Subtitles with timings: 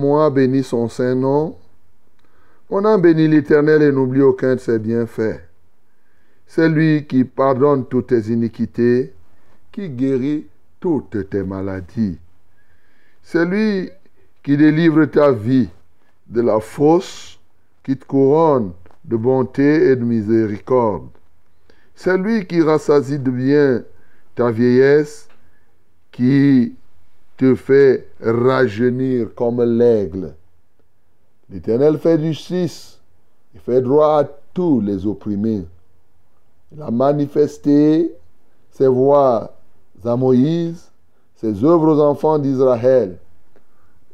[0.00, 1.56] Moi bénisse son saint nom.
[2.70, 5.40] Mon âme bénit l'Éternel et n'oublie aucun de ses bienfaits.
[6.46, 9.12] C'est lui qui pardonne toutes tes iniquités,
[9.70, 10.46] qui guérit
[10.80, 12.18] toutes tes maladies.
[13.22, 13.90] C'est lui
[14.42, 15.68] qui délivre ta vie
[16.28, 17.38] de la fosse,
[17.84, 18.72] qui te couronne
[19.04, 21.08] de bonté et de miséricorde.
[21.94, 23.82] C'est lui qui rassasie de bien
[24.34, 25.28] ta vieillesse
[26.10, 26.74] qui
[27.40, 30.34] te fait rajeunir comme l'aigle.
[31.48, 33.00] L'Éternel fait justice,
[33.54, 35.64] il fait droit à tous les opprimés.
[36.70, 38.14] Il a manifesté
[38.70, 39.56] ses voix
[40.04, 40.90] à Moïse,
[41.34, 43.16] ses œuvres aux enfants d'Israël.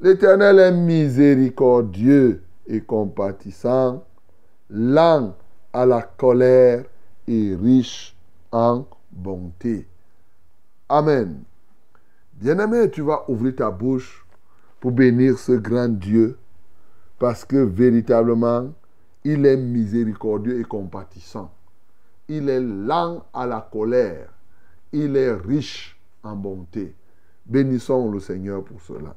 [0.01, 4.05] L'Éternel est miséricordieux et compatissant,
[4.71, 5.35] lent
[5.73, 6.85] à la colère
[7.27, 8.15] et riche
[8.53, 9.85] en bonté.
[10.89, 11.43] Amen.
[12.39, 14.27] Bien-aimé, tu vas ouvrir ta bouche
[14.79, 16.37] pour bénir ce grand Dieu
[17.19, 18.75] parce que véritablement,
[19.25, 21.51] il est miséricordieux et compatissant.
[22.29, 24.29] Il est lent à la colère.
[24.93, 26.95] Il est riche en bonté.
[27.47, 29.17] Bénissons le Seigneur pour cela.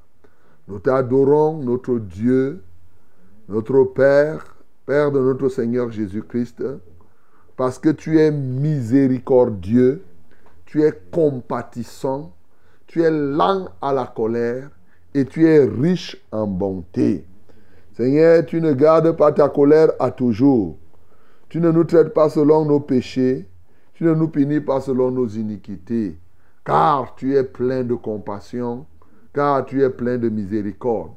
[0.69, 2.63] Nous t'adorons, notre Dieu,
[3.50, 4.56] notre Père,
[4.86, 6.63] Père de notre Seigneur Jésus-Christ,
[7.57, 10.03] parce que tu es miséricordieux,
[10.66, 12.34] tu es compatissant,
[12.90, 14.72] tu es lent à la colère
[15.14, 17.24] et tu es riche en bonté.
[17.94, 20.76] Seigneur, tu ne gardes pas ta colère à toujours.
[21.50, 23.48] Tu ne nous traites pas selon nos péchés.
[23.94, 26.18] Tu ne nous punis pas selon nos iniquités.
[26.66, 28.88] Car tu es plein de compassion,
[29.36, 31.12] car tu es plein de miséricorde.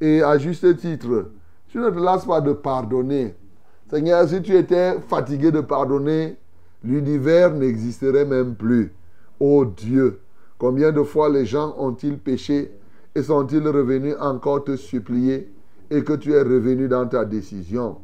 [0.00, 1.32] Et à juste titre,
[1.68, 3.34] tu ne te lasses pas de pardonner.
[3.90, 6.38] Seigneur, si tu étais fatigué de pardonner,
[6.82, 8.94] l'univers n'existerait même plus.
[9.38, 10.20] Ô Dieu,
[10.60, 12.70] Combien de fois les gens ont-ils péché
[13.14, 15.50] et sont-ils revenus encore te supplier
[15.90, 17.96] et que tu es revenu dans ta décision?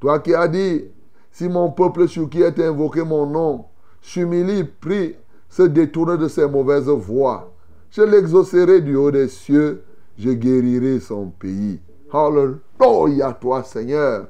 [0.00, 0.86] Toi qui as dit,
[1.30, 3.66] si mon peuple sur qui est invoqué mon nom
[4.00, 5.14] s'humilie, prie,
[5.48, 7.52] se détourne de ses mauvaises voies,
[7.92, 9.84] je l'exaucerai du haut des cieux,
[10.18, 11.78] je guérirai son pays.
[12.12, 14.26] Alléluia toi Seigneur.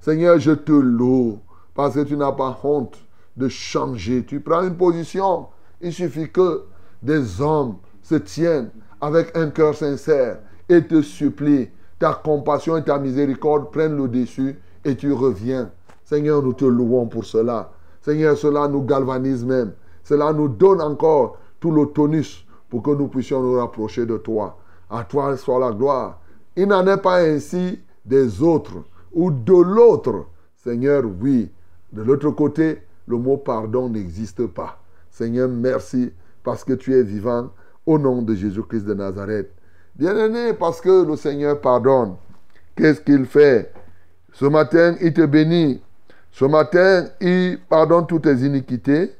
[0.00, 1.40] Seigneur, je te loue
[1.74, 3.04] parce que tu n'as pas honte
[3.36, 4.24] de changer.
[4.24, 5.48] Tu prends une position.
[5.80, 6.66] Il suffit que
[7.02, 8.70] des hommes se tiennent
[9.00, 10.38] avec un cœur sincère
[10.68, 11.68] et te supplient.
[11.98, 15.70] Ta compassion et ta miséricorde prennent le dessus et tu reviens.
[16.04, 17.72] Seigneur, nous te louons pour cela.
[18.00, 19.72] Seigneur, cela nous galvanise même.
[20.02, 24.58] Cela nous donne encore tout le tonus pour que nous puissions nous rapprocher de toi.
[24.88, 26.20] À toi soit la gloire.
[26.56, 28.82] Il n'en est pas ainsi des autres
[29.12, 30.26] ou de l'autre.
[30.56, 31.50] Seigneur, oui.
[31.92, 34.80] De l'autre côté, le mot pardon n'existe pas.
[35.10, 36.12] Seigneur, merci
[36.42, 37.50] parce que tu es vivant
[37.86, 39.50] au nom de Jésus-Christ de Nazareth.
[39.94, 42.14] Bien-aimé, parce que le Seigneur pardonne,
[42.76, 43.72] qu'est-ce qu'il fait?
[44.32, 45.82] Ce matin, il te bénit.
[46.30, 49.12] Ce matin, il pardonne toutes tes iniquités.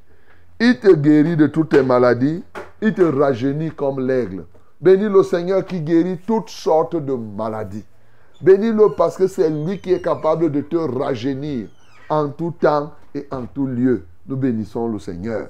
[0.61, 2.45] Il te guérit de toutes tes maladies.
[2.81, 4.45] Il te rajeunit comme l'aigle.
[4.81, 7.85] Bénis le Seigneur qui guérit toutes sortes de maladies.
[8.41, 11.69] Bénis-le parce que c'est lui qui est capable de te rajeunir
[12.09, 14.05] en tout temps et en tout lieu.
[14.27, 15.49] Nous bénissons le Seigneur.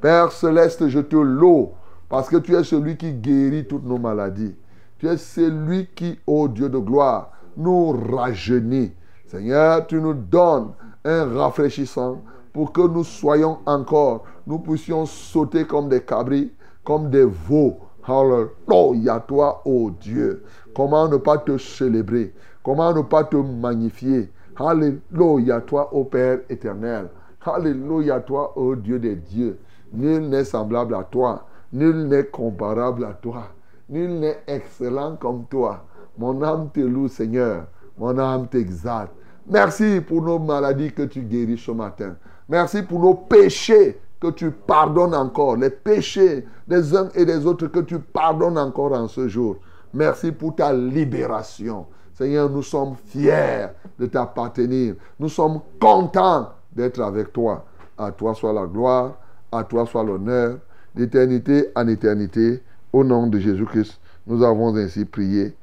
[0.00, 1.70] Père céleste, je te loue
[2.08, 4.56] parce que tu es celui qui guérit toutes nos maladies.
[4.98, 8.92] Tu es celui qui, ô Dieu de gloire, nous rajeunit.
[9.26, 10.72] Seigneur, tu nous donnes
[11.04, 16.52] un rafraîchissant pour que nous soyons encore, nous puissions sauter comme des cabris,
[16.82, 17.78] comme des veaux.
[18.06, 20.42] Alléluia, toi, ô Dieu.
[20.74, 22.34] Comment ne pas te célébrer?
[22.62, 24.32] Comment ne pas te magnifier?
[24.56, 27.08] Alléluia, toi, ô Père éternel.
[27.44, 29.58] Alléluia, toi, ô Dieu des dieux.
[29.92, 31.46] Nul n'est semblable à toi.
[31.72, 33.44] Nul n'est comparable à toi.
[33.88, 35.84] Nul n'est excellent comme toi.
[36.18, 37.64] Mon âme te loue, Seigneur.
[37.98, 39.10] Mon âme t'exalte.
[39.46, 42.14] Merci pour nos maladies que tu guéris ce matin.
[42.48, 45.56] Merci pour nos péchés que tu pardonnes encore.
[45.56, 49.56] Les péchés des uns et des autres que tu pardonnes encore en ce jour.
[49.92, 51.86] Merci pour ta libération.
[52.14, 54.94] Seigneur, nous sommes fiers de t'appartenir.
[55.18, 57.64] Nous sommes contents d'être avec toi.
[57.96, 59.14] À toi soit la gloire,
[59.52, 60.58] à toi soit l'honneur,
[60.94, 62.62] d'éternité en éternité.
[62.92, 65.54] Au nom de Jésus-Christ, nous avons ainsi prié.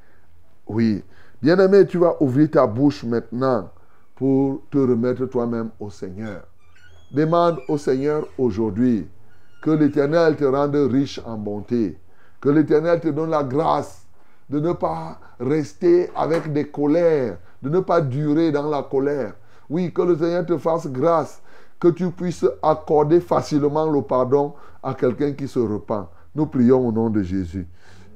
[0.68, 1.04] Oui.
[1.42, 3.70] Bien-aimé, tu vas ouvrir ta bouche maintenant
[4.16, 6.44] pour te remettre toi-même au Seigneur.
[7.12, 9.08] Demande au Seigneur aujourd'hui
[9.62, 11.98] que l'Éternel te rende riche en bonté,
[12.42, 14.06] que l'Éternel te donne la grâce
[14.50, 19.34] de ne pas rester avec des colères, de ne pas durer dans la colère.
[19.70, 21.42] Oui, que le Seigneur te fasse grâce,
[21.80, 26.10] que tu puisses accorder facilement le pardon à quelqu'un qui se repent.
[26.36, 27.68] Nous prions au nom de Jésus.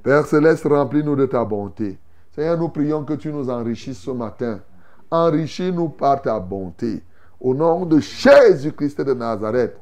[0.04, 2.00] Père céleste, remplis-nous de ta bonté.
[2.32, 4.60] Seigneur, nous prions que tu nous enrichisses ce matin.
[5.12, 7.04] Enrichis-nous par ta bonté.
[7.40, 9.78] Au nom de Jésus-Christ de Nazareth,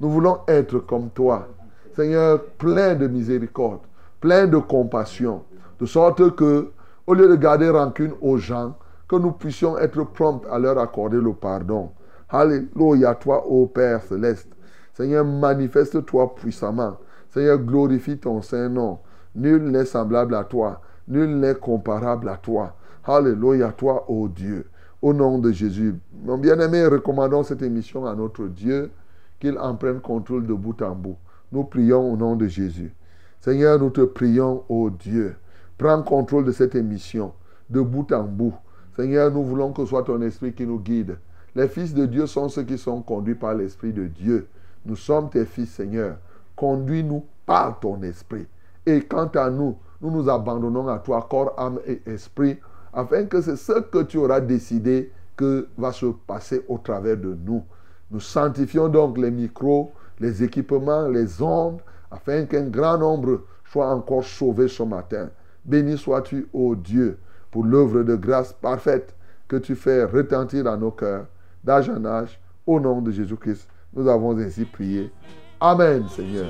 [0.00, 1.48] nous voulons être comme toi.
[1.94, 3.80] Seigneur, plein de miséricorde,
[4.20, 5.42] plein de compassion,
[5.78, 6.70] de sorte que,
[7.06, 8.74] au lieu de garder rancune aux gens,
[9.08, 11.90] que nous puissions être prompts à leur accorder le pardon.
[12.32, 14.48] Alléluia, toi, ô Père céleste.
[14.94, 16.96] Seigneur, manifeste-toi puissamment.
[17.28, 19.00] Seigneur, glorifie ton Saint-Nom.
[19.34, 20.80] Nul n'est semblable à toi.
[21.08, 22.74] Nul n'est comparable à toi.
[23.04, 24.66] Alléluia, toi, ô Dieu.
[25.02, 25.94] Au nom de Jésus.
[26.24, 28.90] Mon bien-aimé, recommandons cette émission à notre Dieu,
[29.38, 31.16] qu'il en prenne contrôle de bout en bout.
[31.50, 32.94] Nous prions au nom de Jésus.
[33.40, 35.36] Seigneur, nous te prions, ô Dieu.
[35.76, 37.32] Prends contrôle de cette émission,
[37.68, 38.54] de bout en bout.
[38.96, 41.18] Seigneur, nous voulons que ce soit ton esprit qui nous guide.
[41.54, 44.48] Les fils de Dieu sont ceux qui sont conduits par l'Esprit de Dieu.
[44.86, 46.16] Nous sommes tes fils, Seigneur.
[46.56, 48.46] Conduis-nous par ton esprit.
[48.86, 52.58] Et quant à nous, nous nous abandonnons à toi, corps, âme et esprit,
[52.92, 57.36] afin que c'est ce que tu auras décidé que va se passer au travers de
[57.44, 57.62] nous.
[58.10, 64.24] Nous sanctifions donc les micros, les équipements, les ondes, afin qu'un grand nombre soit encore
[64.24, 65.30] sauvé ce matin.
[65.64, 67.18] Béni sois-tu, ô Dieu,
[67.50, 69.14] pour l'œuvre de grâce parfaite
[69.48, 71.26] que tu fais retentir dans nos cœurs,
[71.64, 73.68] d'âge en âge, au nom de Jésus-Christ.
[73.94, 75.12] Nous avons ainsi prié.
[75.60, 76.46] Amen, Seigneur.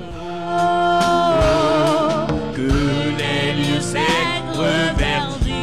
[2.53, 3.99] Que les lieux secs
[4.53, 5.53] reverdissent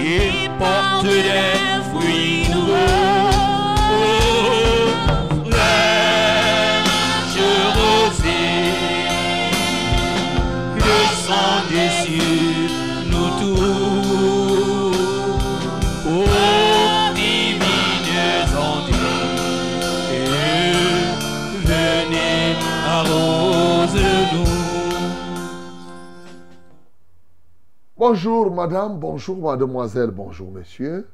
[0.00, 1.51] et portent des
[28.04, 31.06] Bonjour madame, bonjour mademoiselle, bonjour monsieur.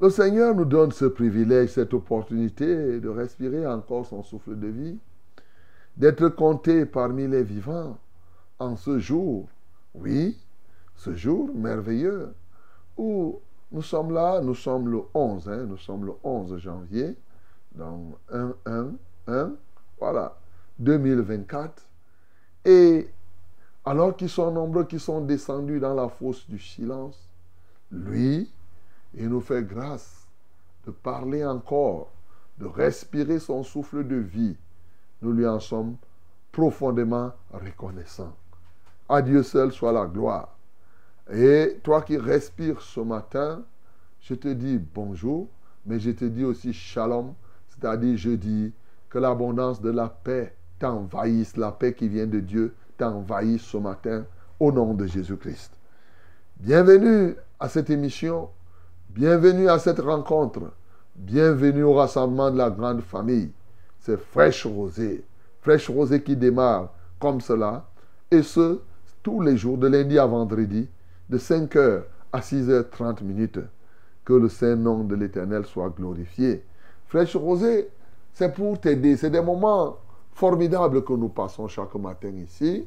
[0.00, 4.98] Le Seigneur nous donne ce privilège, cette opportunité de respirer encore son souffle de vie,
[5.96, 7.98] d'être compté parmi les vivants
[8.60, 9.48] en ce jour,
[9.96, 10.38] oui,
[10.94, 12.32] ce jour merveilleux
[12.96, 13.40] où
[13.72, 17.16] nous sommes là, nous sommes le 11, hein, nous sommes le 11 janvier,
[17.74, 18.90] dans 1, 1,
[19.26, 19.52] 1,
[19.98, 20.38] voilà,
[20.78, 21.84] 2024.
[22.64, 23.08] Et
[23.84, 27.28] alors qu'ils sont nombreux qui sont descendus dans la fosse du silence,
[27.90, 28.50] lui,
[29.14, 30.26] il nous fait grâce
[30.86, 32.10] de parler encore,
[32.58, 34.56] de respirer son souffle de vie.
[35.20, 35.96] Nous lui en sommes
[36.50, 38.34] profondément reconnaissants.
[39.08, 40.56] À Dieu seul soit la gloire.
[41.32, 43.62] Et toi qui respires ce matin,
[44.20, 45.48] je te dis bonjour,
[45.84, 47.34] Mais je te dis aussi shalom,
[47.68, 48.72] c'est-à-dire je dis
[49.08, 54.24] que l'abondance de la paix t'envahisse, la paix qui vient de Dieu t'envahisse ce matin
[54.60, 55.72] au nom de Jésus-Christ.
[56.60, 58.48] Bienvenue à cette émission,
[59.10, 60.70] bienvenue à cette rencontre,
[61.16, 63.50] bienvenue au rassemblement de la grande famille.
[63.98, 65.24] C'est Fraîche Rosée,
[65.62, 67.88] Fraîche Rosée qui démarre comme cela,
[68.30, 68.78] et ce,
[69.20, 70.88] tous les jours, de lundi à vendredi,
[71.28, 73.58] de 5h à 6h30 minutes.
[74.24, 76.64] Que le saint nom de l'Éternel soit glorifié.
[77.08, 77.88] Fraîche Rosée,
[78.32, 79.16] c'est pour t'aider.
[79.16, 79.96] C'est des moments
[80.34, 82.86] formidables que nous passons chaque matin ici.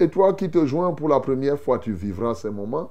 [0.00, 2.90] Et toi qui te joins pour la première fois, tu vivras ces moments.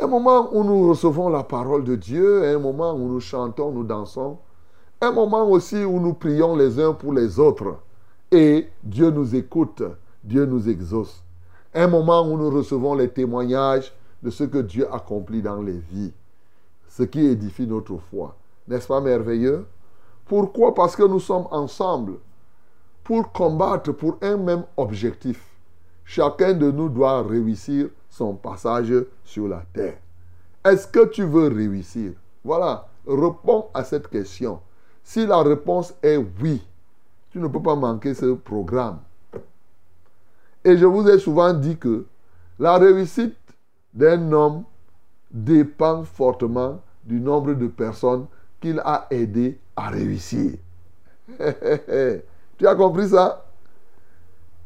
[0.00, 3.82] Un moment où nous recevons la parole de Dieu, un moment où nous chantons, nous
[3.82, 4.38] dansons,
[5.00, 7.76] un moment aussi où nous prions les uns pour les autres.
[8.30, 9.82] Et Dieu nous écoute,
[10.22, 11.24] Dieu nous exauce.
[11.74, 16.12] Un moment où nous recevons les témoignages de ce que Dieu accomplit dans les vies.
[16.88, 18.36] Ce qui édifie notre foi.
[18.68, 19.66] N'est-ce pas merveilleux?
[20.26, 20.74] Pourquoi?
[20.74, 22.14] Parce que nous sommes ensemble
[23.02, 25.47] pour combattre pour un même objectif.
[26.08, 29.98] Chacun de nous doit réussir son passage sur la terre.
[30.64, 32.12] Est-ce que tu veux réussir?
[32.42, 34.58] Voilà, réponds à cette question.
[35.02, 36.66] Si la réponse est oui,
[37.30, 39.00] tu ne peux pas manquer ce programme.
[40.64, 42.06] Et je vous ai souvent dit que
[42.58, 43.36] la réussite
[43.92, 44.64] d'un homme
[45.30, 48.24] dépend fortement du nombre de personnes
[48.62, 50.52] qu'il a aidé à réussir.
[52.56, 53.44] tu as compris ça?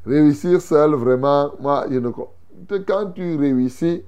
[0.04, 1.86] Réussir seul, vraiment, moi,
[2.86, 4.02] quand tu réussis,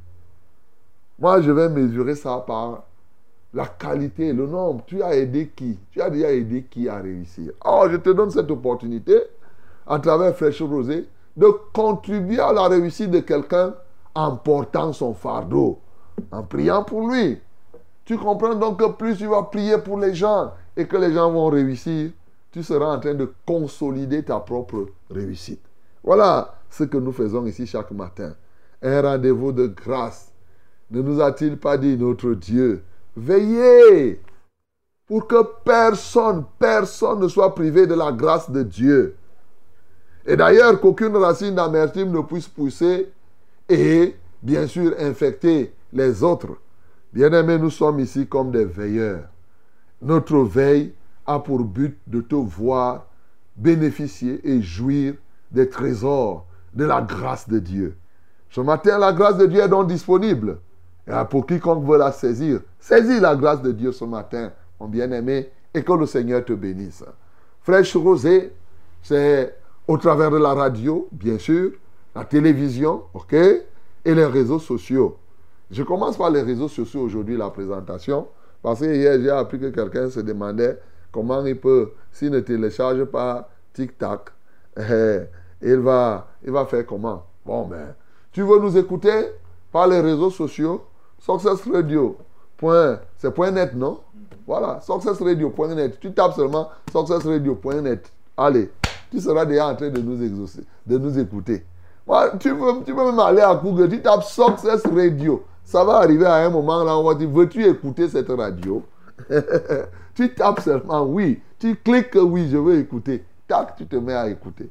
[1.19, 2.83] moi, je vais mesurer ça par
[3.53, 4.83] la qualité, le nombre.
[4.87, 5.79] Tu as aidé qui?
[5.93, 7.53] Tu as déjà aidé qui à réussir?
[7.65, 9.17] Oh, je te donne cette opportunité,
[9.87, 13.75] à travers Fraîche Rosée, de contribuer à la réussite de quelqu'un
[14.15, 15.79] en portant son fardeau,
[16.33, 17.39] en priant pour lui.
[18.05, 21.31] Tu comprends donc que plus tu vas prier pour les gens et que les gens
[21.31, 22.11] vont réussir,
[22.51, 25.63] tu seras en train de consolider ta propre réussite.
[26.05, 28.35] Voilà ce que nous faisons ici chaque matin.
[28.83, 30.31] Un rendez-vous de grâce.
[30.91, 32.85] Ne nous a-t-il pas dit notre Dieu
[33.17, 34.21] Veillez
[35.07, 39.17] pour que personne, personne ne soit privé de la grâce de Dieu.
[40.27, 43.11] Et d'ailleurs, qu'aucune racine d'amertume ne puisse pousser
[43.69, 46.57] et, bien sûr, infecter les autres.
[47.13, 49.29] Bien-aimés, nous sommes ici comme des veilleurs.
[50.03, 50.93] Notre veille
[51.27, 53.07] a pour but de te voir
[53.57, 55.15] bénéficier et jouir
[55.55, 57.97] des trésors de la grâce de Dieu.
[58.51, 60.59] Ce matin, la grâce de Dieu est donc disponible.
[61.07, 65.51] Et pour quiconque veut la saisir, saisis la grâce de Dieu ce matin, mon bien-aimé,
[65.73, 67.05] et que le Seigneur te bénisse.
[67.63, 68.53] Fraîche Rosée,
[69.03, 69.57] c'est
[69.87, 71.73] au travers de la radio, bien sûr,
[72.15, 75.19] la télévision, ok, et les réseaux sociaux.
[75.71, 78.29] Je commence par les réseaux sociaux aujourd'hui, la présentation,
[78.63, 80.79] parce que hier, j'ai appris que quelqu'un se demandait
[81.13, 84.31] comment il peut, s'il ne télécharge pas TikTok,
[85.65, 87.25] il, va, il va faire comment?
[87.45, 87.95] Bon, ben,
[88.33, 89.31] tu veux nous écouter
[89.73, 90.85] par les réseaux sociaux?
[91.19, 92.17] Success Radio.
[93.19, 94.01] C'est point net, non?
[94.47, 95.99] Voilà, successradio.net.
[96.01, 98.13] Tu tapes seulement successradio.net.
[98.37, 98.71] Allez,
[99.11, 101.65] tu seras déjà en train de nous exaucer, de nous écouter.
[102.41, 105.45] tu, peux, tu peux même aller à Google, tu tapes Success Radio.
[105.65, 108.83] Ça va arriver à un moment là, on va dire, veux-tu écouter cette radio?
[110.15, 111.41] Tu tapes seulement oui.
[111.59, 113.25] Tu cliques oui, je veux écouter.
[113.49, 114.69] Tac, tu te mets à écouter.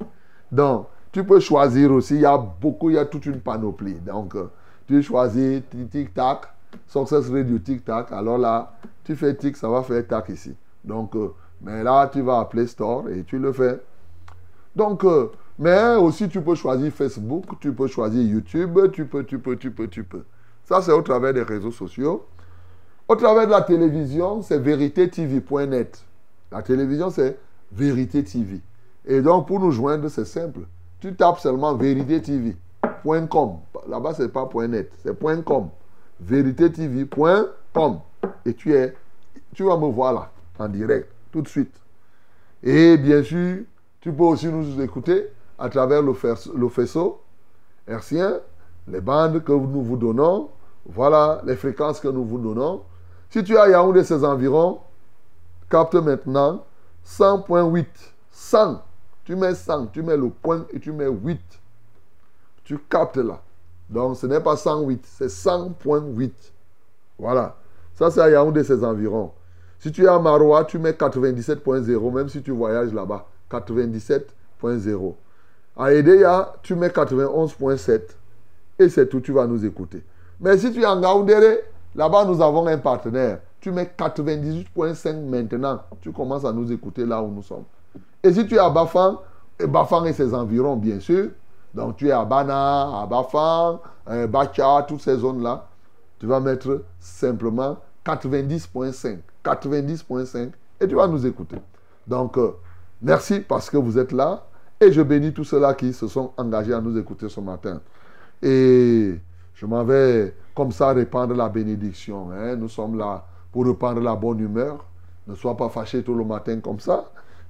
[0.53, 2.15] Donc, tu peux choisir aussi.
[2.15, 3.95] Il y a beaucoup, il y a toute une panoplie.
[3.95, 4.49] Donc, euh,
[4.87, 6.41] tu choisis tic-tac,
[6.85, 8.11] Success Radio tic-tac.
[8.11, 10.55] Alors là, tu fais tic, ça va faire tac ici.
[10.83, 13.81] Donc, euh, mais là, tu vas à Play Store et tu le fais.
[14.75, 19.39] Donc, euh, mais aussi, tu peux choisir Facebook, tu peux choisir YouTube, tu peux, tu
[19.39, 20.23] peux, tu peux, tu peux.
[20.65, 22.27] Ça, c'est au travers des réseaux sociaux.
[23.07, 26.03] Au travers de la télévision, c'est véritétv.net.
[26.51, 27.39] La télévision, c'est
[27.71, 28.61] Vérité TV.
[29.05, 30.61] Et donc, pour nous joindre, c'est simple.
[30.99, 33.57] Tu tapes seulement véritétv.com.
[33.87, 35.69] Là-bas, ce n'est pas .net, c'est .com.
[36.19, 37.99] Véritétv.com.
[38.45, 38.95] Et tu es,
[39.53, 41.75] tu vas me voir là, en direct, tout de suite.
[42.61, 43.63] Et bien sûr,
[43.99, 45.27] tu peux aussi nous écouter
[45.59, 46.13] à travers le,
[46.55, 47.21] le faisceau
[47.87, 48.39] hercien,
[48.87, 50.49] les bandes que nous vous donnons,
[50.85, 52.83] voilà les fréquences que nous vous donnons.
[53.29, 54.79] Si tu as Yaoundé ses environs,
[55.69, 56.63] capte maintenant
[57.05, 57.85] 100.8.
[58.31, 58.81] 100.
[59.25, 61.39] Tu mets 100, tu mets le point et tu mets 8.
[62.63, 63.41] Tu captes là.
[63.89, 66.31] Donc ce n'est pas 108, c'est 100.8.
[67.19, 67.55] Voilà.
[67.95, 69.31] Ça, c'est à Yaoundé ses environs.
[69.79, 73.27] Si tu es à Maroua, tu mets 97.0, même si tu voyages là-bas.
[73.51, 75.15] 97.0.
[75.77, 78.01] À Edeya, tu mets 91.7.
[78.79, 80.03] Et c'est tout, tu vas nous écouter.
[80.39, 81.63] Mais si tu es en Gaoundéré,
[81.95, 83.39] Là-bas, nous avons un partenaire.
[83.59, 85.81] Tu mets 98.5 maintenant.
[86.01, 87.65] Tu commences à nous écouter là où nous sommes.
[88.23, 89.19] Et si tu es à Bafang,
[89.59, 91.29] et Bafang et ses environs, bien sûr.
[91.73, 95.67] Donc tu es à Bana, à Bafang, à Bacha, toutes ces zones-là.
[96.19, 99.17] Tu vas mettre simplement 90.5.
[99.43, 101.57] 90.5 et tu vas nous écouter.
[102.07, 102.51] Donc, euh,
[103.01, 104.45] merci parce que vous êtes là
[104.79, 107.81] et je bénis tous ceux-là qui se sont engagés à nous écouter ce matin.
[108.41, 109.19] Et
[109.53, 112.29] je m'en vais comme ça répandre la bénédiction.
[112.31, 112.55] hein.
[112.55, 114.85] Nous sommes là pour répandre la bonne humeur.
[115.27, 117.05] Ne sois pas fâché tout le matin comme ça.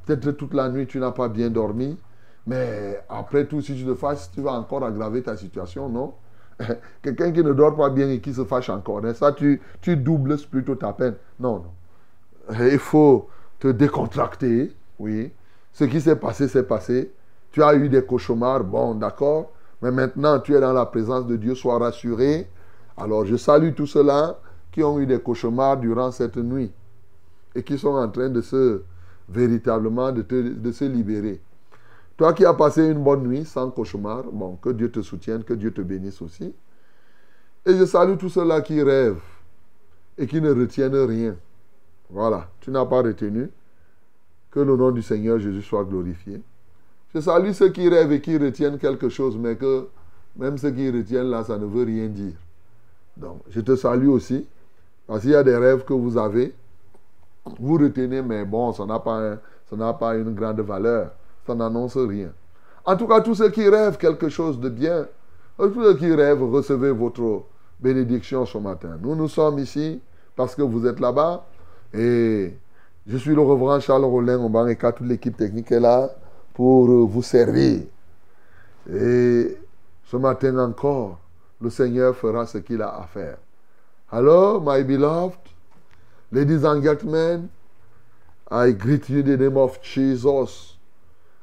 [0.05, 1.97] Peut-être toute la nuit tu n'as pas bien dormi.
[2.45, 6.13] Mais après tout, si tu te fâches, tu vas encore aggraver ta situation, non?
[7.01, 9.95] Quelqu'un qui ne dort pas bien et qui se fâche encore, hein, ça, tu, tu
[9.95, 11.15] doubles plutôt ta peine.
[11.39, 12.59] Non, non.
[12.59, 13.29] Il faut
[13.59, 15.31] te décontracter, oui.
[15.71, 17.11] Ce qui s'est passé, s'est passé.
[17.51, 19.51] Tu as eu des cauchemars, bon, d'accord.
[19.81, 22.47] Mais maintenant, tu es dans la présence de Dieu, sois rassuré.
[22.97, 24.37] Alors, je salue tous ceux-là
[24.71, 26.71] qui ont eu des cauchemars durant cette nuit
[27.55, 28.83] et qui sont en train de se,
[29.29, 31.41] véritablement, de, se libérer.
[32.17, 35.53] Toi qui as passé une bonne nuit sans cauchemar, bon, que Dieu te soutienne, que
[35.53, 36.53] Dieu te bénisse aussi.
[37.65, 39.21] Et je salue tous ceux-là qui rêvent
[40.17, 41.35] et qui ne retiennent rien.
[42.09, 43.49] Voilà, tu n'as pas retenu.
[44.51, 46.39] Que le nom du Seigneur Jésus soit glorifié.
[47.15, 49.87] Je salue ceux qui rêvent et qui retiennent quelque chose, mais que
[50.35, 52.33] même ceux qui retiennent là, ça ne veut rien dire.
[53.17, 54.47] Donc, je te salue aussi,
[55.07, 56.53] parce qu'il y a des rêves que vous avez,
[57.59, 61.11] vous retenez, mais bon, ça n'a pas, une grande valeur,
[61.45, 62.29] ça n'annonce rien.
[62.85, 65.07] En tout cas, tous ceux qui rêvent quelque chose de bien,
[65.57, 67.43] tous ceux qui rêvent, recevez votre
[67.79, 68.97] bénédiction ce matin.
[69.01, 70.01] Nous, nous sommes ici
[70.35, 71.45] parce que vous êtes là-bas
[71.93, 72.53] et
[73.05, 76.09] je suis le reverend Charles Rollin Omban et toute l'équipe technique est là
[76.53, 77.81] pour euh, vous servir.
[78.89, 79.57] Et
[80.05, 81.19] ce matin encore,
[81.61, 83.37] le Seigneur fera ce qu'il a à faire.
[84.11, 85.39] Hello, my beloved,
[86.33, 87.51] ladies and gentlemen,
[88.49, 90.73] I greet you in the name of Jesus.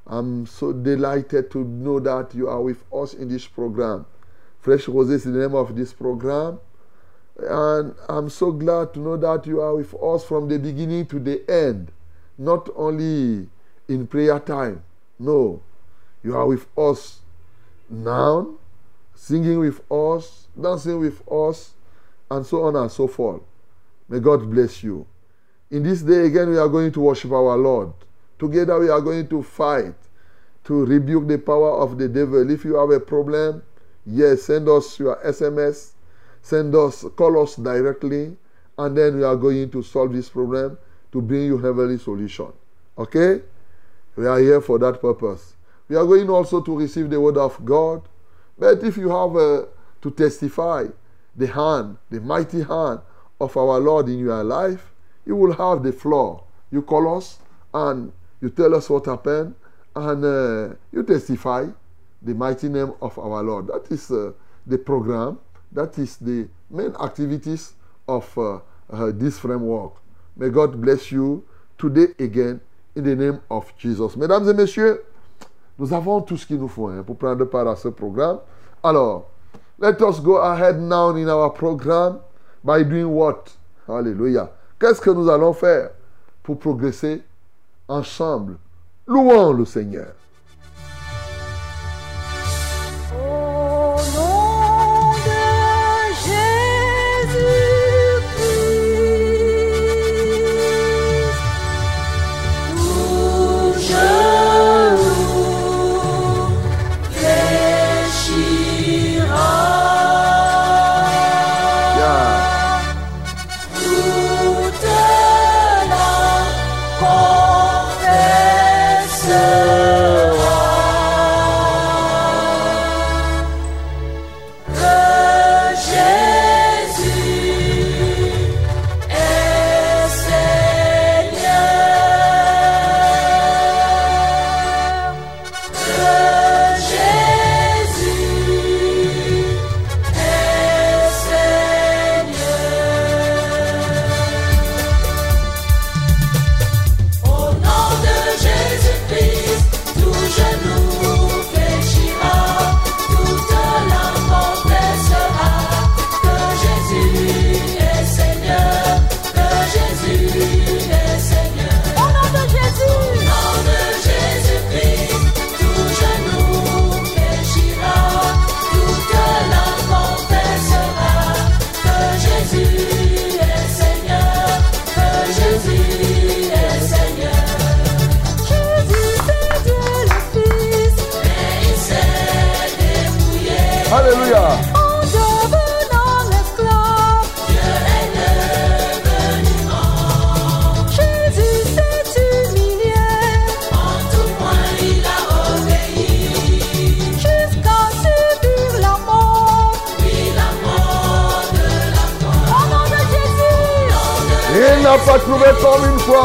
[0.04, 4.04] I'm so delighted to know that you are with us in this program.
[4.58, 6.58] Fresh Roses is the name of this program.
[7.38, 11.20] And I'm so glad to know that you are with us from the beginning to
[11.20, 11.92] the end.
[12.36, 13.48] Not only
[13.86, 14.82] in prayer time.
[15.20, 15.62] No.
[16.24, 17.20] You are with us
[17.88, 18.54] now,
[19.14, 21.74] singing with us, dancing with us,
[22.28, 23.42] and so on and so forth.
[24.10, 25.06] May God bless you.
[25.70, 27.92] In this day again, we are going to worship our Lord.
[28.40, 29.94] Together, we are going to fight
[30.64, 32.50] to rebuke the power of the devil.
[32.50, 33.62] If you have a problem,
[34.04, 35.92] yes, send us your SMS,
[36.42, 38.36] send us, call us directly,
[38.76, 40.76] and then we are going to solve this problem
[41.12, 42.52] to bring you heavenly solution.
[42.98, 43.42] Okay?
[44.16, 45.54] We are here for that purpose.
[45.88, 48.02] We are going also to receive the word of God.
[48.58, 49.66] But if you have uh,
[50.02, 50.86] to testify
[51.36, 53.00] the hand, the mighty hand
[53.40, 54.92] of our Lord in your life,
[55.26, 56.44] you will have the floor.
[56.70, 57.38] You call us
[57.72, 59.54] and you tell us what happened
[59.94, 61.66] and uh, you testify
[62.22, 63.68] the mighty name of our Lord.
[63.68, 64.32] That is uh,
[64.66, 65.38] the program.
[65.72, 67.74] That is the main activities
[68.06, 69.94] of uh, uh, this framework.
[70.36, 71.44] May God bless you
[71.78, 72.60] today again
[72.94, 74.16] in the name of Jesus.
[74.16, 75.04] Mesdames et messieurs,
[75.78, 78.40] nous avons tout ce qu'il nous faut hein, pour prendre part à ce programme.
[78.82, 79.30] Alors,
[79.78, 82.20] let us go ahead now in our program
[82.64, 83.56] by doing what?
[83.88, 84.50] Alléluia.
[84.78, 85.90] Qu'est-ce que nous allons faire
[86.42, 87.22] pour progresser
[87.88, 88.56] ensemble?
[89.06, 90.14] Louons le Seigneur.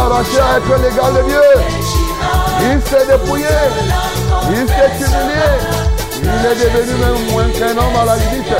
[0.05, 1.41] Arraché à être l'égal de Dieu.
[2.61, 3.45] Il s'est dépouillé.
[4.51, 5.49] Il s'est humilié.
[6.21, 8.53] Il est devenu même moins qu'un homme à la limite.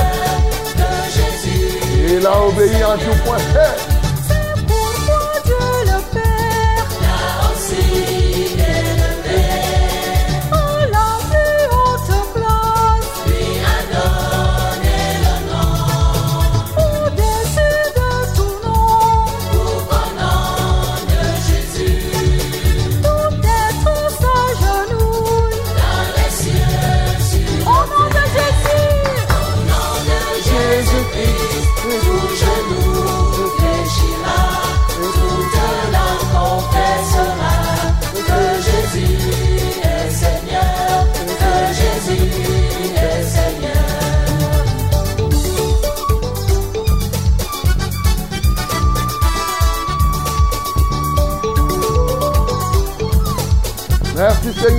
[2.08, 3.38] Il a obéi en tout point.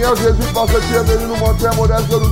[0.08, 2.28] Merci Seigneur Jésus parce que tu es venu nous montrer un modèle que nous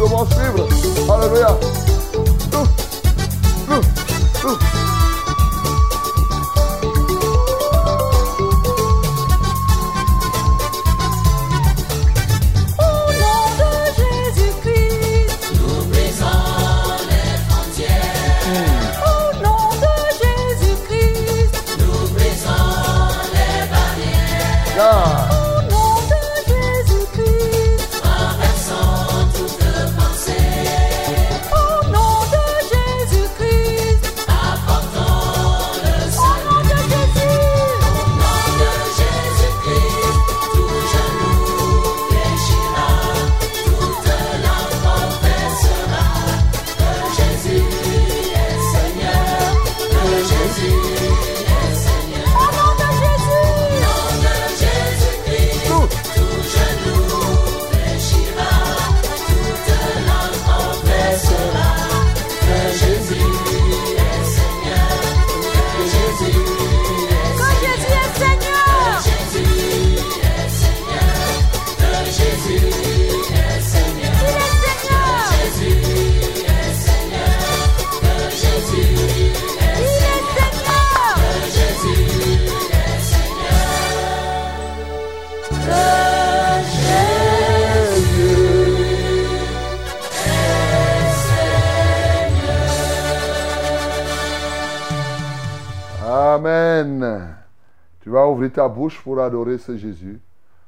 [98.51, 100.19] Ta bouche pour adorer ce Jésus.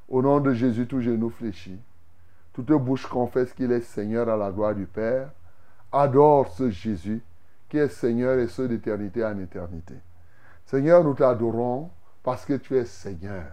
[0.07, 1.79] Au nom de Jésus, tout genou fléchit.
[2.53, 5.31] Toute bouche confesse qu'il est Seigneur à la gloire du Père.
[5.91, 7.21] Adore ce Jésus
[7.69, 9.95] qui est Seigneur et ce d'éternité en éternité.
[10.65, 11.89] Seigneur, nous t'adorons
[12.23, 13.45] parce que tu es Seigneur.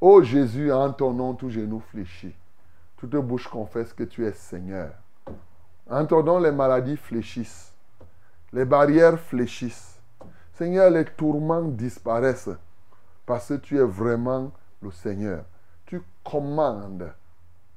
[0.00, 2.34] Ô Jésus, en ton nom, tout genou fléchit.
[2.96, 4.92] Toute bouche confesse que tu es Seigneur.
[5.88, 7.74] En ton nom, les maladies fléchissent.
[8.52, 10.00] Les barrières fléchissent.
[10.54, 12.50] Seigneur, les tourments disparaissent
[13.30, 14.50] parce que tu es vraiment
[14.82, 15.44] le Seigneur.
[15.86, 17.12] Tu commandes.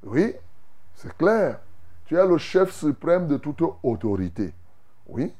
[0.01, 0.33] Oui,
[0.95, 1.59] c'est clair.
[2.07, 4.51] Tu es le chef suprême de toute autorité.
[5.05, 5.31] Oui,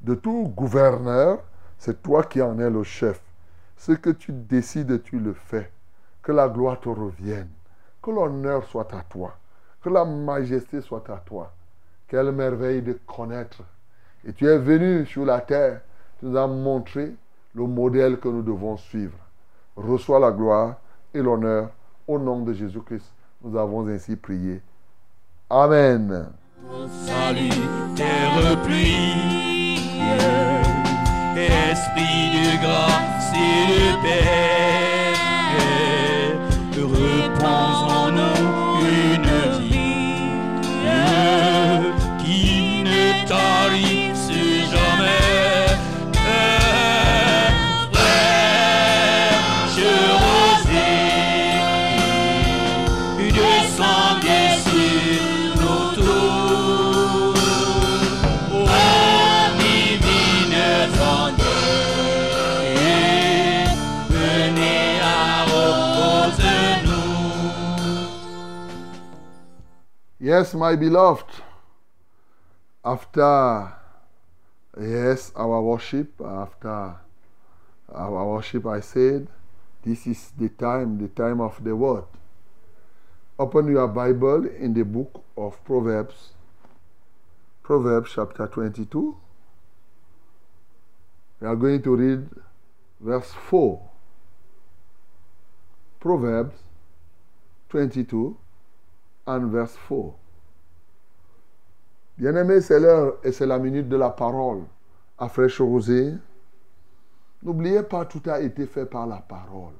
[0.00, 1.42] de tout gouverneur,
[1.76, 3.20] c'est toi qui en es le chef.
[3.76, 5.70] Ce que tu décides, tu le fais.
[6.22, 7.50] Que la gloire te revienne.
[8.00, 9.36] Que l'honneur soit à toi.
[9.82, 11.52] Que la majesté soit à toi.
[12.06, 13.62] Quelle merveille de connaître.
[14.24, 15.82] Et tu es venu sur la terre.
[16.20, 17.14] Tu nous as montré
[17.54, 19.18] le modèle que nous devons suivre.
[19.78, 20.74] Reçois la gloire
[21.14, 21.70] et l'honneur
[22.06, 23.12] au nom de Jésus-Christ.
[23.42, 24.60] Nous avons ainsi prié.
[25.48, 26.32] Amen.
[27.06, 27.48] Salut,
[28.64, 29.14] pluie,
[31.70, 34.77] esprit de grâce et
[70.28, 71.24] Yes, my beloved.
[72.84, 73.72] After,
[74.78, 76.96] yes, our worship, after
[77.88, 79.26] our worship, I said,
[79.82, 82.04] this is the time, the time of the word.
[83.38, 86.34] Open your Bible in the book of Proverbs,
[87.62, 89.16] Proverbs chapter 22.
[91.40, 92.28] We are going to read
[93.00, 93.80] verse 4.
[96.00, 96.56] Proverbs
[97.70, 98.36] 22
[99.28, 100.14] and verse 4.
[102.16, 104.62] Bien-aimé, c'est l'heure et c'est la minute de la parole
[105.18, 106.14] à fraîche rosée.
[107.42, 109.74] N'oubliez pas, tout a été fait par la parole.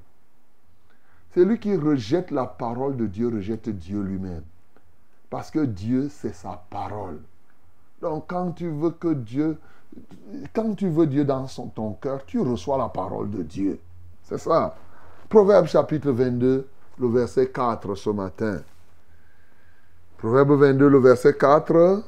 [1.35, 4.45] Celui qui rejette la parole de Dieu rejette Dieu lui-même.
[5.31, 7.21] Parce que Dieu, c'est sa parole.
[8.01, 9.59] Donc quand tu veux que Dieu,
[10.53, 13.81] quand tu veux Dieu dans ton cœur, tu reçois la parole de Dieu.
[14.23, 14.77] C'est ça.
[15.29, 18.61] Proverbe chapitre 22, le verset 4 ce matin.
[20.19, 22.03] Proverbe 22, le verset 4.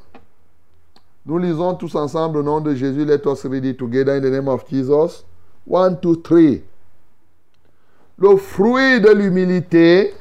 [1.27, 3.05] Nous lisons tous ensemble au nom de Jésus.
[3.05, 5.25] Let us read it together in the name of Jesus.
[5.65, 6.65] One, two, three.
[8.19, 10.13] Le fruit de l'humilité,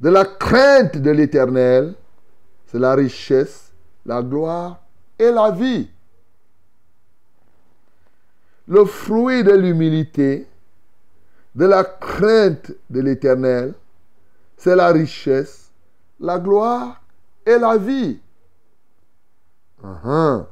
[0.00, 1.94] de la crainte de l'éternel,
[2.64, 3.70] c'est la richesse,
[4.06, 4.80] la gloire
[5.18, 5.90] et la vie.
[8.66, 10.48] Le fruit de l'humilité,
[11.54, 13.74] de la crainte de l'éternel,
[14.56, 15.61] c'est la richesse,
[16.22, 17.02] la gloire
[17.44, 18.18] et la vie.
[19.84, 20.46] Uh-huh.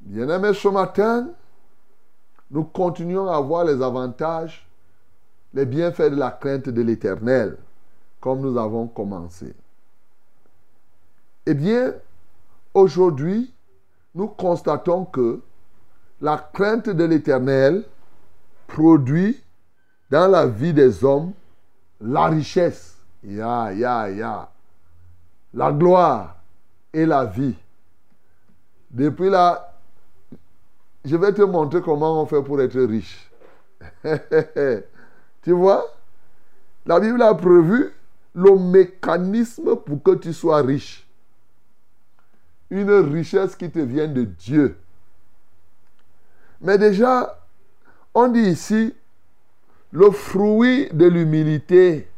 [0.00, 1.30] Bien-aimés, ce matin,
[2.50, 4.68] nous continuons à voir les avantages,
[5.54, 7.56] les bienfaits de la crainte de l'éternel,
[8.20, 9.54] comme nous avons commencé.
[11.46, 11.94] Eh bien,
[12.74, 13.52] aujourd'hui,
[14.14, 15.40] nous constatons que
[16.20, 17.84] la crainte de l'éternel
[18.66, 19.42] produit
[20.10, 21.32] dans la vie des hommes
[22.02, 22.91] la richesse,
[23.24, 24.48] ya, ya, ya,
[25.54, 26.36] la gloire
[26.92, 27.54] et la vie.
[28.90, 29.74] Depuis là,
[31.04, 33.30] je vais te montrer comment on fait pour être riche.
[35.42, 35.84] tu vois?
[36.86, 37.92] La Bible a prévu
[38.34, 41.06] le mécanisme pour que tu sois riche.
[42.70, 44.76] Une richesse qui te vient de Dieu.
[46.60, 47.38] Mais déjà,
[48.14, 48.94] on dit ici,
[49.90, 52.08] le fruit de l'humilité,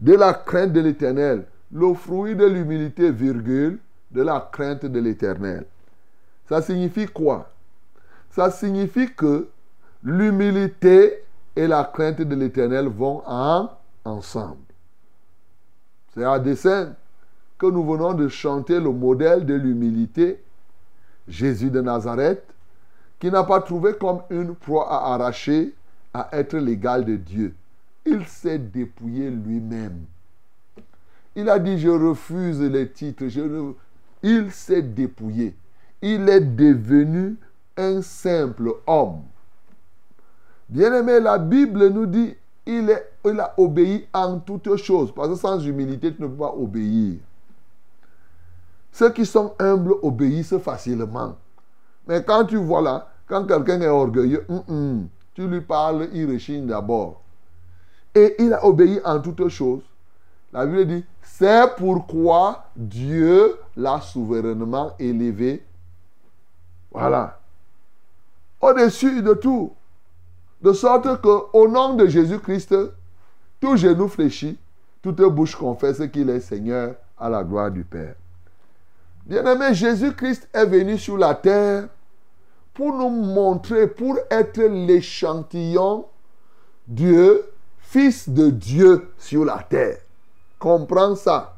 [0.00, 1.44] de la crainte de l'éternel.
[1.72, 3.78] Le fruit de l'humilité, virgule,
[4.10, 5.66] de la crainte de l'éternel.
[6.48, 7.50] Ça signifie quoi?
[8.30, 9.48] Ça signifie que
[10.02, 11.24] l'humilité
[11.56, 13.70] et la crainte de l'éternel vont en,
[14.04, 14.58] ensemble.
[16.14, 16.94] C'est à dessein
[17.58, 20.42] que nous venons de chanter le modèle de l'humilité,
[21.26, 22.44] Jésus de Nazareth,
[23.18, 25.74] qui n'a pas trouvé comme une proie à arracher
[26.12, 27.54] à être l'égal de Dieu.
[28.06, 30.04] Il s'est dépouillé lui-même.
[31.34, 33.24] Il a dit, je refuse les titres.
[34.22, 35.56] Il s'est dépouillé.
[36.00, 37.36] Il est devenu
[37.76, 39.22] un simple homme.
[40.68, 45.12] Bien-aimé, la Bible nous dit, il, a obéi en toutes choses.
[45.12, 47.18] Parce que sans humilité, tu ne peux pas obéir.
[48.92, 51.36] Ceux qui sont humbles obéissent facilement.
[52.06, 54.46] Mais quand tu vois là, quand quelqu'un est orgueilleux,
[55.34, 57.22] tu lui parles, il rechigne d'abord.
[58.16, 59.82] Et il a obéi en toutes choses.
[60.52, 65.62] La Bible dit, c'est pourquoi Dieu l'a souverainement élevé.
[66.90, 67.38] Voilà.
[68.60, 69.70] Au-dessus de tout.
[70.62, 72.74] De sorte que, au nom de Jésus-Christ,
[73.60, 74.58] tout genou fléchit,
[75.02, 78.14] toute bouche confesse qu'il est Seigneur à la gloire du Père.
[79.26, 81.88] Bien-aimé, Jésus-Christ est venu sur la terre
[82.72, 86.06] pour nous montrer, pour être l'échantillon
[86.88, 87.44] Dieu,
[87.88, 89.98] Fils de Dieu sur la terre.
[90.58, 91.56] Comprends ça.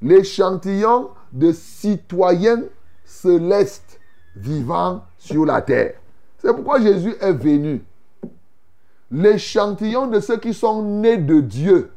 [0.00, 2.62] L'échantillon de citoyens
[3.04, 3.98] célestes
[4.36, 5.94] vivant sur la terre.
[6.38, 7.84] C'est pourquoi Jésus est venu.
[9.10, 11.90] L'échantillon de ceux qui sont nés de Dieu.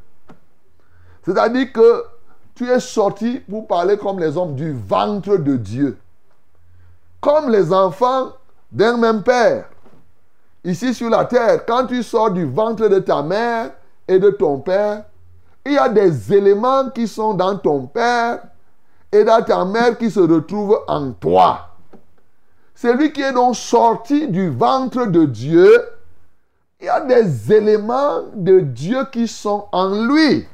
[1.23, 2.03] C'est-à-dire que
[2.55, 5.97] tu es sorti pour parler comme les hommes du ventre de Dieu.
[7.21, 8.33] Comme les enfants
[8.71, 9.69] d'un même père.
[10.65, 13.71] Ici sur la terre, quand tu sors du ventre de ta mère
[14.07, 15.05] et de ton père,
[15.63, 18.41] il y a des éléments qui sont dans ton père
[19.11, 21.69] et dans ta mère qui se retrouvent en toi.
[22.73, 25.71] Celui qui est donc sorti du ventre de Dieu,
[26.81, 30.47] il y a des éléments de Dieu qui sont en lui.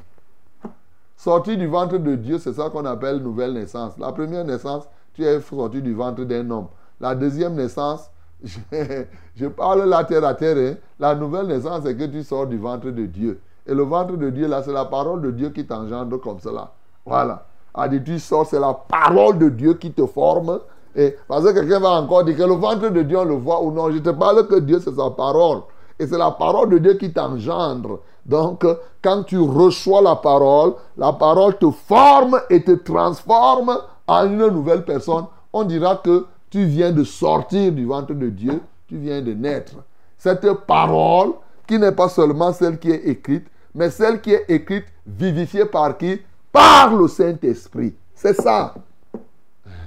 [1.15, 3.93] Sorti du ventre de Dieu, c'est ça qu'on appelle nouvelle naissance.
[3.97, 6.67] La première naissance, tu es sorti du ventre d'un homme.
[6.99, 8.10] La deuxième naissance,
[9.35, 10.57] je, parle la terre à terre.
[10.57, 10.77] Hein.
[10.99, 13.39] La nouvelle naissance, c'est que tu sors du ventre de Dieu.
[13.67, 16.71] Et le ventre de Dieu, là, c'est la parole de Dieu qui t'engendre comme cela.
[17.05, 17.45] Voilà.
[17.73, 20.59] A dit, tu sors, c'est la parole de Dieu qui te forme.
[20.95, 23.61] Et parce que quelqu'un va encore dire que le ventre de Dieu, on le voit
[23.61, 23.91] ou non.
[23.91, 25.61] Je te parle que Dieu, c'est sa parole.
[25.99, 27.99] Et c'est la parole de Dieu qui t'engendre.
[28.25, 28.65] Donc,
[29.03, 33.77] quand tu reçois la parole, la parole te forme et te transforme
[34.07, 35.25] en une nouvelle personne.
[35.53, 39.77] On dira que tu viens de sortir du ventre de Dieu, tu viens de naître.
[40.17, 41.31] Cette parole,
[41.65, 45.97] qui n'est pas seulement celle qui est écrite, mais celle qui est écrite, vivifiée par
[45.97, 46.21] qui?
[46.51, 47.95] Par le Saint-Esprit.
[48.13, 48.75] C'est ça.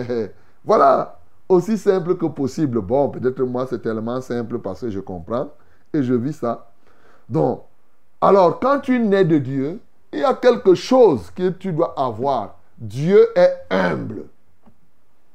[0.66, 2.82] voilà, aussi simple que possible.
[2.82, 5.48] Bon, peut-être moi c'est tellement simple parce que je comprends
[5.94, 6.70] et je vis ça.
[7.30, 7.64] Donc,
[8.20, 9.80] alors quand tu nais de Dieu,
[10.12, 12.58] il y a quelque chose que tu dois avoir.
[12.78, 14.26] Dieu est humble.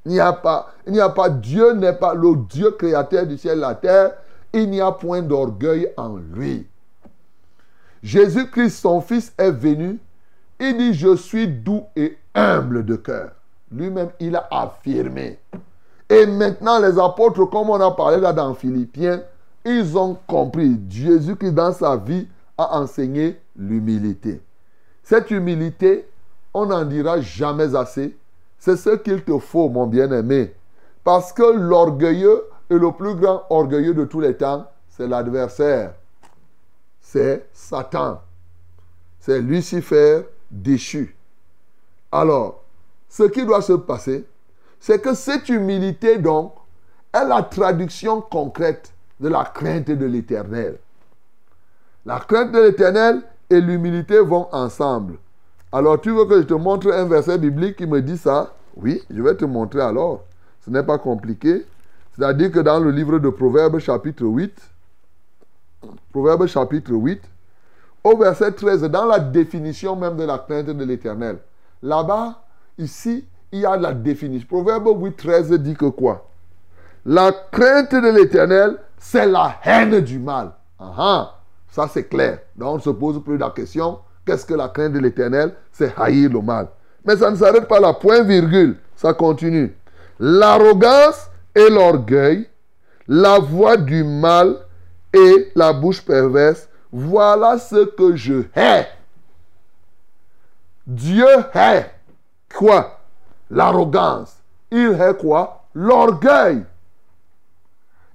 [0.07, 3.75] Il n'y a pas, Dieu n'est pas le Dieu créateur du ciel et de la
[3.75, 4.13] terre.
[4.53, 6.65] Il n'y a point d'orgueil en lui.
[8.05, 9.99] Jésus-Christ, son Fils, est venu.
[10.61, 13.33] Il dit, je suis doux et humble de cœur.
[13.73, 15.41] Lui-même, il a affirmé.
[16.09, 19.23] Et maintenant, les apôtres, comme on a parlé là dans Philippiens,
[19.65, 20.79] ils ont compris.
[20.89, 24.41] Jésus-Christ, dans sa vie, a enseigné l'humilité.
[25.03, 26.09] Cette humilité,
[26.55, 28.17] on n'en dira jamais assez.
[28.59, 30.55] C'est ce qu'il te faut, mon bien-aimé.
[31.05, 35.95] Parce que l'orgueilleux et le plus grand orgueilleux de tous les temps, c'est l'adversaire.
[37.01, 38.21] C'est Satan.
[39.21, 41.17] C'est Lucifer déchu.
[42.11, 42.65] Alors,
[43.09, 44.25] ce qui doit se passer,
[44.81, 46.55] c'est que cette humilité, donc,
[47.13, 50.79] est la traduction concrète de la crainte de l'éternel.
[52.05, 55.19] La crainte de l'éternel et l'humilité vont ensemble.
[55.73, 58.55] Alors, tu veux que je te montre un verset biblique qui me dit ça?
[58.77, 60.25] Oui, je vais te montrer alors.
[60.65, 61.67] Ce n'est pas compliqué.
[62.15, 64.53] C'est-à-dire que dans le livre de Proverbes chapitre 8,
[66.13, 67.21] Proverbes chapitre 8,
[68.05, 71.39] au verset 13, dans la définition même de la crainte de l'éternel,
[71.83, 72.41] là-bas,
[72.79, 74.47] ici, il y a la définition.
[74.49, 76.27] Proverbe 8, 13 dit que quoi?
[77.05, 80.53] La crainte de l'éternel, c'est la haine du mal.
[80.79, 81.35] Ah, ah,
[81.69, 82.41] ça c'est clair.
[82.57, 85.55] Donc on ne se pose plus la question, qu'est-ce que la crainte de l'éternel?
[85.73, 86.69] C'est haïr le mal.
[87.05, 89.75] Mais ça ne s'arrête pas là, point virgule, ça continue.
[90.19, 92.49] L'arrogance et l'orgueil,
[93.07, 94.57] la voix du mal
[95.13, 98.89] et la bouche perverse, voilà ce que je hais.
[100.87, 101.91] Dieu hait
[102.55, 103.01] quoi?
[103.51, 104.37] L'arrogance.
[104.71, 105.65] Il hait quoi?
[105.75, 106.65] L'orgueil.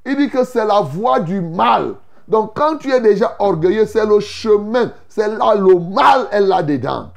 [0.06, 1.96] Il dit que c'est la voie du mal.
[2.32, 4.94] Donc quand tu es déjà orgueilleux, c'est le chemin.
[5.10, 7.12] C'est là le mal est là-dedans.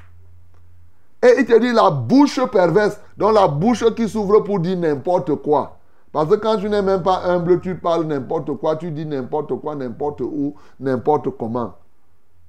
[1.23, 5.37] Et il te dit la bouche perverse, donc la bouche qui s'ouvre pour dire n'importe
[5.37, 5.79] quoi.
[6.11, 9.55] Parce que quand tu n'es même pas humble, tu parles n'importe quoi, tu dis n'importe
[9.61, 11.75] quoi, n'importe où, n'importe comment.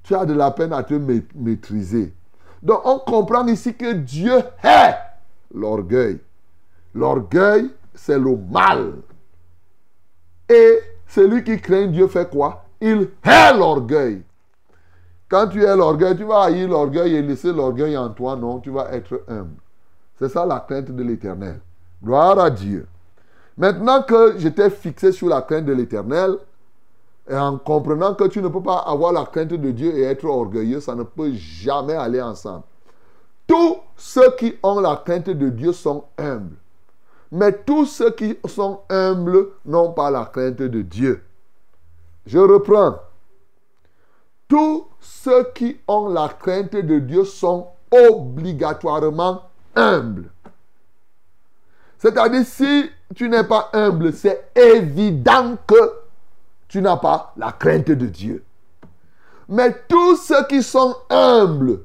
[0.01, 0.95] Tu as de la peine à te
[1.35, 2.15] maîtriser.
[2.63, 4.95] Donc on comprend ici que Dieu est
[5.53, 6.19] l'orgueil.
[6.95, 8.93] L'orgueil, c'est le mal.
[10.49, 12.65] Et celui qui craint Dieu fait quoi?
[12.81, 14.23] Il hait l'orgueil.
[15.27, 18.69] Quand tu es l'orgueil, tu vas haïr l'orgueil et laisser l'orgueil en toi, non, tu
[18.69, 19.57] vas être humble.
[20.19, 21.59] C'est ça la crainte de l'éternel.
[22.03, 22.87] Gloire à Dieu.
[23.57, 26.37] Maintenant que j'étais fixé sur la crainte de l'éternel,
[27.27, 30.25] et en comprenant que tu ne peux pas avoir la crainte de Dieu et être
[30.25, 32.63] orgueilleux, ça ne peut jamais aller ensemble.
[33.47, 36.55] Tous ceux qui ont la crainte de Dieu sont humbles.
[37.31, 41.23] Mais tous ceux qui sont humbles n'ont pas la crainte de Dieu.
[42.25, 42.99] Je reprends.
[44.47, 49.43] Tous ceux qui ont la crainte de Dieu sont obligatoirement
[49.75, 50.29] humbles.
[51.97, 55.93] C'est-à-dire, si tu n'es pas humble, c'est évident que
[56.67, 58.43] tu n'as pas la crainte de Dieu.
[59.47, 61.81] Mais tous ceux qui sont humbles,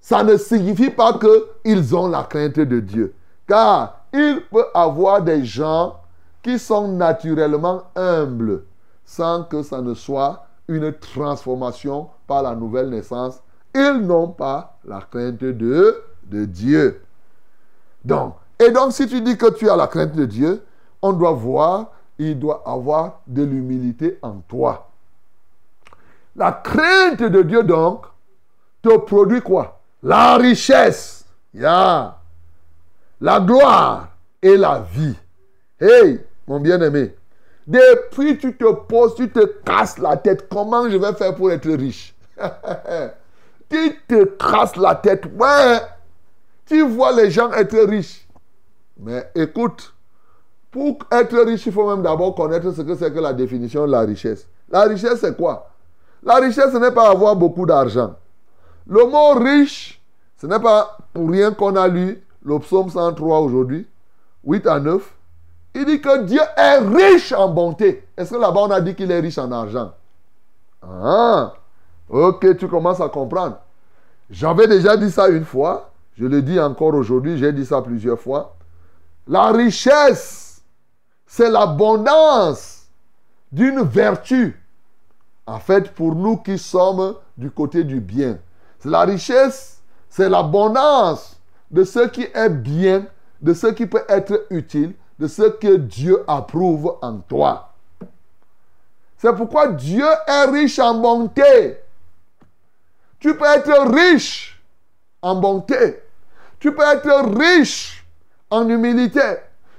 [0.00, 3.14] ça ne signifie pas qu'ils ont la crainte de Dieu.
[3.46, 5.96] Car il peut avoir des gens
[6.40, 8.62] qui sont naturellement humbles
[9.04, 13.42] sans que ça ne soit une transformation par la nouvelle naissance.
[13.74, 17.02] Ils n'ont pas la crainte de, Dieu.
[18.04, 20.64] Donc, et donc si tu dis que tu as la crainte de Dieu,
[21.02, 24.90] on doit voir, il doit avoir de l'humilité en toi.
[26.36, 28.06] La crainte de Dieu donc
[28.80, 29.80] te produit quoi?
[30.02, 31.24] La richesse.
[33.20, 34.08] La gloire
[34.42, 35.16] et la vie.
[35.80, 37.14] Hey, mon bien-aimé,
[37.66, 41.70] depuis tu te poses, tu te casses la tête, comment je vais faire pour être
[41.70, 42.14] riche?
[43.66, 45.80] Tu te casses la tête, ouais.
[46.66, 48.28] Tu vois les gens être riches.
[48.98, 49.92] Mais écoute,
[50.70, 53.92] pour être riche, il faut même d'abord connaître ce que c'est que la définition de
[53.92, 54.46] la richesse.
[54.70, 55.70] La richesse, c'est quoi?
[56.22, 58.14] La richesse, ce n'est pas avoir beaucoup d'argent.
[58.86, 60.00] Le mot riche,
[60.36, 63.86] ce n'est pas pour rien qu'on a lu le psaume 103 aujourd'hui,
[64.44, 65.14] 8 à 9,
[65.74, 68.06] il dit que Dieu est riche en bonté.
[68.16, 69.92] Est-ce que là-bas on a dit qu'il est riche en argent?
[70.82, 71.54] Ah,
[72.08, 73.58] ok, tu commences à comprendre.
[74.30, 78.20] J'avais déjà dit ça une fois, je le dis encore aujourd'hui, j'ai dit ça plusieurs
[78.20, 78.56] fois.
[79.26, 80.62] La richesse,
[81.26, 82.86] c'est l'abondance
[83.50, 84.60] d'une vertu
[85.46, 88.38] En fait, pour nous qui sommes du côté du bien,
[88.84, 91.33] la richesse, c'est l'abondance
[91.70, 93.06] de ce qui est bien,
[93.40, 97.72] de ce qui peut être utile, de ce que Dieu approuve en toi.
[99.18, 101.78] C'est pourquoi Dieu est riche en bonté.
[103.18, 104.62] Tu peux être riche
[105.22, 106.02] en bonté.
[106.58, 108.04] Tu peux être riche
[108.50, 109.36] en humilité.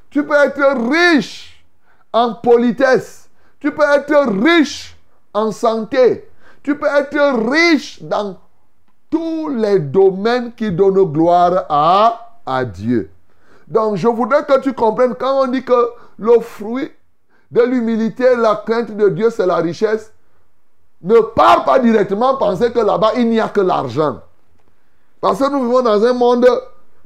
[0.09, 1.63] Tu peux être riche
[2.11, 3.29] en politesse.
[3.59, 4.95] Tu peux être riche
[5.33, 6.29] en santé.
[6.63, 8.39] Tu peux être riche dans
[9.09, 13.09] tous les domaines qui donnent gloire à, Dieu.
[13.67, 16.91] Donc, je voudrais que tu comprennes quand on dit que le fruit
[17.51, 20.11] de l'humilité, la crainte de Dieu, c'est la richesse.
[21.01, 24.21] Ne pars pas directement penser que là-bas, il n'y a que l'argent.
[25.21, 26.47] Parce que nous vivons dans un monde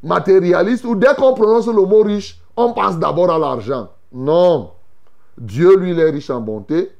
[0.03, 3.89] matérialiste où dès qu'on prononce le mot riche, on pense d'abord à l'argent.
[4.11, 4.71] Non.
[5.37, 6.91] Dieu, lui, il est riche en bonté.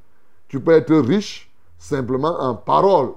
[0.47, 3.11] Tu peux être riche simplement en parole.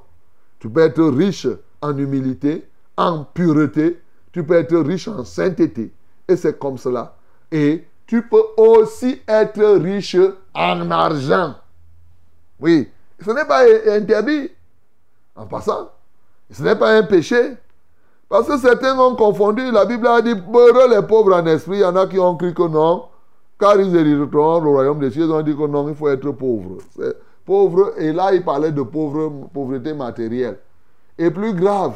[0.58, 1.46] Tu peux être riche
[1.82, 2.66] en humilité,
[2.96, 4.00] en pureté.
[4.32, 5.92] Tu peux être riche en sainteté.
[6.26, 7.16] Et c'est comme cela.
[7.50, 10.16] Et tu peux aussi être riche
[10.54, 11.54] en argent.
[12.60, 12.88] Oui,
[13.20, 14.50] ce n'est pas interdit.
[15.34, 15.90] En passant,
[16.50, 17.56] ce n'est pas un péché.
[18.28, 19.70] Parce que certains ont confondu.
[19.70, 21.78] La Bible a dit heureux les pauvres en esprit.
[21.78, 23.04] Il y en a qui ont cru que non.
[23.58, 25.24] Car ils hériteront le royaume des cieux.
[25.24, 26.78] Ils ont dit que non, il faut être pauvre.
[27.44, 30.58] Pauvre, et là, il parlait de pauvre, pauvreté matérielle.
[31.18, 31.94] Et plus grave,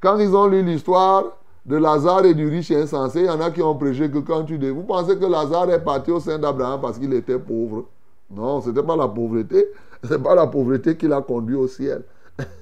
[0.00, 1.24] quand ils ont lu l'histoire
[1.66, 4.44] de Lazare et du riche insensé, il y en a qui ont prêché que quand
[4.44, 4.56] tu...
[4.70, 7.86] Vous pensez que Lazare est parti au sein d'Abraham parce qu'il était pauvre?
[8.30, 9.68] Non, ce n'était pas la pauvreté.
[10.02, 12.02] Ce n'est pas la pauvreté qui l'a conduit au ciel.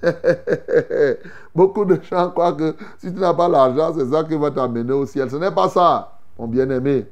[1.55, 4.93] Beaucoup de gens croient que si tu n'as pas l'argent, c'est ça qui va t'amener
[4.93, 5.31] au ciel.
[5.31, 7.07] Ce n'est pas ça, mon bien-aimé.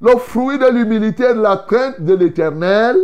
[0.00, 2.96] Le fruit de l'humilité et de la crainte de l'éternel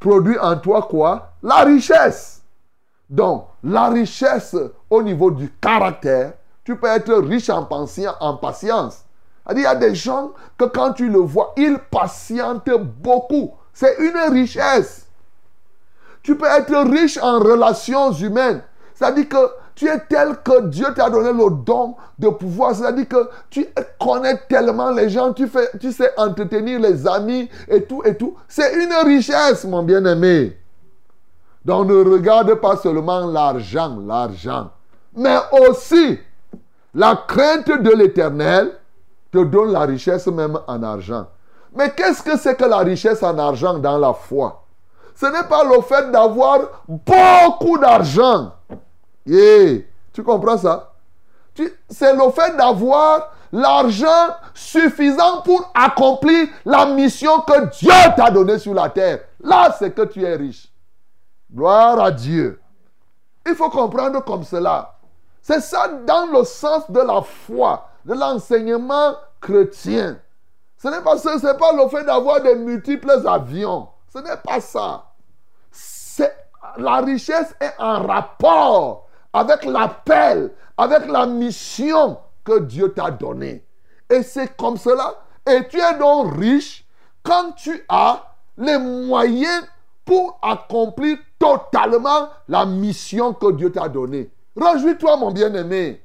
[0.00, 1.32] produit en toi quoi?
[1.42, 2.35] La richesse.
[3.08, 4.56] Donc, la richesse
[4.90, 6.32] au niveau du caractère,
[6.64, 7.68] tu peux être riche en,
[8.20, 9.04] en patience.
[9.52, 12.68] Il y a des gens que quand tu le vois, ils patientent
[13.00, 13.52] beaucoup.
[13.72, 15.06] C'est une richesse.
[16.22, 18.62] Tu peux être riche en relations humaines.
[18.94, 22.74] C'est-à-dire que tu es tel que Dieu t'a donné le don de pouvoir.
[22.74, 23.66] C'est-à-dire que tu
[24.00, 28.34] connais tellement les gens, tu, fais, tu sais entretenir les amis et tout et tout.
[28.48, 30.56] C'est une richesse, mon bien-aimé.
[31.66, 34.70] Donc ne regarde pas seulement l'argent, l'argent,
[35.16, 36.16] mais aussi
[36.94, 38.78] la crainte de l'éternel
[39.32, 41.26] te donne la richesse même en argent.
[41.74, 44.62] Mais qu'est-ce que c'est que la richesse en argent dans la foi?
[45.16, 48.52] Ce n'est pas le fait d'avoir beaucoup d'argent.
[49.26, 50.92] Tu comprends ça?
[51.90, 58.72] C'est le fait d'avoir l'argent suffisant pour accomplir la mission que Dieu t'a donnée sur
[58.72, 59.18] la terre.
[59.42, 60.68] Là, c'est que tu es riche.
[61.56, 62.60] Gloire à Dieu.
[63.46, 64.94] Il faut comprendre comme cela.
[65.40, 70.18] C'est ça dans le sens de la foi, de l'enseignement chrétien.
[70.76, 73.88] Ce n'est pas, pas le fait d'avoir des multiples avions.
[74.12, 75.04] Ce n'est pas ça.
[76.76, 83.66] La richesse est en rapport avec l'appel, avec la mission que Dieu t'a donnée.
[84.10, 85.14] Et c'est comme cela.
[85.48, 86.86] Et tu es donc riche
[87.22, 88.24] quand tu as
[88.58, 89.64] les moyens
[90.06, 94.30] pour accomplir totalement la mission que Dieu t'a donnée.
[94.56, 96.00] Réjouis-toi, mon bien-aimé.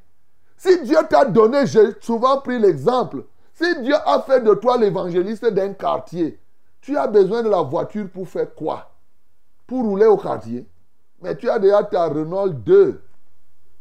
[0.58, 3.24] Si Dieu t'a donné, j'ai souvent pris l'exemple,
[3.54, 6.40] si Dieu a fait de toi l'évangéliste d'un quartier,
[6.82, 8.92] tu as besoin de la voiture pour faire quoi?
[9.68, 10.68] Pour rouler au quartier.
[11.22, 13.04] Mais tu as déjà ta Renault 2.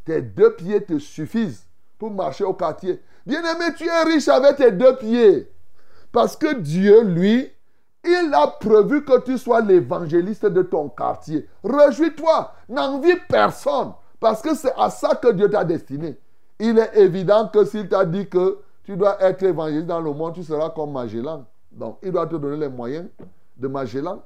[0.05, 1.67] Tes deux pieds te suffisent
[1.99, 3.01] pour marcher au quartier.
[3.25, 5.51] Bien-aimé, tu es riche avec tes deux pieds.
[6.13, 7.51] Parce que Dieu, lui,
[8.05, 11.49] il a prévu que tu sois l'évangéliste de ton quartier.
[11.63, 13.93] Réjouis-toi, n'envie personne.
[14.19, 16.19] Parce que c'est à ça que Dieu t'a destiné.
[16.59, 20.35] Il est évident que s'il t'a dit que tu dois être évangéliste dans le monde,
[20.35, 21.45] tu seras comme Magellan.
[21.73, 23.07] Donc, il doit te donner les moyens
[23.57, 24.23] de Magellan.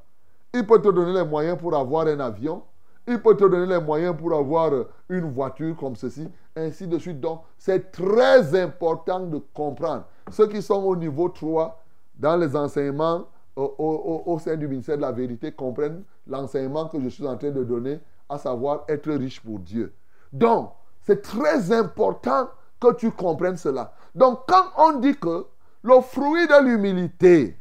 [0.52, 2.62] Il peut te donner les moyens pour avoir un avion.
[3.06, 4.72] Il peut te donner les moyens pour avoir
[5.08, 7.20] une voiture comme ceci, ainsi de suite.
[7.20, 10.04] Donc, c'est très important de comprendre.
[10.30, 11.82] Ceux qui sont au niveau 3
[12.18, 13.26] dans les enseignements
[13.56, 17.50] au, au, sein du ministère de la vérité comprennent l'enseignement que je suis en train
[17.50, 19.92] de donner, à savoir être riche pour Dieu.
[20.32, 22.48] Donc, c'est très important
[22.80, 23.92] que tu comprennes cela.
[24.14, 25.46] Donc, quand on dit que
[25.82, 27.56] le fruit de l'humilité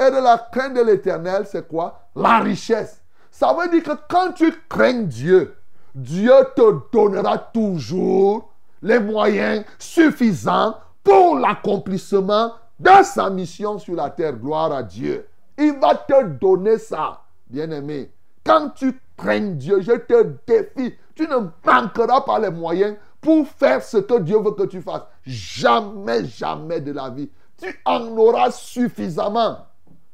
[0.00, 2.08] et de la crainte de l'éternel, c'est quoi?
[2.16, 3.02] La richesse.
[3.30, 5.54] Ça veut dire que quand tu crains Dieu,
[5.94, 12.52] Dieu te donnera toujours les moyens suffisants pour l'accomplissement
[12.82, 14.36] de sa mission sur la terre.
[14.36, 15.26] Gloire à Dieu.
[15.58, 18.10] Il va te donner ça, bien-aimé.
[18.44, 20.94] Quand tu crains Dieu, je te défie.
[21.14, 25.06] Tu ne manqueras pas les moyens pour faire ce que Dieu veut que tu fasses.
[25.24, 27.30] Jamais, jamais de la vie.
[27.56, 29.58] Tu en auras suffisamment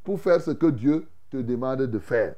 [0.03, 2.35] pour faire ce que Dieu te demande de faire.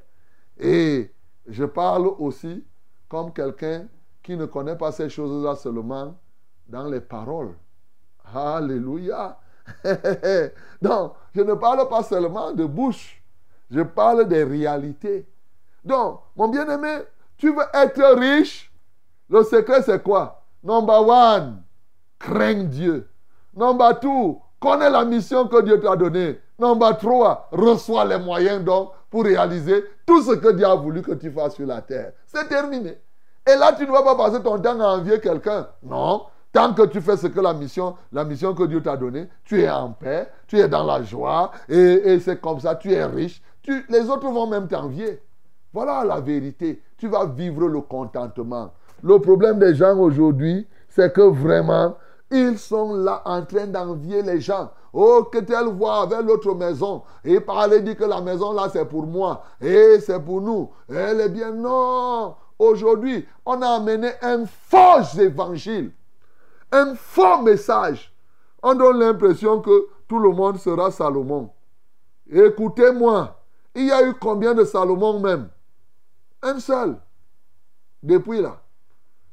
[0.57, 1.11] Et
[1.47, 2.63] je parle aussi
[3.09, 3.87] comme quelqu'un
[4.23, 6.15] qui ne connaît pas ces choses-là seulement
[6.67, 7.55] dans les paroles.
[8.33, 9.37] Alléluia.
[10.81, 13.21] Donc, je ne parle pas seulement de bouche,
[13.69, 15.27] je parle des réalités.
[15.83, 16.99] Donc, mon bien-aimé,
[17.37, 18.71] tu veux être riche,
[19.29, 20.43] le secret c'est quoi?
[20.63, 21.63] Number one,
[22.19, 23.09] crains Dieu.
[23.55, 26.39] Number two, connais la mission que Dieu t'a donnée.
[26.59, 31.13] Number trois, reçois les moyens donc pour réaliser tout ce que Dieu a voulu que
[31.13, 32.13] tu fasses sur la terre.
[32.25, 32.97] C'est terminé.
[33.47, 35.67] Et là, tu ne vas pas passer ton temps à envier quelqu'un.
[35.81, 36.25] Non.
[36.51, 39.61] Tant que tu fais ce que la mission, la mission que Dieu t'a donnée, tu
[39.61, 43.41] es en paix, tu es dans la joie, et, c'est comme ça, tu es riche.
[43.89, 45.21] Les autres vont même t'envier.
[45.71, 46.81] Voilà la vérité.
[46.97, 48.73] Tu vas vivre le contentement.
[49.01, 51.95] Le problème des gens aujourd'hui, c'est que vraiment,
[52.29, 54.71] ils sont là en train d'envier les gens.
[54.93, 57.03] Oh, que telle voix avec l'autre maison.
[57.23, 59.43] Et parler, dit que la maison là, c'est pour moi.
[59.61, 60.69] Et c'est pour nous.
[60.89, 61.51] Elle est bien.
[61.51, 62.35] Non.
[62.59, 65.91] Aujourd'hui, on a amené un faux évangile.
[66.71, 68.13] Un faux message.
[68.63, 71.49] On donne l'impression que tout le monde sera Salomon.
[72.29, 73.37] Écoutez-moi.
[73.73, 75.49] Il y a eu combien de Salomon même?
[76.41, 76.97] Un seul.
[78.03, 78.61] Depuis là.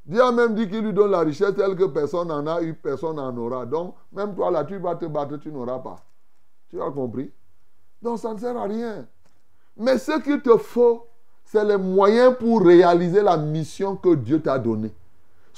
[0.07, 2.75] Dieu a même dit qu'il lui donne la richesse telle que personne n'en a eu,
[2.75, 3.67] personne n'en aura.
[3.67, 5.97] Donc, même toi là, tu vas te battre, tu n'auras pas.
[6.71, 7.31] Tu as compris?
[8.01, 9.07] Donc, ça ne sert à rien.
[9.77, 11.07] Mais ce qu'il te faut,
[11.45, 14.95] c'est les moyens pour réaliser la mission que Dieu t'a donnée.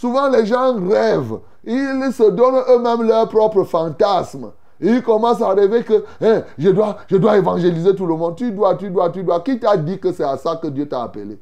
[0.01, 1.40] Souvent, les gens rêvent.
[1.62, 4.51] Ils se donnent eux-mêmes leurs propres fantasmes.
[4.80, 8.34] Ils commencent à rêver que hein, je, dois, évangéliser tout le monde.
[8.34, 9.40] Tu dois, tu dois, tu dois.
[9.40, 11.38] Qui t'a dit que c'est à ça que Dieu t'a appelé?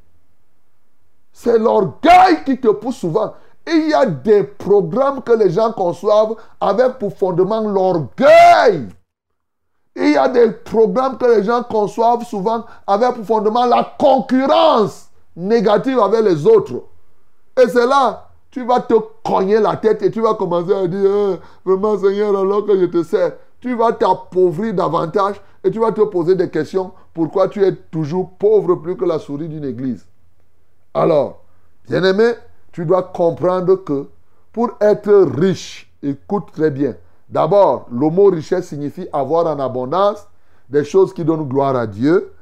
[1.33, 3.33] C'est l'orgueil qui te pousse souvent.
[3.65, 8.89] Il y a des programmes que les gens conçoivent avec pour fondement l'orgueil.
[9.95, 15.11] Il y a des programmes que les gens conçoivent souvent avec pour fondement la concurrence
[15.37, 16.83] négative avec les autres.
[17.57, 18.95] Et c'est là, tu vas te
[19.25, 22.87] cogner la tête et tu vas commencer à dire, Eh, vraiment Seigneur, alors que je
[22.87, 26.93] te sers, tu vas t'appauvrir davantage et tu vas te poser des questions.
[27.13, 30.07] Pourquoi tu es toujours pauvre plus que la souris d'une église?
[30.95, 31.43] Alors,
[31.89, 32.33] bien-aimé,
[32.73, 34.07] tu dois comprendre que
[34.53, 36.95] pour être riche, écoute très bien.
[37.29, 40.27] D'abord, le mot richesse signifie avoir en abondance
[40.69, 42.33] des choses qui donnent gloire à Dieu.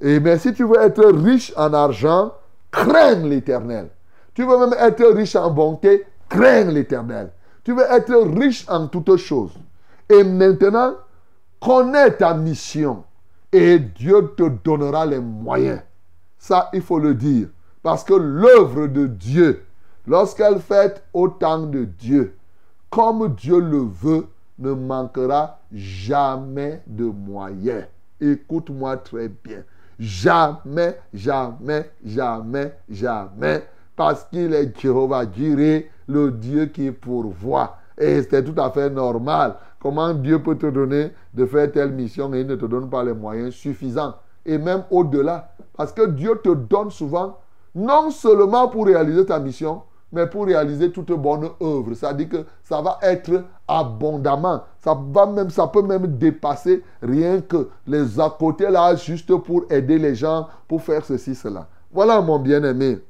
[0.00, 2.32] Et mais si tu veux être riche en argent,
[2.70, 3.90] crains l'éternel.
[4.40, 7.30] Tu veux même être riche en bonté, crains l'éternel.
[7.62, 9.52] Tu veux être riche en toutes choses.
[10.08, 10.94] Et maintenant,
[11.60, 13.04] connais ta mission.
[13.52, 15.82] Et Dieu te donnera les moyens.
[16.38, 17.48] Ça, il faut le dire.
[17.82, 19.62] Parce que l'œuvre de Dieu,
[20.06, 22.34] lorsqu'elle fait au temps de Dieu,
[22.88, 24.26] comme Dieu le veut,
[24.58, 27.84] ne manquera jamais de moyens.
[28.18, 29.64] Écoute-moi très bien.
[29.98, 33.64] Jamais, jamais, jamais, jamais.
[34.00, 37.76] Parce qu'il est Jéhovah Jireh, le Dieu qui pourvoit.
[37.98, 39.56] Et c'est tout à fait normal.
[39.78, 43.04] Comment Dieu peut te donner de faire telle mission et il ne te donne pas
[43.04, 44.14] les moyens suffisants?
[44.46, 45.52] Et même au-delà.
[45.76, 47.36] Parce que Dieu te donne souvent
[47.74, 51.92] non seulement pour réaliser ta mission, mais pour réaliser toute bonne œuvre.
[51.92, 54.62] C'est-à-dire que ça va être abondamment.
[54.78, 59.64] Ça, va même, ça peut même dépasser rien que les à côté là, juste pour
[59.68, 61.68] aider les gens, pour faire ceci, cela.
[61.92, 63.00] Voilà mon bien-aimé.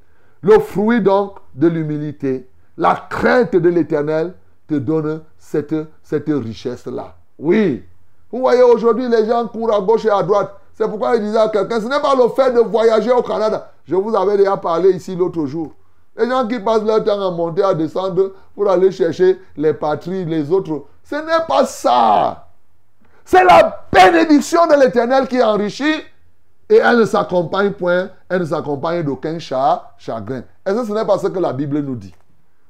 [0.42, 4.34] Le fruit donc de l'humilité, la crainte de l'éternel
[4.66, 7.14] te donne cette, cette richesse-là.
[7.38, 7.84] Oui.
[8.30, 10.54] Vous voyez, aujourd'hui, les gens courent à gauche et à droite.
[10.72, 13.70] C'est pourquoi je disais à quelqu'un, ce n'est pas le fait de voyager au Canada.
[13.84, 15.72] Je vous avais déjà parlé ici l'autre jour.
[16.16, 20.24] Les gens qui passent leur temps à monter, à descendre pour aller chercher les patries,
[20.24, 20.84] les autres.
[21.04, 22.46] Ce n'est pas ça.
[23.24, 26.02] C'est la bénédiction de l'éternel qui enrichit
[26.70, 30.42] et elle ne s'accompagne point, elle ne s'accompagne d'aucun chagrin.
[30.64, 32.14] Est-ce que ce n'est pas ce que la Bible nous dit?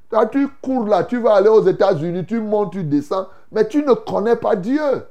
[0.09, 3.83] Quand tu cours là, tu vas aller aux États-Unis, tu montes, tu descends, mais tu
[3.83, 5.05] ne connais pas Dieu.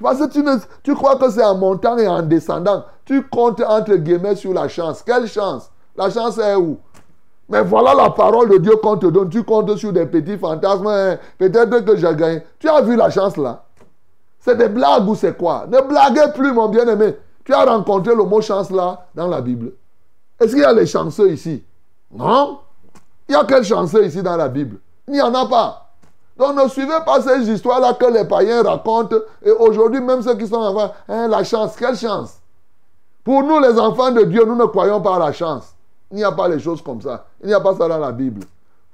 [0.00, 2.84] Parce que tu, ne, tu crois que c'est en montant et en descendant.
[3.04, 5.02] Tu comptes entre guillemets sur la chance.
[5.02, 5.70] Quelle chance?
[5.96, 6.78] La chance est où?
[7.48, 9.30] Mais voilà la parole de Dieu qu'on te donne.
[9.30, 10.86] Tu comptes sur des petits fantasmes.
[10.86, 11.18] hein.
[11.38, 12.42] Peut-être que j'ai gagné.
[12.58, 13.64] Tu as vu la chance là?
[14.38, 15.64] C'est des blagues ou c'est quoi?
[15.68, 17.16] Ne blaguez plus, mon bien-aimé.
[17.46, 19.72] Tu as rencontré le mot chance là dans la Bible.
[20.40, 21.64] Est-ce qu'il y a les chanceux ici?
[22.12, 22.58] Non
[23.28, 24.78] Il y a quel chanceux ici dans la Bible?
[25.06, 25.92] Il n'y en a pas.
[26.36, 29.16] Donc ne suivez pas ces histoires-là que les païens racontent.
[29.44, 32.40] Et aujourd'hui, même ceux qui sont avant, hein, la chance, quelle chance?
[33.22, 35.72] Pour nous, les enfants de Dieu, nous ne croyons pas à la chance.
[36.10, 37.26] Il n'y a pas les choses comme ça.
[37.40, 38.44] Il n'y a pas ça dans la Bible.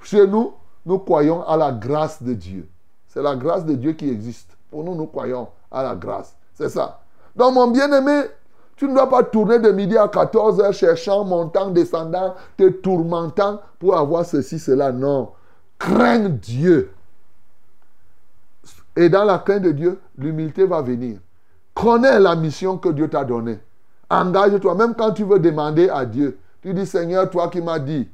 [0.02, 0.52] Chez nous,
[0.84, 2.68] nous croyons à la grâce de Dieu.
[3.08, 4.50] C'est la grâce de Dieu qui existe.
[4.70, 6.34] Pour nous, nous croyons à la grâce.
[6.54, 7.00] C'est ça.
[7.34, 8.24] Donc, mon bien-aimé,
[8.76, 13.96] tu ne dois pas tourner de midi à 14h cherchant, montant, descendant, te tourmentant pour
[13.96, 14.92] avoir ceci, cela.
[14.92, 15.30] Non.
[15.78, 16.92] Crains Dieu.
[18.96, 21.18] Et dans la crainte de Dieu, l'humilité va venir.
[21.74, 23.58] Connais la mission que Dieu t'a donnée.
[24.10, 26.38] Engage-toi, même quand tu veux demander à Dieu.
[26.62, 28.08] Tu dis, Seigneur, toi qui m'as dit,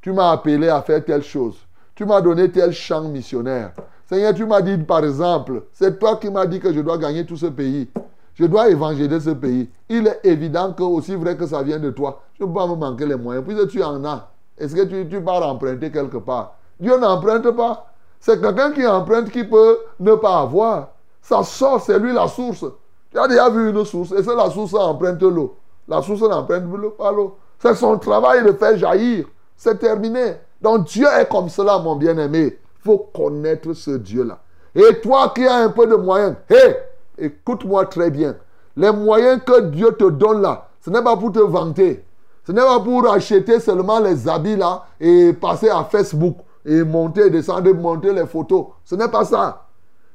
[0.00, 1.56] tu m'as appelé à faire telle chose.
[1.94, 3.72] Tu m'as donné tel champ missionnaire.
[4.06, 7.24] Seigneur, tu m'as dit, par exemple, c'est toi qui m'as dit que je dois gagner
[7.24, 7.88] tout ce pays.
[8.34, 9.70] Je dois évangéliser ce pays.
[9.88, 12.66] Il est évident que, aussi vrai que ça vient de toi, je ne peux pas
[12.66, 13.44] me manquer les moyens.
[13.46, 14.28] Puisque tu en as,
[14.58, 16.56] est-ce que tu, tu pars emprunter quelque part?
[16.80, 17.86] Dieu n'emprunte pas.
[18.18, 20.88] C'est quelqu'un qui emprunte qui peut ne pas avoir.
[21.22, 22.64] Ça sort, c'est lui la source.
[23.10, 25.56] Tu as déjà vu une source et c'est la source qui emprunte l'eau.
[25.86, 27.36] La source n'emprunte pas l'eau.
[27.58, 29.26] C'est son travail de faire jaillir.
[29.56, 30.34] C'est terminé.
[30.60, 32.58] Donc Dieu est comme cela, mon bien-aimé.
[32.58, 34.38] Il faut connaître ce Dieu-là.
[34.74, 36.76] Et toi qui as un peu de moyens, hé,
[37.18, 38.36] écoute-moi très bien.
[38.76, 42.04] Les moyens que Dieu te donne là, ce n'est pas pour te vanter.
[42.46, 47.30] Ce n'est pas pour acheter seulement les habits là et passer à Facebook et monter,
[47.30, 48.66] descendre, monter les photos.
[48.84, 49.66] Ce n'est pas ça.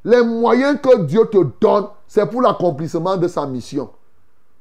[0.03, 3.89] Les moyens que Dieu te donne, c'est pour l'accomplissement de sa mission.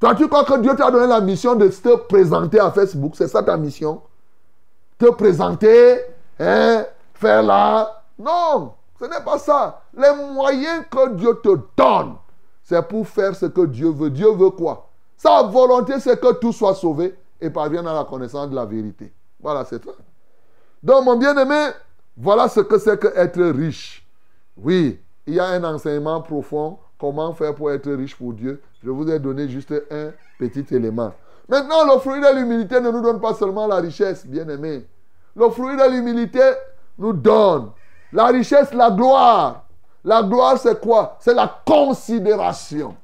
[0.00, 3.12] Toi, tu crois que Dieu t'a donné la mission de te présenter à Facebook?
[3.16, 4.00] C'est ça ta mission?
[4.98, 6.00] Te présenter,
[6.38, 6.84] hein,
[7.14, 9.82] faire là Non, ce n'est pas ça.
[9.96, 12.14] Les moyens que Dieu te donne,
[12.68, 14.10] c'est pour faire ce que Dieu veut.
[14.10, 14.90] Dieu veut quoi?
[15.16, 19.10] Sa volonté, c'est que tout soit sauvé et parvienne à la connaissance de la vérité.
[19.40, 19.92] Voilà, c'est ça.
[20.82, 21.68] Donc, mon bien-aimé,
[22.14, 24.06] voilà ce que c'est que être riche.
[24.54, 26.78] Oui, il y a un enseignement profond.
[27.00, 28.60] Comment faire pour être riche pour Dieu?
[28.84, 31.14] Je vous ai donné juste un petit élément.
[31.48, 34.86] Maintenant, le fruit de l'humilité ne nous donne pas seulement la richesse, bien-aimé.
[35.34, 36.42] Le fruit de l'humilité
[36.98, 37.70] nous donne
[38.12, 39.64] la richesse, la gloire.
[40.04, 41.16] La gloire, c'est quoi?
[41.20, 42.96] C'est la considération,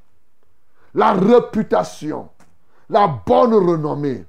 [0.95, 2.28] la réputation,
[2.88, 4.24] la bonne renommée.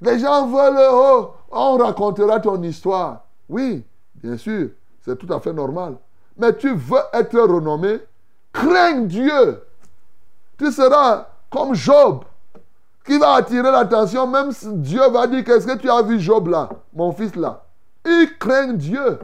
[0.00, 3.24] Les gens veulent, oh, on racontera ton histoire.
[3.48, 3.84] Oui,
[4.14, 4.70] bien sûr,
[5.04, 5.96] c'est tout à fait normal.
[6.36, 8.00] Mais tu veux être renommé,
[8.52, 9.62] crains Dieu.
[10.58, 12.24] Tu seras comme Job,
[13.04, 16.48] qui va attirer l'attention, même si Dieu va dire, qu'est-ce que tu as vu Job
[16.48, 17.64] là, mon fils là
[18.04, 19.18] Il craint Dieu.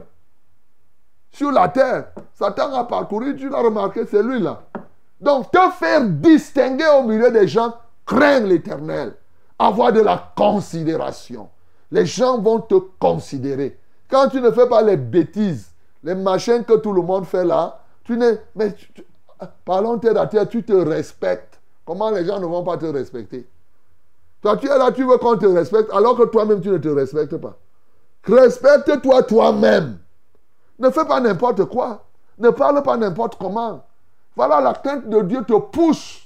[1.31, 4.63] Sur la terre, Satan a parcouru, tu l'as remarqué, c'est lui là.
[5.21, 7.75] Donc, te faire distinguer au milieu des gens,
[8.05, 9.13] crains l'éternel.
[9.57, 11.49] Avoir de la considération.
[11.91, 13.77] Les gens vont te considérer.
[14.09, 15.71] Quand tu ne fais pas les bêtises,
[16.03, 18.39] les machins que tout le monde fait là, tu n'es.
[18.55, 18.73] Mais
[19.65, 21.59] parlons terre à terre, tu te respectes.
[21.85, 23.47] Comment les gens ne vont pas te respecter?
[24.41, 26.87] Toi, tu es là, tu veux qu'on te respecte, alors que toi-même, tu ne te
[26.87, 27.57] respectes pas.
[28.23, 29.97] Respecte-toi toi-même.
[30.79, 32.05] Ne fais pas n'importe quoi.
[32.37, 33.83] Ne parle pas n'importe comment.
[34.35, 36.21] Voilà, la crainte de Dieu te pousse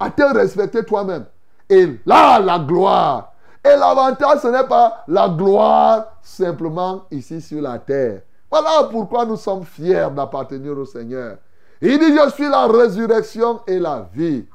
[0.00, 1.26] à te respecter toi-même.
[1.68, 3.32] Et là, la gloire.
[3.64, 8.22] Et l'avantage, ce n'est pas la gloire simplement ici sur la terre.
[8.50, 11.36] Voilà pourquoi nous sommes fiers d'appartenir au Seigneur.
[11.82, 14.46] Il dit, je suis la résurrection et la vie.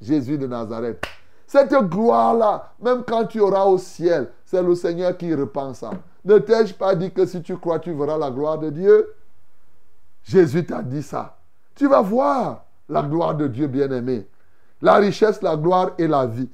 [0.00, 1.02] Jésus de Nazareth.
[1.46, 5.90] Cette gloire-là, même quand tu auras au ciel, c'est le Seigneur qui repense ça.
[6.26, 9.14] Ne t'ai-je pas dit que si tu crois, tu verras la gloire de Dieu?
[10.24, 11.38] Jésus t'a dit ça.
[11.76, 14.26] Tu vas voir la gloire de Dieu bien-aimé.
[14.82, 16.50] La richesse, la gloire et la vie.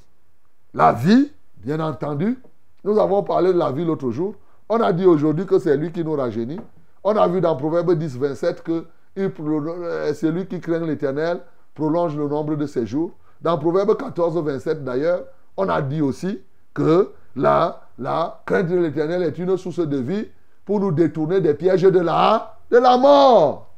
[0.74, 2.38] La vie, bien entendu,
[2.84, 4.34] nous avons parlé de la vie l'autre jour.
[4.68, 6.60] On a dit aujourd'hui que c'est lui qui nous rajeunit.
[7.02, 8.84] On a vu dans Proverbe 10, 27 que
[9.18, 11.40] euh, celui qui craint l'éternel
[11.74, 13.12] prolonge le nombre de ses jours.
[13.40, 15.24] Dans Proverbe 14, 27 d'ailleurs,
[15.56, 16.40] on a dit aussi
[16.74, 20.28] que la, la crainte de l'éternel est une source de vie
[20.64, 22.56] pour nous détourner des pièges de la,
[22.98, 23.68] mort.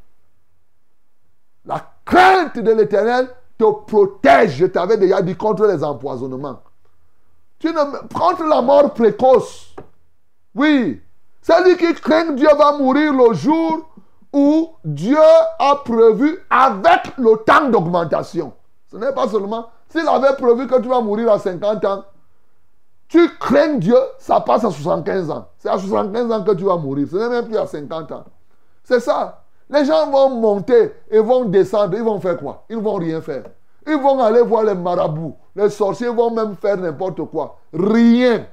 [1.64, 3.28] La crainte de l'éternel
[3.58, 6.60] te protège, je t'avais déjà dit, contre les empoisonnements.
[7.58, 9.74] Tu ne, contre la mort précoce.
[10.54, 11.00] Oui.
[11.40, 13.88] Celui qui craint Dieu va mourir le jour
[14.32, 15.18] où Dieu
[15.58, 18.52] a prévu avec le temps d'augmentation.
[18.90, 19.68] Ce n'est pas seulement.
[19.88, 22.04] S'il avait prévu que tu vas mourir à 50 ans,
[23.14, 25.46] tu crains Dieu, ça passe à 75 ans.
[25.60, 27.06] C'est à 75 ans que tu vas mourir.
[27.08, 28.24] Ce n'est même plus à 50 ans.
[28.82, 29.44] C'est ça.
[29.70, 31.96] Les gens vont monter et vont descendre.
[31.96, 32.64] Ils vont faire quoi?
[32.68, 33.44] Ils ne vont rien faire.
[33.86, 35.36] Ils vont aller voir les marabouts.
[35.54, 37.60] Les sorciers vont même faire n'importe quoi.
[37.72, 38.46] Rien.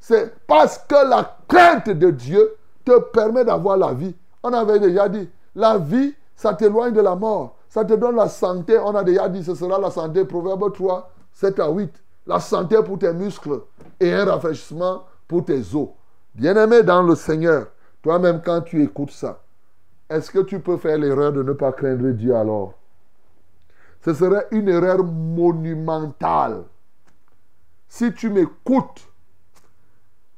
[0.00, 2.56] C'est parce que la crainte de Dieu
[2.86, 4.16] te permet d'avoir la vie.
[4.42, 7.56] On avait déjà dit, la vie, ça t'éloigne de la mort.
[7.68, 8.78] Ça te donne la santé.
[8.78, 10.24] On a déjà dit, ce sera la santé.
[10.24, 11.92] Proverbe 3, 7 à 8.
[12.26, 13.60] La santé pour tes muscles
[14.00, 15.88] et un rafraîchissement pour tes os.
[16.34, 17.68] Bien-aimé dans le Seigneur,
[18.02, 19.42] toi-même quand tu écoutes ça,
[20.08, 22.74] est-ce que tu peux faire l'erreur de ne pas craindre Dieu alors?
[24.04, 26.62] Ce serait une erreur monumentale.
[27.88, 29.08] Si tu m'écoutes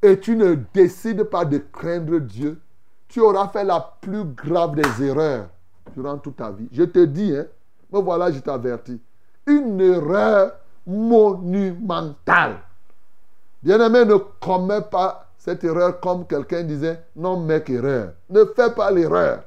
[0.01, 2.61] et tu ne décides pas de craindre Dieu,
[3.09, 5.49] tu auras fait la plus grave des erreurs
[5.95, 6.69] durant toute ta vie.
[6.73, 7.47] Je te dis, hein,
[7.93, 9.01] me voilà, je t'avertis.
[9.47, 10.53] Une erreur
[10.89, 12.57] monumentale.
[13.63, 18.13] Bien-aimé, ne commets pas cette erreur comme quelqu'un disait, non mec, erreur.
[18.31, 19.43] Ne fais pas l'erreur.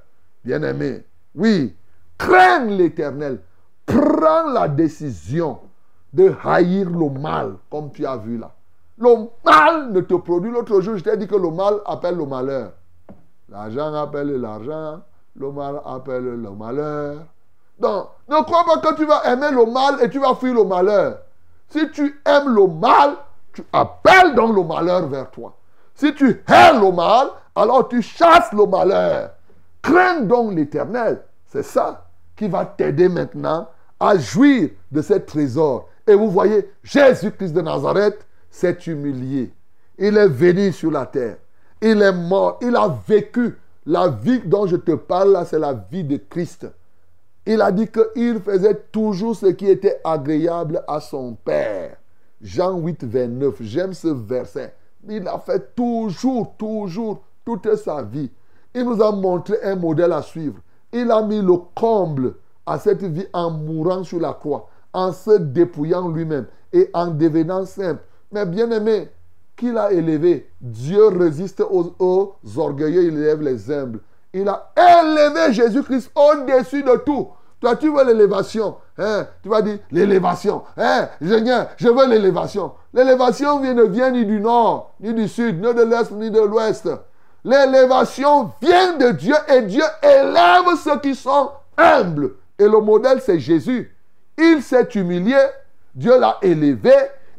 [0.46, 1.04] Bien-aimé,
[1.36, 1.76] oui,
[2.18, 3.40] crains l'éternel.
[3.86, 5.60] Prends la décision
[6.14, 8.52] de haïr le mal, comme tu as vu là.
[8.98, 10.52] Le mal ne te produit.
[10.52, 12.74] L'autre jour, je t'ai dit que le mal appelle le malheur.
[13.50, 15.02] L'argent appelle l'argent,
[15.36, 17.26] le mal appelle le malheur.
[17.80, 20.64] Donc, ne crois pas que tu vas aimer le mal et tu vas fuir le
[20.64, 21.20] malheur.
[21.72, 23.16] Si tu aimes le mal,
[23.54, 25.56] tu appelles donc le malheur vers toi.
[25.96, 29.32] Si tu hais le mal, alors tu chasses le malheur.
[29.82, 31.22] Crains donc l'éternel.
[31.48, 32.06] C'est ça
[32.36, 33.70] qui va t'aider maintenant
[34.00, 35.88] à jouir de ce trésor.
[36.08, 39.54] Et vous voyez, Jésus-Christ de Nazareth s'est humilié.
[39.98, 41.38] Il est venu sur la terre.
[41.82, 42.60] Il est mort.
[42.62, 43.58] Il a vécu.
[43.86, 46.68] La vie dont je te parle là, c'est la vie de Christ.
[47.46, 51.98] Il a dit qu'il faisait toujours ce qui était agréable à son Père.
[52.42, 53.56] Jean 8, 29.
[53.62, 54.74] J'aime ce verset.
[55.08, 58.30] Il a fait toujours, toujours, toute sa vie.
[58.76, 60.60] Il nous a montré un modèle à suivre.
[60.94, 62.36] Il a mis le comble
[62.66, 67.66] à cette vie en mourant sur la croix, en se dépouillant lui-même et en devenant
[67.66, 68.04] simple.
[68.32, 69.10] Mais bien aimé,
[69.58, 74.00] qu'il a élevé, Dieu résiste aux, aux orgueilleux, il élève les humbles.
[74.34, 77.30] Il a élevé Jésus-Christ au-dessus de tout.
[77.60, 78.78] Toi, tu veux l'élévation.
[78.98, 79.28] Hein?
[79.44, 80.64] Tu vas dire l'élévation.
[80.78, 81.10] Hein?
[81.22, 82.72] Seigneur, je veux l'élévation.
[82.94, 86.90] L'élévation ne vient ni du nord, ni du sud, ni de l'est, ni de l'ouest.
[87.44, 92.34] L'élévation vient de Dieu et Dieu élève ceux qui sont humbles.
[92.58, 93.96] Et le modèle, c'est Jésus.
[94.38, 95.38] Il s'est humilié,
[95.94, 96.94] Dieu l'a élevé,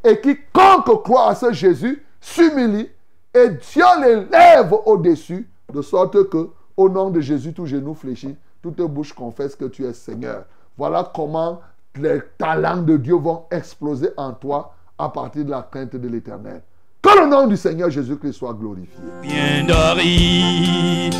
[0.05, 2.91] et quiconque croit à ce Jésus s'humilie,
[3.35, 8.81] et Dieu l'élève au-dessus, de sorte que, au nom de Jésus, tout genou fléchit, toute
[8.83, 10.45] bouche confesse que tu es Seigneur.
[10.77, 11.61] Voilà comment
[11.97, 16.63] les talents de Dieu vont exploser en toi à partir de la crainte de l'éternel.
[17.03, 18.99] Que le nom du Seigneur Jésus-Christ soit glorifié.
[19.21, 21.15] bien d'aride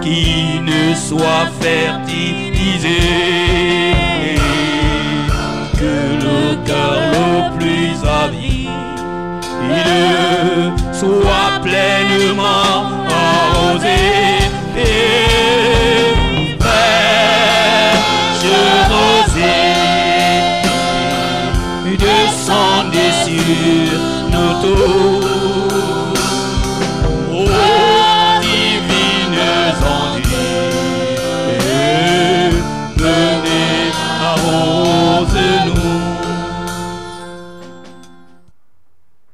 [0.00, 2.88] qui ne soit fertilisé
[5.74, 5.94] que
[6.24, 8.52] le cœur le plus avide
[10.92, 13.21] soit pleinement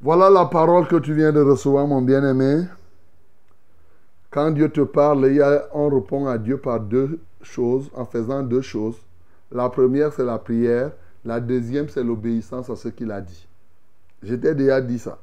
[0.01, 2.65] Voilà la parole que tu viens de recevoir, mon bien-aimé.
[4.31, 5.27] Quand Dieu te parle,
[5.73, 8.99] on répond à Dieu par deux choses, en faisant deux choses.
[9.51, 10.93] La première, c'est la prière.
[11.25, 13.49] La deuxième, c'est l'obéissance à ce qu'il a dit.
[14.23, 15.19] Je t'ai déjà dit ça.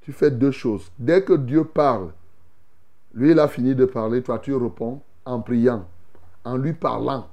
[0.00, 0.90] Tu fais deux choses.
[0.98, 2.10] Dès que Dieu parle,
[3.14, 5.84] lui, il a fini de parler, toi, tu réponds en priant,
[6.44, 7.28] en lui parlant.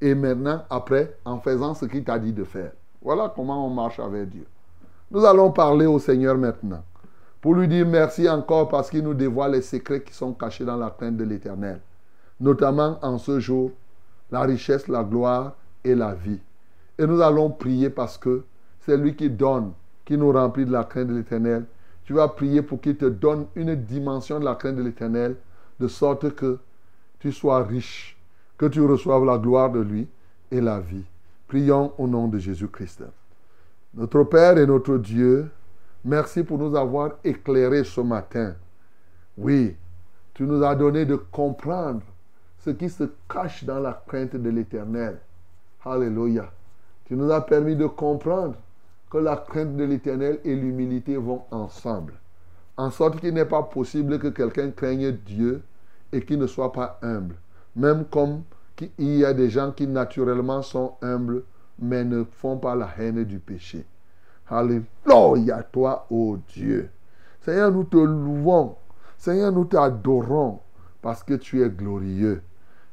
[0.00, 2.72] Et maintenant, après, en faisant ce qu'il t'a dit de faire.
[3.02, 4.46] Voilà comment on marche avec Dieu.
[5.10, 6.82] Nous allons parler au Seigneur maintenant
[7.44, 10.78] pour lui dire merci encore parce qu'il nous dévoile les secrets qui sont cachés dans
[10.78, 11.78] la crainte de l'Éternel,
[12.40, 13.70] notamment en ce jour,
[14.30, 15.52] la richesse, la gloire
[15.84, 16.40] et la vie.
[16.98, 18.44] Et nous allons prier parce que
[18.80, 19.72] c'est lui qui donne,
[20.06, 21.66] qui nous remplit de la crainte de l'Éternel.
[22.06, 25.36] Tu vas prier pour qu'il te donne une dimension de la crainte de l'Éternel,
[25.78, 26.58] de sorte que
[27.18, 28.16] tu sois riche,
[28.56, 30.08] que tu reçoives la gloire de lui
[30.50, 31.04] et la vie.
[31.48, 33.04] Prions au nom de Jésus-Christ.
[33.92, 35.50] Notre Père et notre Dieu,
[36.04, 38.54] merci pour nous avoir éclairés ce matin.
[39.36, 39.76] Oui,
[40.34, 42.02] tu nous as donné de comprendre
[42.58, 45.18] ce qui se cache dans la crainte de l'Éternel.
[45.84, 46.50] Alléluia.
[47.04, 48.56] Tu nous as permis de comprendre
[49.10, 52.14] que la crainte de l'Éternel et l'humilité vont ensemble.
[52.76, 55.62] En sorte qu'il n'est pas possible que quelqu'un craigne Dieu
[56.12, 57.36] et qu'il ne soit pas humble.
[57.76, 58.42] Même comme
[58.98, 61.44] il y a des gens qui naturellement sont humbles,
[61.78, 63.84] mais ne font pas la haine du péché.
[64.48, 66.90] Alléluia, toi, ô Dieu.
[67.40, 68.76] Seigneur, nous te louons.
[69.16, 70.60] Seigneur, nous t'adorons
[71.00, 72.42] parce que tu es glorieux.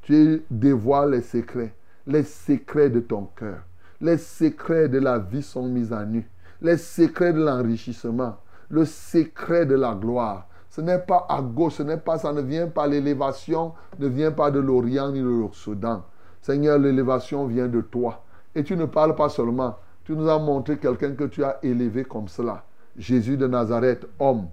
[0.01, 1.73] Tu dévoiles les secrets,
[2.07, 3.59] les secrets de ton cœur,
[3.99, 6.27] Les secrets de la vie sont mis à nu.
[6.61, 8.37] Les secrets de l'enrichissement.
[8.69, 10.47] Le secret de la gloire.
[10.69, 14.31] Ce n'est pas à gauche, ce n'est pas, ça ne vient pas, l'élévation ne vient
[14.31, 16.03] pas de l'Orient ni de l'Occident.
[16.41, 18.23] Seigneur, l'élévation vient de toi.
[18.55, 22.03] Et tu ne parles pas seulement, tu nous as montré quelqu'un que tu as élevé
[22.03, 22.63] comme cela.
[22.97, 24.47] Jésus de Nazareth, homme,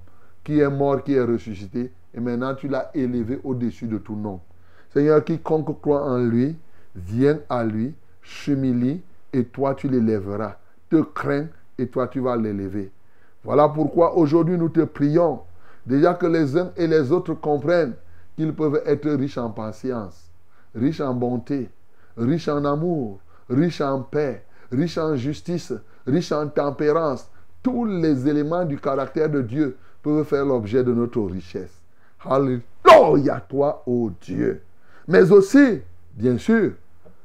[0.44, 4.40] qui est mort, qui est ressuscité, et maintenant tu l'as élevé au-dessus de tout nom.
[4.92, 6.56] Seigneur, quiconque croit en lui,
[6.94, 10.56] vient à lui, s'humilie, et toi tu l'élèveras.
[10.88, 11.46] Te crains,
[11.78, 12.90] et toi tu vas l'élever.
[13.44, 15.40] Voilà pourquoi aujourd'hui nous te prions,
[15.86, 17.94] déjà que les uns et les autres comprennent
[18.36, 20.30] qu'ils peuvent être riches en patience,
[20.74, 21.68] riches en bonté,
[22.16, 25.72] riches en amour, riches en paix, riches en justice,
[26.06, 27.28] riches en tempérance.
[27.62, 31.74] Tous les éléments du caractère de Dieu peuvent faire l'objet de notre richesse.
[32.24, 34.62] Alléluia toi, ô Dieu.
[35.06, 35.80] Mais aussi,
[36.14, 36.72] bien sûr,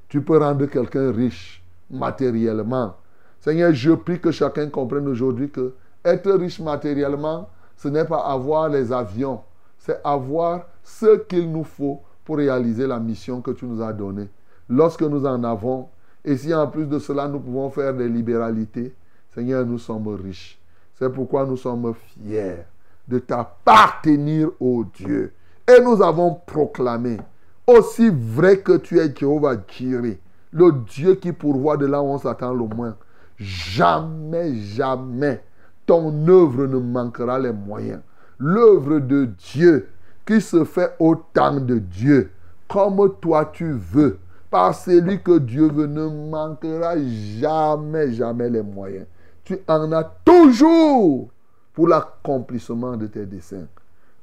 [0.07, 2.95] tu peux rendre quelqu'un riche matériellement.
[3.39, 5.73] Seigneur, je prie que chacun comprenne aujourd'hui que
[6.05, 9.41] être riche matériellement, ce n'est pas avoir les avions,
[9.77, 14.29] c'est avoir ce qu'il nous faut pour réaliser la mission que tu nous as donnée.
[14.69, 15.89] Lorsque nous en avons,
[16.25, 18.93] et si en plus de cela nous pouvons faire des libéralités,
[19.33, 20.59] Seigneur, nous sommes riches.
[20.95, 22.65] C'est pourquoi nous sommes fiers
[23.07, 25.33] de t'appartenir, ô Dieu.
[25.67, 27.17] Et nous avons proclamé,
[27.65, 30.19] aussi vrai que tu es Jéhovah Jireh,
[30.51, 32.95] le Dieu qui pourvoit de là où on s'attend le moins,
[33.37, 35.43] jamais, jamais,
[35.85, 38.01] ton œuvre ne manquera les moyens.
[38.37, 39.89] L'œuvre de Dieu
[40.25, 42.31] qui se fait au temps de Dieu,
[42.67, 44.19] comme toi tu veux,
[44.53, 46.93] par celui que Dieu veut, ne manquera
[47.39, 49.07] jamais, jamais les moyens.
[49.43, 51.29] Tu en as toujours
[51.73, 53.65] pour l'accomplissement de tes desseins.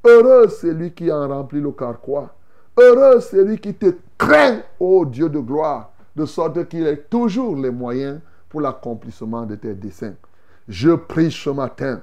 [0.07, 2.33] Heureux celui qui en remplit le carquois.
[2.79, 7.73] Heureux celui qui te craint, ô Dieu de gloire, de sorte qu'il ait toujours les
[7.73, 10.15] moyens pour l'accomplissement de tes desseins.
[10.69, 12.03] Je prie ce matin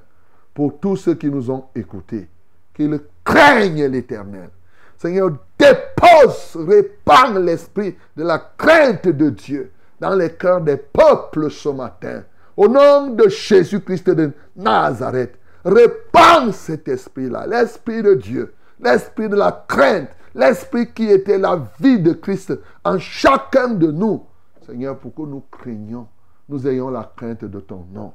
[0.54, 2.28] pour tous ceux qui nous ont écoutés,
[2.74, 4.50] qu'ils craignent l'Éternel.
[4.98, 11.70] Seigneur, dépose, répand l'esprit de la crainte de Dieu dans les cœurs des peuples ce
[11.70, 12.24] matin.
[12.56, 19.66] Au nom de Jésus-Christ de Nazareth, répand cet esprit-là, l'esprit de Dieu, l'esprit de la
[19.68, 24.26] crainte, l'esprit qui était la vie de Christ en chacun de nous.
[24.66, 26.08] Seigneur, pour que nous craignions,
[26.50, 28.14] nous ayons la crainte de ton nom.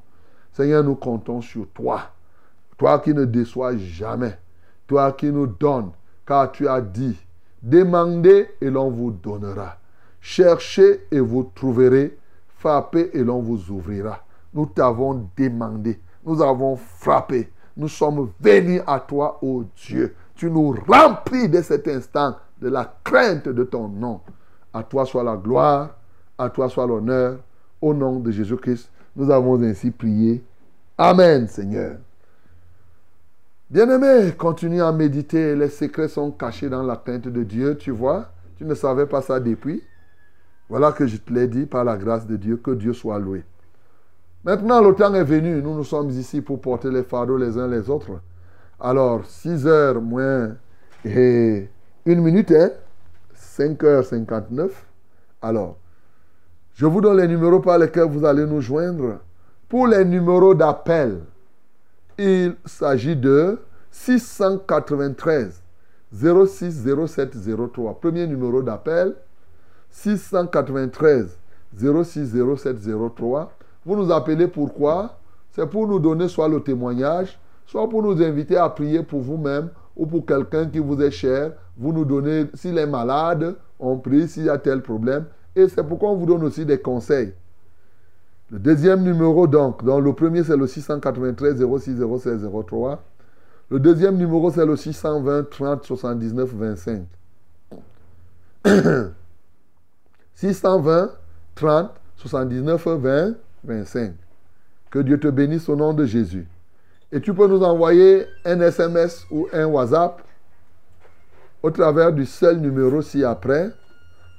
[0.53, 2.11] Seigneur, nous comptons sur toi.
[2.77, 4.37] Toi qui ne déçois jamais.
[4.87, 5.93] Toi qui nous donnes.
[6.27, 7.17] Car tu as dit,
[7.63, 9.77] demandez et l'on vous donnera.
[10.21, 12.17] Cherchez et vous trouverez.
[12.59, 14.25] Frappez et l'on vous ouvrira.
[14.55, 15.99] Nous t'avons demandé.
[16.25, 17.51] Nous avons frappé.
[17.77, 20.15] Nous sommes venus à toi, ô Dieu.
[20.37, 24.21] Tu nous remplis de cet instant de la crainte de ton nom.
[24.73, 25.91] À toi soit la gloire,
[26.39, 27.39] à toi soit l'honneur.
[27.81, 30.45] Au nom de Jésus-Christ, nous avons ainsi prié.
[30.97, 31.97] Amen, Seigneur.
[33.73, 35.57] Bien-aimé, continue à méditer.
[35.57, 38.27] Les secrets sont cachés dans la crainte de Dieu, tu vois.
[38.59, 39.83] Tu ne savais pas ça depuis.
[40.69, 42.59] Voilà que je te l'ai dit par la grâce de Dieu.
[42.59, 43.45] Que Dieu soit loué.
[44.45, 45.63] Maintenant, le temps est venu.
[45.63, 48.21] Nous, nous sommes ici pour porter les fardeaux les uns les autres.
[48.79, 50.55] Alors, 6 heures moins
[51.03, 51.67] et
[52.05, 52.73] une minute, hein?
[53.35, 54.69] 5h59.
[55.41, 55.79] Alors,
[56.75, 59.21] je vous donne les numéros par lesquels vous allez nous joindre.
[59.67, 61.21] Pour les numéros d'appel,
[62.19, 63.59] il s'agit de
[63.91, 65.63] 693
[66.13, 67.37] 06 07
[67.73, 68.01] 03.
[68.01, 69.15] Premier numéro d'appel,
[69.91, 71.39] 693
[71.75, 72.77] 06 07
[73.17, 73.53] 03.
[73.85, 75.19] Vous nous appelez pourquoi?
[75.51, 79.69] C'est pour nous donner soit le témoignage, soit pour nous inviter à prier pour vous-même
[79.97, 81.53] ou pour quelqu'un qui vous est cher.
[81.77, 85.27] Vous nous donnez, s'il est malade, on prie s'il y a tel problème.
[85.55, 87.35] Et c'est pourquoi on vous donne aussi des conseils.
[88.53, 93.03] Le deuxième numéro, donc, donc le premier c'est le 693 06 07 03.
[93.71, 97.07] Le deuxième numéro c'est le 620 30 79 25.
[100.35, 101.11] 620
[101.55, 103.35] 30 79 20
[103.65, 104.13] 25.
[104.91, 106.47] Que Dieu te bénisse au nom de Jésus.
[107.11, 110.21] Et tu peux nous envoyer un SMS ou un WhatsApp
[111.63, 113.71] au travers du seul numéro ci-après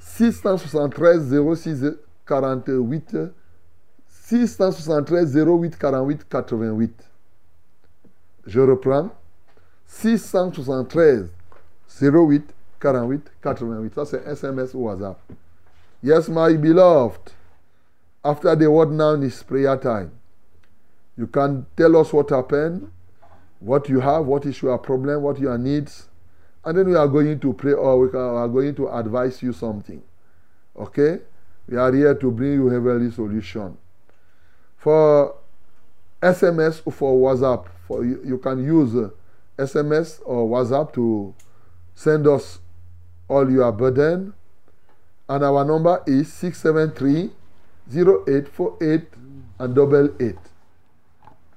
[0.01, 1.85] 673 06
[2.27, 3.17] 48
[4.25, 6.93] 673 08 48 88.
[8.47, 9.09] Je reprends.
[9.85, 11.29] 673
[12.01, 13.93] 08 48 88.
[13.93, 15.17] Ça, c'est SMS ou WhatsApp.
[16.01, 17.33] Yes, my beloved.
[18.23, 20.11] After the word now is prayer time.
[21.17, 22.89] You can tell us what happened,
[23.59, 26.07] what you have, what is your problem, what your needs.
[26.63, 30.01] And then we are going to pray or we are going to advise you something.
[30.77, 31.19] Okay?
[31.67, 33.77] We are here to bring you heavenly solution.
[34.83, 35.33] For
[36.21, 39.11] SMS or for WhatsApp, for you, you can use uh,
[39.57, 41.33] SMS or WhatsApp to
[41.95, 42.59] send us
[43.29, 44.33] all your burden.
[45.29, 47.31] And our number is 673
[47.95, 49.07] 0848
[49.59, 50.35] and double eight.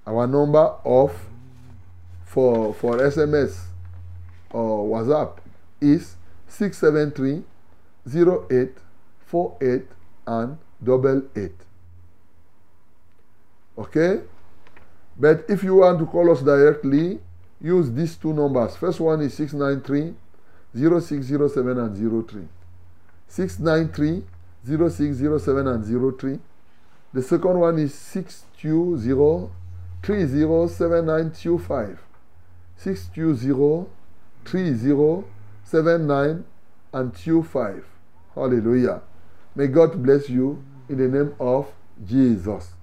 [0.06, 1.12] Our number of
[2.24, 3.58] for for SMS
[4.50, 5.38] or WhatsApp
[5.80, 6.14] is
[6.46, 7.42] 673
[8.06, 9.82] 0848
[10.28, 11.65] and double eight.
[13.78, 14.20] Okay?
[15.18, 17.20] But if you want to call us directly,
[17.60, 18.76] use these two numbers.
[18.76, 20.14] First one is 693
[20.74, 22.48] 0607 and 03.
[23.28, 24.24] 693
[24.66, 26.38] 0607 and 03.
[27.12, 29.50] The second one is 620
[30.02, 32.02] 307925.
[32.76, 33.86] 620
[34.44, 36.44] 3079
[36.92, 37.86] and 25.
[38.34, 39.00] Hallelujah.
[39.54, 41.72] May God bless you in the name of
[42.04, 42.75] Jesus.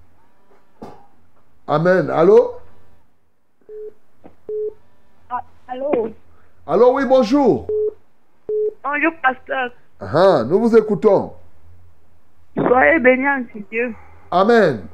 [1.66, 2.10] Amen.
[2.10, 2.60] Allô?
[5.30, 6.12] Ah, allô?
[6.66, 7.66] Allô, oui, bonjour.
[8.82, 9.72] Bonjour, pasteur.
[9.98, 11.32] Ah, nous vous écoutons.
[12.54, 13.94] Soyez bénis en Dieu.
[14.30, 14.86] Amen.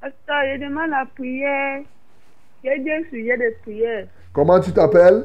[0.00, 1.82] Pasteur, je demande la prière.
[2.62, 4.06] J'ai deux sujets de prière.
[4.32, 5.24] Comment tu t'appelles?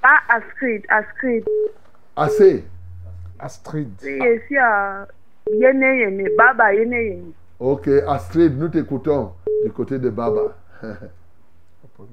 [0.00, 1.44] Pas Astrid, Astrid.
[2.16, 2.64] Assez.
[3.38, 3.90] Astrid.
[4.02, 5.06] Oui, je suis à
[6.36, 6.72] Baba.
[7.58, 9.32] Ok, Astrid, nous t'écoutons
[9.64, 10.56] du côté de Baba.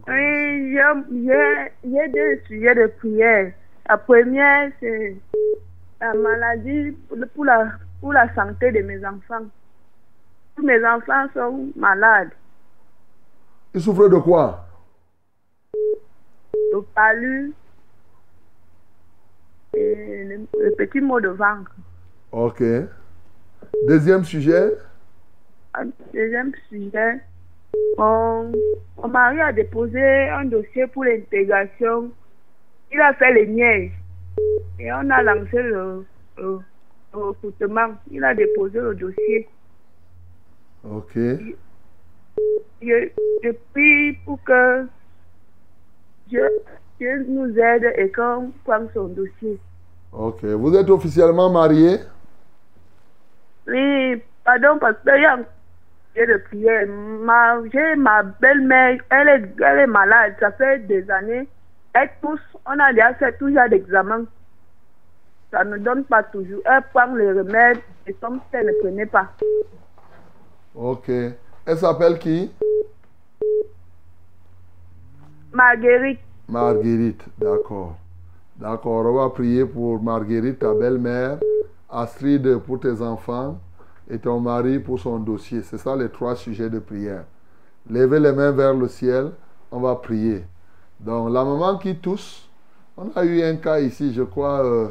[0.07, 3.51] Oui, j'ai- j'ai j'ai deux sujets de prière.
[3.89, 5.17] La première, c'est
[5.99, 6.91] la maladie
[7.36, 9.45] pour, la, pour la santé de mes enfants.
[10.55, 12.29] Tous mes enfants sont malades.
[13.73, 14.65] Il souffre de quoi?
[15.73, 17.53] Le palu
[19.73, 21.71] et le, le petit mot de ventre.
[22.31, 22.63] Ok.
[23.88, 24.74] Deuxième sujet.
[25.74, 27.20] Un Deuxième sujet,
[27.97, 28.51] mon,
[28.97, 32.11] mon mari a déposé un dossier pour l'intégration.
[32.91, 33.91] Il a fait les niaises
[34.80, 36.05] et on a lancé le,
[36.38, 36.59] le-
[37.14, 37.89] le recrutement.
[38.11, 39.47] Il a déposé le dossier.
[40.84, 41.16] Ok.
[41.16, 43.09] Je,
[43.43, 44.86] je prie pour que
[46.28, 46.47] Dieu,
[46.99, 49.57] Dieu nous aide et qu'on prenne son dossier.
[50.11, 50.43] Ok.
[50.43, 51.97] Vous êtes officiellement marié?
[53.68, 55.38] Oui, pardon, parce que y a
[56.26, 56.88] de prière.
[56.88, 61.47] Ma, j'ai ma belle-mère, elle est, elle est malade, ça fait des années.
[61.93, 64.26] Elle tous, on a déjà fait plusieurs examens.
[65.51, 66.61] Ça ne donne pas toujours.
[66.66, 69.32] Elle prend les remèdes et comme si elle ne prenait pas.
[70.76, 71.09] Ok.
[71.09, 72.51] Elle s'appelle qui?
[75.53, 77.24] Marguerite, Marguerite.
[77.38, 77.95] D'accord.
[78.55, 79.05] D'accord.
[79.05, 81.38] On va prier pour Marguerite, ta belle-mère,
[81.94, 83.60] Astrid pour tes enfants
[84.10, 85.62] et ton mari pour son dossier.
[85.62, 87.26] C'est ça les trois sujets de prière.
[87.89, 89.32] Levez les mains vers le ciel.
[89.72, 90.46] On va prier.
[91.00, 92.50] Donc, la maman qui tousse,
[92.96, 94.88] on a eu un cas ici, je crois, euh,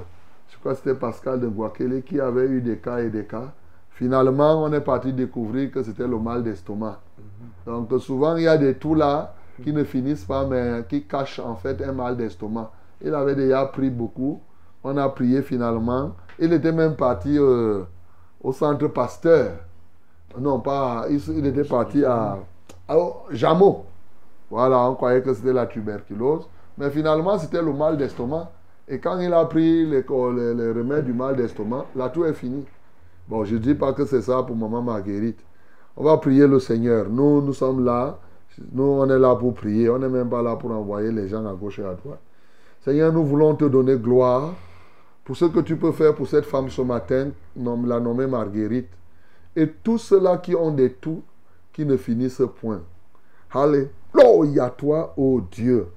[0.49, 3.53] je crois que c'était Pascal de Guakele qui avait eu des cas et des cas.
[3.91, 7.01] Finalement, on est parti découvrir que c'était le mal d'estomac.
[7.67, 11.39] Donc, souvent, il y a des tout là qui ne finissent pas, mais qui cachent
[11.39, 12.73] en fait un mal d'estomac.
[13.01, 14.41] Il avait déjà pris beaucoup.
[14.85, 16.13] On a prié finalement.
[16.39, 17.83] Il était même parti euh,
[18.43, 19.53] au centre Pasteur.
[20.39, 21.07] Non, pas.
[21.11, 22.39] Il, était parti à,
[22.89, 22.97] à
[23.31, 23.85] Jameau.
[24.51, 26.49] Voilà, on croyait que c'était la tuberculose.
[26.79, 28.51] Mais finalement, c'était le mal d'estomac.
[28.89, 32.33] Et quand il a pris les, les, les remèdes du mal d'estomac, là, tout est
[32.33, 32.65] fini.
[33.29, 35.39] Bon, je ne dis pas que c'est ça pour maman Marguerite.
[35.97, 37.07] On va prier le Seigneur.
[37.09, 38.19] Nous, nous sommes là.
[38.73, 39.89] Nous, on est là pour prier.
[39.91, 42.21] On n'est même pas là pour envoyer les gens à gauche et à droite.
[42.81, 44.55] Seigneur, nous voulons te donner gloire
[45.25, 48.91] pour ce que tu peux faire pour cette femme ce matin, la nommée Marguerite.
[49.55, 51.23] Et tous ceux-là qui ont des tout
[51.73, 52.83] qui ne finissent point.
[53.53, 55.89] Alléluia, toi, ô Dieu.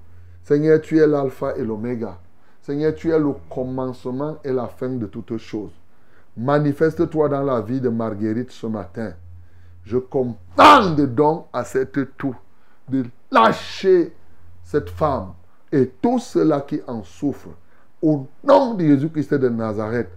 [0.44, 2.20] Seigneur, tu es l'alpha et l'oméga.
[2.62, 5.72] Seigneur, tu es le commencement et la fin de toutes choses.
[6.38, 9.14] Manifeste-toi dans la vie de Marguerite ce matin.
[9.84, 10.36] Je commande
[11.16, 12.36] donc à cette toux
[12.90, 14.14] de lâcher
[14.64, 15.34] cette femme
[15.72, 17.56] et tous ceux-là qui en souffrent.
[18.06, 20.12] Au nom de Jésus-Christ de Nazareth,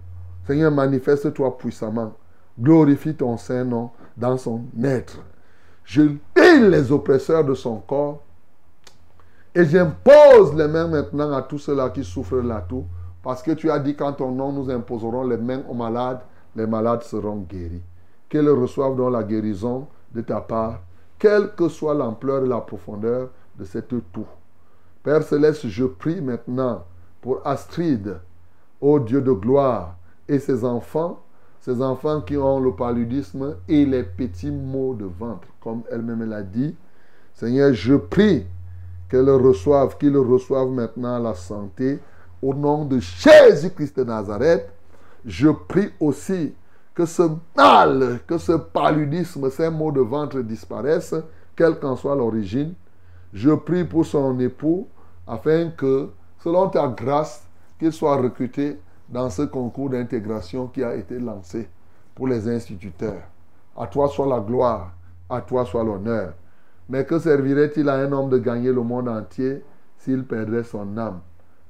[0.45, 2.13] Seigneur, manifeste-toi puissamment.
[2.59, 5.17] Glorifie ton Saint-Nom dans son être.
[5.85, 8.21] Je lis les oppresseurs de son corps
[9.55, 12.85] et j'impose les mains maintenant à tous ceux-là qui souffrent la toux.
[13.23, 16.21] Parce que tu as dit qu'en ton nom, nous imposerons les mains aux malades,
[16.55, 17.81] les malades seront guéris.
[18.29, 20.83] Qu'ils reçoivent donc la guérison de ta part,
[21.17, 24.27] quelle que soit l'ampleur et la profondeur de cette toux.
[25.01, 26.83] Père Céleste, je prie maintenant
[27.21, 28.17] pour Astrid,
[28.81, 29.95] ô Dieu de gloire,
[30.27, 31.21] et ces enfants,
[31.59, 36.43] ces enfants qui ont le paludisme et les petits maux de ventre, comme elle-même l'a
[36.43, 36.75] dit.
[37.33, 38.45] Seigneur, je prie
[39.09, 41.99] qu'elle reçoive, qu'ils reçoivent maintenant la santé
[42.41, 44.69] au nom de Jésus-Christ de Nazareth.
[45.25, 46.53] Je prie aussi
[46.93, 47.23] que ce
[47.55, 51.15] mal, que ce paludisme, ces maux de ventre disparaissent,
[51.55, 52.73] quelle qu'en soit l'origine.
[53.33, 54.87] Je prie pour son époux
[55.27, 56.09] afin que,
[56.39, 58.77] selon ta grâce, qu'il soit recruté
[59.07, 61.67] dans ce concours d'intégration qui a été lancé
[62.15, 63.23] pour les instituteurs.
[63.77, 64.91] À toi soit la gloire,
[65.29, 66.33] à toi soit l'honneur.
[66.89, 69.63] Mais que servirait-il à un homme de gagner le monde entier
[69.97, 71.21] s'il perdrait son âme?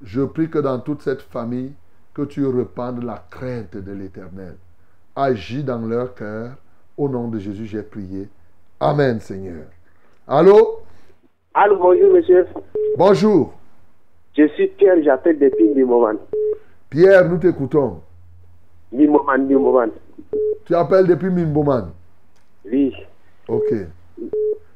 [0.02, 1.74] Je prie que dans toute cette famille,
[2.14, 4.56] que tu repandes la crainte de l'Éternel.
[5.16, 6.52] Agis dans leur cœur.
[6.98, 8.30] Au nom de Jésus, j'ai prié.
[8.80, 9.66] Amen, Seigneur.
[10.28, 10.82] Allô?
[11.54, 12.46] Allô, bonjour monsieur.
[12.98, 13.59] Bonjour.
[14.38, 16.18] Je suis Pierre, j'appelle depuis Mimoman.
[16.90, 18.02] Pierre, nous t'écoutons.
[18.92, 19.92] Mimoman, Mimoman.
[20.66, 21.92] Tu appelles depuis Mimboman.
[22.72, 22.94] Oui.
[23.48, 23.74] Ok.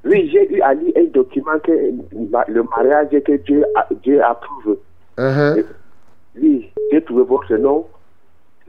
[0.05, 4.77] Oui, j'ai eu à lire un document que le mariage que Dieu, a- Dieu approuve.
[5.17, 5.63] Uh-huh.
[6.41, 7.85] Oui, j'ai trouvé votre nom.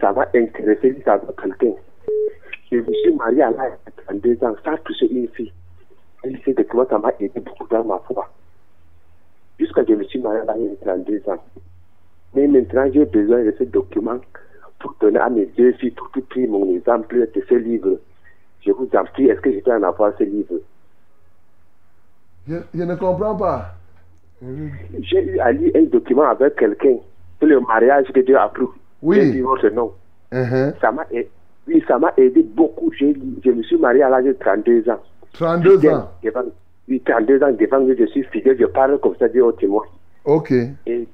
[0.01, 1.72] Ça va intéresser ça va quelqu'un.
[2.70, 5.53] Je me suis marié à l'âge de 32 ans sans toucher une fille.
[6.24, 8.28] Et ce document, ça m'a aidé beaucoup dans ma foi.
[9.59, 11.42] Jusqu'à ce que je me suis marié à l'âge de 32 ans.
[12.34, 14.18] Mais maintenant, j'ai besoin de ce document
[14.80, 17.98] pour donner à mes deux filles, pour tout pris mon exemple de ce livre.
[18.66, 20.57] Je vous en prie, est-ce que je peux en avoir ce livre?
[22.48, 23.74] Je, je ne comprends pas.
[25.00, 26.96] J'ai eu à lire un document avec quelqu'un
[27.38, 28.74] pour le mariage que Dieu approuve.
[29.02, 29.16] Oui.
[29.20, 29.92] J'ai dit votre nom.
[30.32, 30.74] Uh-huh.
[30.80, 31.30] Ça m'a aidé.
[31.66, 32.92] Oui, ça m'a aidé beaucoup.
[32.92, 35.00] J'ai- Je me suis marié à l'âge de 32 ans.
[35.32, 36.11] 32 Fidèle ans.
[36.22, 36.42] Devant,
[36.89, 38.57] oui, 32 ans devant je suis fidèle.
[38.59, 39.85] Je parle comme ça, Dieu au témoin.
[40.24, 40.53] Ok.
[40.87, 41.07] Et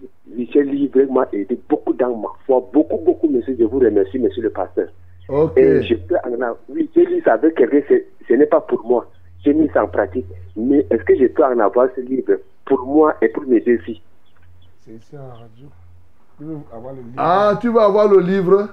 [0.53, 2.69] ce livre m'a aidé beaucoup dans ma foi.
[2.73, 3.57] Beaucoup, beaucoup, monsieur.
[3.59, 4.89] Je vous remercie, monsieur le pasteur.
[5.29, 5.57] Ok.
[5.57, 7.97] Et je peux en avoir- Oui, j'ai lu ça avec quelqu'un.
[8.29, 9.07] Ce n'est pas pour moi.
[9.45, 10.27] J'ai mis ça en pratique.
[10.57, 13.79] Mais est-ce que je peux en avoir ce livre pour moi et pour mes deux
[13.79, 14.03] filles?
[14.81, 15.69] C'est ici à la radio.
[16.39, 17.15] Tu veux avoir le livre?
[17.17, 18.69] Ah, tu vas avoir le livre?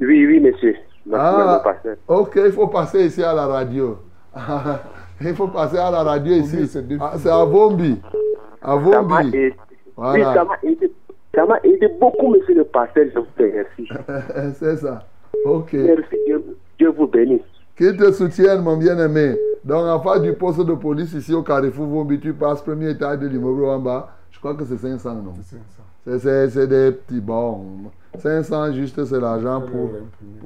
[0.00, 0.74] Oui, oui, monsieur.
[1.06, 1.96] Merci, Ah, mon pasteur.
[2.08, 3.98] ok, il faut passer ici à la radio.
[5.20, 6.66] il faut passer à la radio ici.
[6.66, 7.12] C'est Ah.
[7.18, 8.00] C'est à Vombi.
[8.60, 9.28] À Ça m'a Vombi.
[9.28, 9.54] aidé.
[9.96, 10.34] Voilà.
[10.34, 10.92] Ça m'a aidé.
[11.34, 13.04] Ça m'a aidé beaucoup, monsieur le pasteur.
[13.14, 13.88] Je vous remercie.
[14.58, 15.04] C'est ça.
[15.44, 15.72] Ok.
[15.74, 16.44] Merci, Dieu,
[16.78, 17.40] Dieu vous bénisse.
[17.76, 19.36] Qu'il te soutienne, mon bien-aimé.
[19.64, 23.20] Donc, en face du poste de police ici au Carrefour Vombi, tu passes premier étage
[23.20, 24.10] de l'immeuble en bas.
[24.30, 25.32] Je crois que c'est 500, non?
[25.42, 25.62] C'est ça.
[26.04, 27.64] C'est- C'est c'est des petits bons.
[28.18, 29.90] 500, juste, c'est l'argent pour,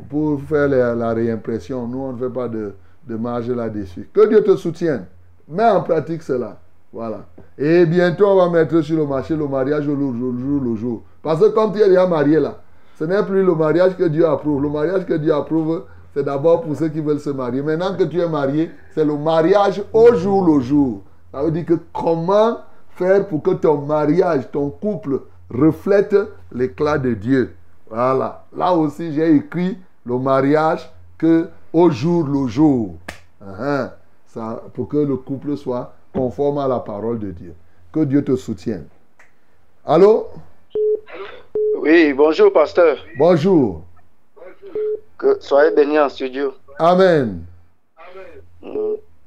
[0.09, 1.87] pour faire la, la réimpression.
[1.89, 2.75] Nous, on ne fait pas de,
[3.07, 4.09] de marge là-dessus.
[4.13, 5.07] Que Dieu te soutienne.
[5.49, 6.59] Mets en pratique cela.
[6.93, 7.27] Voilà.
[7.59, 11.03] Et bientôt, on va mettre sur le marché le mariage au jour, le jour.
[11.23, 12.59] Parce que comme tu es déjà marié là,
[12.99, 14.63] ce n'est plus le mariage que Dieu approuve.
[14.63, 15.85] Le mariage que Dieu approuve,
[16.15, 17.63] c'est d'abord pour ceux qui veulent se marier.
[17.63, 21.03] Maintenant que tu es marié, c'est le mariage au jour le jour.
[21.31, 22.59] Ça veut dire que comment
[22.91, 25.21] faire pour que ton mariage, ton couple
[25.51, 26.17] reflète
[26.53, 27.55] l'éclat de Dieu?
[27.91, 28.47] Voilà.
[28.57, 29.77] Là aussi, j'ai écrit
[30.07, 32.95] le mariage que au jour le jour.
[33.43, 33.93] Hein,
[34.25, 37.55] Ça, pour que le couple soit conforme à la parole de Dieu.
[37.93, 38.87] Que Dieu te soutienne.
[39.85, 40.29] Allô?
[41.79, 42.97] Oui, bonjour pasteur.
[43.19, 43.83] Bonjour.
[45.19, 46.55] Que soyez bénis en studio.
[46.79, 47.45] Amen.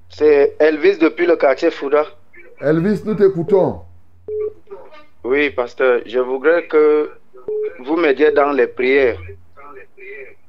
[0.09, 2.03] C'est Elvis depuis le quartier Fouda.
[2.61, 3.81] Elvis, nous t'écoutons.
[5.23, 7.11] Oui, pasteur, je voudrais que
[7.85, 9.19] vous m'aidiez dans les prières.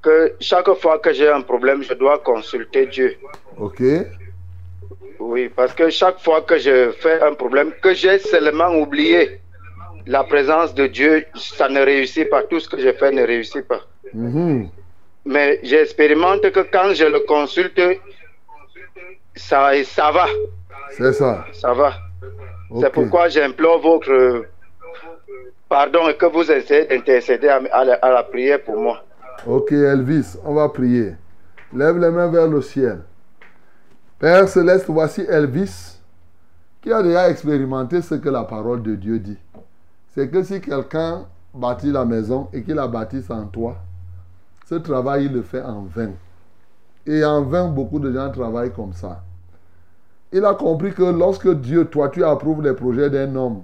[0.02, 3.16] Que chaque fois que j'ai un problème, je dois consulter Dieu.
[3.58, 3.82] Ok.
[5.18, 9.40] Oui, parce que chaque fois que je fais un problème, que j'ai seulement oublié
[10.06, 12.42] la présence de Dieu, ça ne réussit pas.
[12.44, 13.82] Tout ce que je fais ne réussit pas.
[14.14, 14.70] Mhm.
[15.26, 17.80] Mais j'expérimente que quand je le consulte,
[19.36, 20.26] ça, ça va.
[20.96, 21.44] C'est ça.
[21.52, 21.92] Ça va.
[22.80, 24.46] C'est pourquoi j'implore votre
[25.68, 29.04] pardon et que vous essayez d'intercéder à, à la, à la prière pour moi.
[29.46, 31.16] Ok, Elvis, on va prier.
[31.72, 33.00] Lève les mains vers le ciel.
[34.18, 35.98] Père céleste, voici Elvis
[36.82, 39.38] qui a déjà expérimenté ce que la parole de Dieu dit.
[40.14, 43.76] C'est que si quelqu'un bâtit la maison et qu'il la bâtit sans toi,
[44.66, 46.10] ce travail, il le fait en vain.
[47.06, 49.22] Et en vain, beaucoup de gens travaillent comme ça.
[50.32, 53.62] Il a compris que lorsque Dieu, toi, tu approuves les projets d'un homme,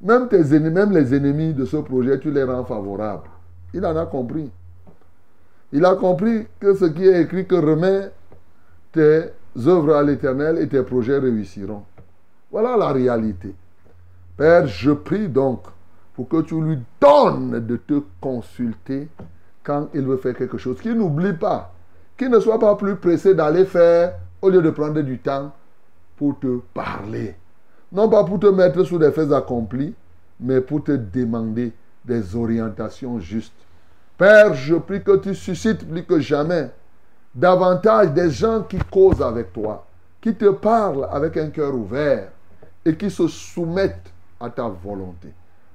[0.00, 3.31] même, même les ennemis de ce projet, tu les rends favorables.
[3.74, 4.50] Il en a compris.
[5.72, 8.10] Il a compris que ce qui est écrit, que remets
[8.92, 9.30] tes
[9.66, 11.82] œuvres à l'éternel et tes projets réussiront.
[12.50, 13.54] Voilà la réalité.
[14.36, 15.62] Père, je prie donc
[16.14, 19.08] pour que tu lui donnes de te consulter
[19.62, 20.78] quand il veut faire quelque chose.
[20.80, 21.72] Qu'il n'oublie pas,
[22.18, 25.52] qu'il ne soit pas plus pressé d'aller faire au lieu de prendre du temps
[26.16, 27.34] pour te parler.
[27.92, 29.94] Non pas pour te mettre sous des faits accomplis,
[30.40, 31.72] mais pour te demander
[32.04, 33.52] des orientations justes.
[34.18, 36.70] Père, je prie que tu suscites plus que jamais
[37.34, 39.86] davantage des gens qui causent avec toi,
[40.20, 42.28] qui te parlent avec un cœur ouvert
[42.84, 45.28] et qui se soumettent à ta volonté.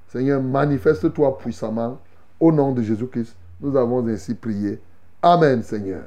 [0.08, 1.98] Seigneur, manifeste-toi puissamment.
[2.40, 4.80] Au nom de Jésus-Christ, nous avons ainsi prié.
[5.20, 6.04] Amen, Seigneur.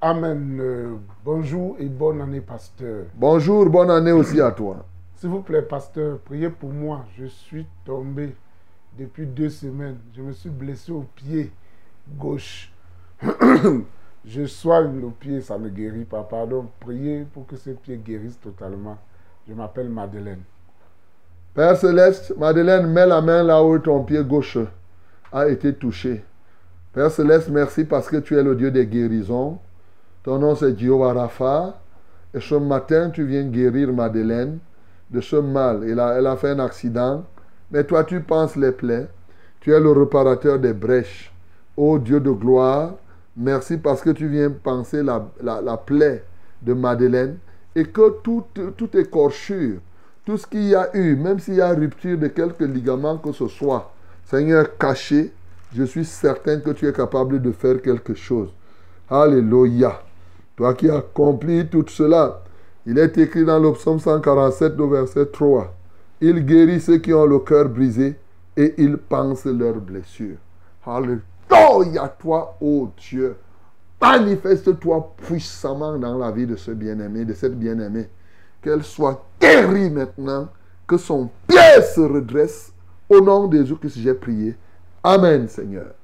[0.00, 0.58] Amen.
[0.60, 3.04] Euh, bonjour et bonne année, pasteur.
[3.14, 4.84] Bonjour, bonne année aussi à toi.
[5.16, 7.04] S'il vous plaît, pasteur, priez pour moi.
[7.16, 8.34] Je suis tombé
[9.00, 9.96] depuis deux semaines.
[10.14, 11.50] Je me suis blessé au pied
[12.18, 12.70] gauche.
[14.24, 16.22] je soigne le pied, ça ne guérit pas.
[16.22, 18.98] Pardon, priez pour que ce pied guérisse totalement.
[19.48, 20.42] Je m'appelle Madeleine.
[21.54, 24.58] Père Céleste, Madeleine, mets la main là où ton pied gauche
[25.32, 26.22] a été touché.
[26.92, 29.58] Père Céleste, merci parce que tu es le Dieu des guérisons.
[30.22, 31.80] Ton nom c'est Jehovah Rapha.
[32.34, 34.58] Et ce matin, tu viens guérir Madeleine
[35.10, 35.84] de ce mal.
[35.88, 37.24] Elle a fait un accident.
[37.70, 39.08] Mais toi, tu penses les plaies.
[39.60, 41.32] Tu es le réparateur des brèches.
[41.76, 42.94] Ô Dieu de gloire,
[43.36, 46.24] merci parce que tu viens penser la, la, la plaie
[46.62, 47.38] de Madeleine
[47.74, 49.78] et que toute, toute écorchure,
[50.24, 53.32] tout ce qu'il y a eu, même s'il y a rupture de quelques ligaments que
[53.32, 53.92] ce soit,
[54.24, 55.32] Seigneur, caché,
[55.74, 58.52] je suis certain que tu es capable de faire quelque chose.
[59.08, 60.02] Alléluia.
[60.56, 62.42] Toi qui accomplis tout cela,
[62.86, 65.74] il est écrit dans le psaume 147, au verset 3.
[66.20, 68.18] Il guérit ceux qui ont le cœur brisé
[68.56, 70.36] et il pense leurs blessures.
[70.84, 73.36] Alléluia, toi, ô Dieu.
[74.00, 78.08] Manifeste-toi puissamment dans la vie de ce bien-aimé, de cette bien-aimée.
[78.62, 80.48] Qu'elle soit guérie maintenant,
[80.86, 82.72] que son pied se redresse.
[83.08, 84.56] Au nom de Jésus que j'ai prié.
[85.02, 85.94] Amen, Seigneur.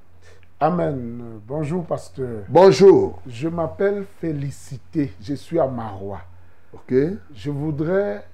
[0.59, 1.41] Amen.
[1.47, 2.45] Bonjour, pasteur.
[2.49, 3.21] Bonjour.
[3.27, 5.13] Je m'appelle Félicité.
[5.21, 6.23] Je suis à Marois.
[6.73, 6.95] Ok.
[7.35, 8.25] Je voudrais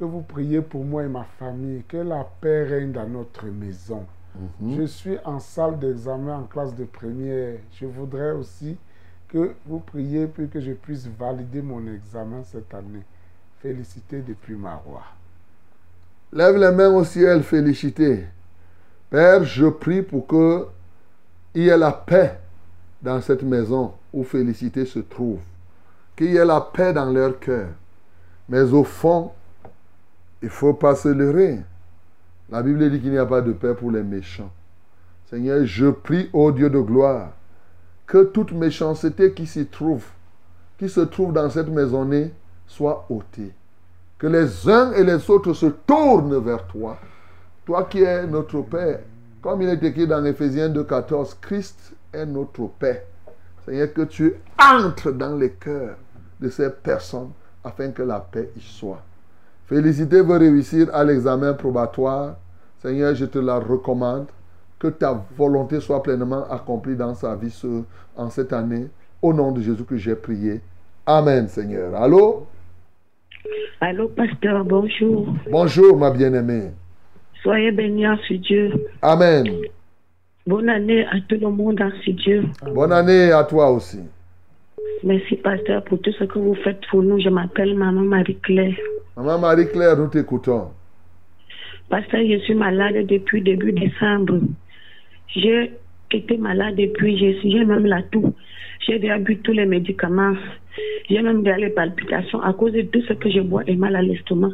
[0.00, 4.06] que vous priez pour moi et ma famille, que la paix règne dans notre maison.
[4.58, 4.78] Mhm.
[4.78, 7.58] Je suis en salle d'examen en classe de première.
[7.78, 8.78] Je voudrais aussi
[9.28, 13.02] que vous priez pour que je puisse valider mon examen cette année.
[13.60, 15.04] Félicité depuis Marois.
[16.32, 18.24] Lève les mains au ciel, félicité.
[19.10, 20.66] Père, je prie pour que
[21.54, 22.38] il y ait la paix
[23.02, 25.40] dans cette maison où félicité se trouve.
[26.16, 27.68] Qu'il y ait la paix dans leur cœur.
[28.48, 29.32] Mais au fond,
[30.42, 31.60] il ne faut pas se leurrer.
[32.50, 34.50] La Bible dit qu'il n'y a pas de paix pour les méchants.
[35.28, 37.30] Seigneur, je prie au Dieu de gloire
[38.06, 40.04] que toute méchanceté qui s'y trouve,
[40.78, 42.32] qui se trouve dans cette maisonnée,
[42.66, 43.52] soit ôtée.
[44.18, 46.98] Que les uns et les autres se tournent vers toi.
[47.64, 49.00] Toi qui es notre Père.
[49.40, 53.06] Comme il est écrit dans Ephésiens 2.14, Christ est notre paix.
[53.64, 55.96] Seigneur, que tu entres dans les cœurs
[56.40, 57.30] de ces personnes
[57.62, 59.02] afin que la paix y soit.
[59.70, 62.34] Félicité veut réussir à l'examen probatoire.
[62.80, 64.26] Seigneur, je te la recommande.
[64.80, 67.84] Que ta volonté soit pleinement accomplie dans sa vie ce-
[68.16, 68.88] en cette année.
[69.22, 70.60] Au nom de Jésus que j'ai prié.
[71.06, 71.94] Amen, Seigneur.
[71.94, 72.46] Allô?
[73.80, 75.28] Allô, pasteur, bonjour.
[75.48, 76.72] Bonjour, ma bien-aimée.
[77.40, 78.72] Soyez bénis en ce Dieu.
[79.00, 79.46] Amen.
[80.46, 82.42] Bonne année à tout le monde en ce Dieu.
[82.74, 84.00] Bonne année à toi aussi.
[85.02, 87.18] Merci, pasteur, pour tout ce que vous faites pour nous.
[87.20, 88.76] Je m'appelle Maman Marie-Claire.
[89.16, 90.68] Maman Marie-Claire, nous t'écoutons.
[91.88, 94.40] Pasteur, je suis malade depuis début décembre.
[95.34, 95.72] J'ai
[96.12, 98.34] été malade depuis, j'ai même la toux.
[98.86, 100.34] J'ai déjà bu tous les médicaments.
[101.08, 103.96] J'ai même déjà les palpitations à cause de tout ce que je bois et mal
[103.96, 104.50] à l'estomac.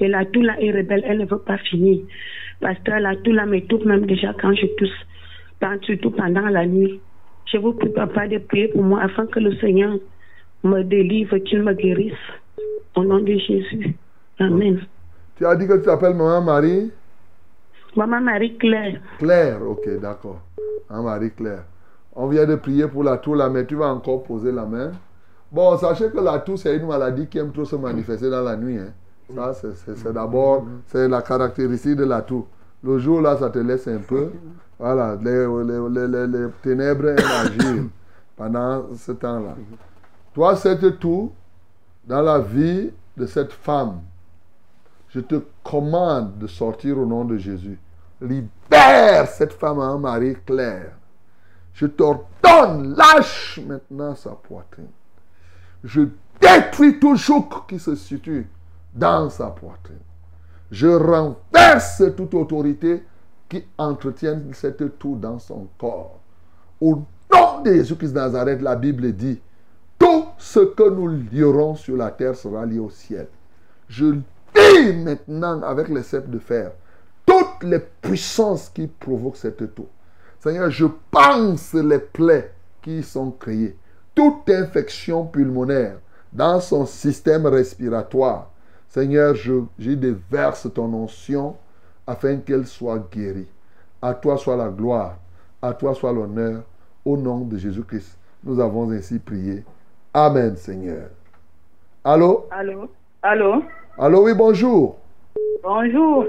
[0.00, 2.00] Et la toux là est rebelle, elle ne veut pas finir.
[2.60, 5.06] Pasteur, la toux là m'étouffe même déjà quand je tousse,
[5.82, 7.00] surtout pendant la nuit.
[7.52, 9.96] Je vous prie, papa, de prier pour moi afin que le Seigneur
[10.62, 12.12] me délivre, qu'il me guérisse.
[12.94, 13.96] Au nom de Jésus.
[14.38, 14.80] Amen.
[15.36, 16.90] Tu as dit que tu t'appelles Maman Marie?
[17.96, 19.00] Maman Marie-Claire.
[19.18, 20.40] Claire, ok, d'accord.
[20.88, 21.64] Maman Marie-Claire.
[22.14, 24.90] On vient de prier pour la toux là, mais tu vas encore poser la main.
[25.50, 28.56] Bon, sachez que la toux, c'est une maladie qui aime trop se manifester dans la
[28.56, 28.78] nuit.
[28.78, 28.92] hein.
[29.34, 32.46] Ça, c'est d'abord, c'est la caractéristique de la toux.
[32.82, 34.30] Le jour là, ça te laisse un peu.
[34.80, 37.84] Voilà, les, les- les- ténèbres agir
[38.36, 39.54] pendant ce temps-là.
[40.32, 41.32] Toi, cette toux,
[42.06, 44.00] dans la vie de cette femme,
[45.10, 47.78] je te commande de sortir au nom de Jésus.
[48.22, 50.92] Libère cette femme en Marie Claire.
[51.74, 54.88] Je t'ordonne, lâche maintenant sa poitrine.
[55.84, 56.02] Je
[56.40, 58.48] détruis tout joug qui se situe
[58.94, 59.98] dans sa poitrine.
[60.70, 63.02] Je renverse toute autorité
[63.50, 66.18] qui entretiennent cette toux dans son corps.
[66.80, 69.38] Au nom de Jésus-Christ de Nazareth, la Bible dit,
[69.98, 73.28] tout ce que nous lierons sur la terre sera lié au ciel.
[73.88, 74.06] Je
[74.54, 76.70] lis maintenant avec les sceptres de fer
[77.26, 79.88] toutes les puissances qui provoquent cette toux.
[80.40, 82.52] Seigneur, je pense les plaies
[82.82, 83.76] qui sont créées.
[84.14, 85.98] Toute infection pulmonaire
[86.32, 88.50] dans son système respiratoire.
[88.88, 91.56] Seigneur, je, déverse ton onction
[92.10, 93.46] afin qu'elle soit guérie.
[94.02, 95.16] À toi soit la gloire,
[95.62, 96.62] à toi soit l'honneur,
[97.04, 98.18] au nom de Jésus-Christ.
[98.42, 99.62] Nous avons ainsi prié.
[100.12, 101.08] Amen, Seigneur.
[102.02, 102.48] Allô?
[102.50, 102.90] Allô?
[103.22, 103.62] Allô?
[103.96, 104.98] Allô, oui, bonjour.
[105.62, 106.26] Bonjour.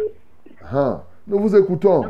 [0.71, 2.03] Ah, nous vous écoutons.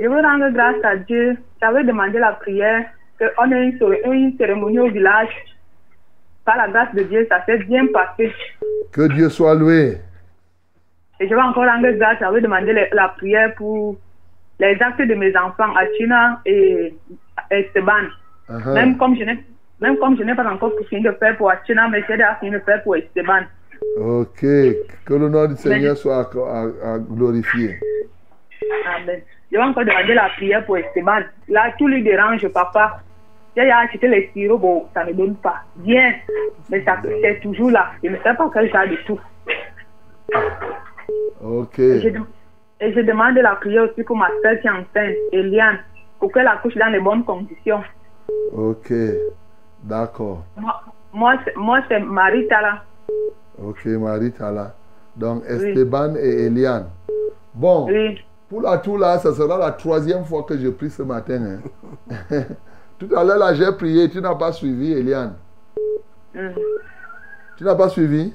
[0.00, 1.36] Je veux rendre grâce à Dieu.
[1.60, 2.86] J'avais demandé la prière
[3.18, 5.28] qu'on ait une, une cérémonie au village.
[6.46, 8.32] Par la grâce de Dieu, ça s'est bien passé.
[8.92, 9.98] Que Dieu soit loué.
[11.20, 12.18] Et je vais encore rendre grâce.
[12.20, 13.96] J'avais demandé le- la prière pour
[14.60, 16.94] les actes de mes enfants, Achina et
[17.50, 18.04] Esteban.
[18.50, 18.74] Uh-huh.
[18.74, 19.38] Même comme je n'ai
[19.80, 22.50] même comme je n'ai pas encore fini de faire pour Achina, mais j'ai déjà fini
[22.52, 23.42] de faire pour Esteban.
[23.98, 24.40] Ok.
[24.40, 26.20] Que le nom du Seigneur soit à-
[26.90, 27.78] à- à glorifié.
[28.96, 29.20] Amen.
[29.52, 31.20] Je vais encore demander la prière pour Esteban.
[31.48, 33.00] Là, tout lui dérange, papa.
[33.56, 35.62] J'ai acheté les sirops, bon, ça ne donne pas.
[35.76, 36.12] Bien,
[36.70, 37.92] mais ça c'est toujours là.
[38.04, 39.20] Je ne sais pas quel genre de tout.
[41.42, 41.78] Ok.
[41.78, 42.08] Et je,
[42.80, 45.78] et je demande la prière aussi pour ma soeur qui est enceinte, Eliane,
[46.18, 47.82] pour qu'elle accouche dans les bonnes conditions.
[48.52, 48.92] Ok.
[49.82, 50.44] D'accord.
[50.56, 50.80] Moi,
[51.12, 52.82] moi, c'est- moi c'est Marita là.
[53.62, 54.74] Ok, Marie Tala.
[55.16, 56.88] Donc, Esteban et Eliane.
[57.54, 57.88] Bon,
[58.50, 61.58] pour la tour là, ça sera la troisième fois que je prie ce matin.
[62.10, 62.42] hein.
[62.98, 65.34] Tout à l'heure, là, j'ai prié, tu n'as pas suivi, Eliane.
[66.34, 66.48] Mm.
[67.56, 68.34] Tu n'as pas suivi?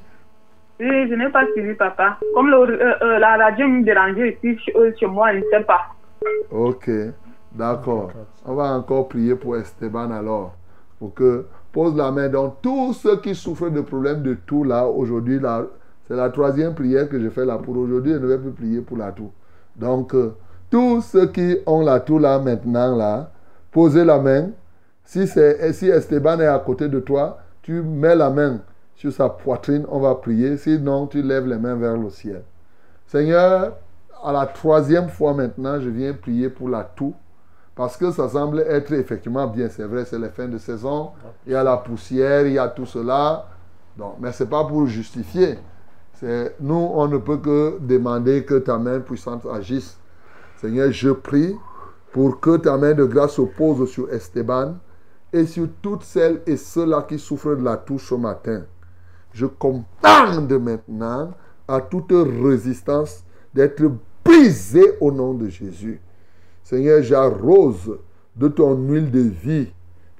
[0.82, 2.18] Je n'ai pas suivi papa.
[2.34, 4.58] Comme euh, euh, la radio me dérangeait ici
[5.00, 5.82] chez, moi, je ne sais pas.
[6.50, 6.90] Ok,
[7.52, 8.12] d'accord.
[8.46, 10.56] On va encore prier pour Esteban alors.
[10.98, 12.30] Pour que pose la main.
[12.30, 15.66] Donc, tous ceux qui souffrent de problèmes de tout là, aujourd'hui, là,
[16.08, 18.14] c'est la troisième prière que je fais là pour aujourd'hui.
[18.14, 19.32] Je ne vais plus prier pour la toux.
[19.76, 20.36] Donc, euh,
[20.72, 23.30] tous ceux qui ont la toux là maintenant, là,
[23.72, 24.50] posez la main.
[25.04, 28.62] Si, si Esteban est à côté de toi, tu mets la main
[28.96, 30.58] sur sa poitrine, on va prier.
[30.58, 32.44] Sinon, tu lèves les mains vers le ciel.
[33.08, 33.74] Seigneur,
[34.24, 37.14] à la troisième fois maintenant, je viens prier pour la toux.
[37.74, 41.12] Parce que ça semble être effectivement bien, c'est vrai, c'est les fins de saison.
[41.48, 43.48] Il y a la poussière, il y a tout cela.
[43.98, 45.58] Donc, mais ce n'est pas pour justifier.
[46.60, 49.98] Nous, on ne peut que demander que ta main puissante agisse.
[50.58, 51.56] Seigneur, je prie
[52.12, 54.76] pour que ta main de grâce se pose sur Esteban
[55.34, 58.64] et sur toutes celles et ceux-là qui souffrent de la toux ce matin.
[59.34, 59.86] Je commande
[60.52, 61.32] maintenant
[61.68, 63.84] à toute résistance d'être
[64.24, 66.00] brisée au nom de Jésus.
[66.64, 67.98] Seigneur, j'arrose
[68.36, 69.72] de ton huile de vie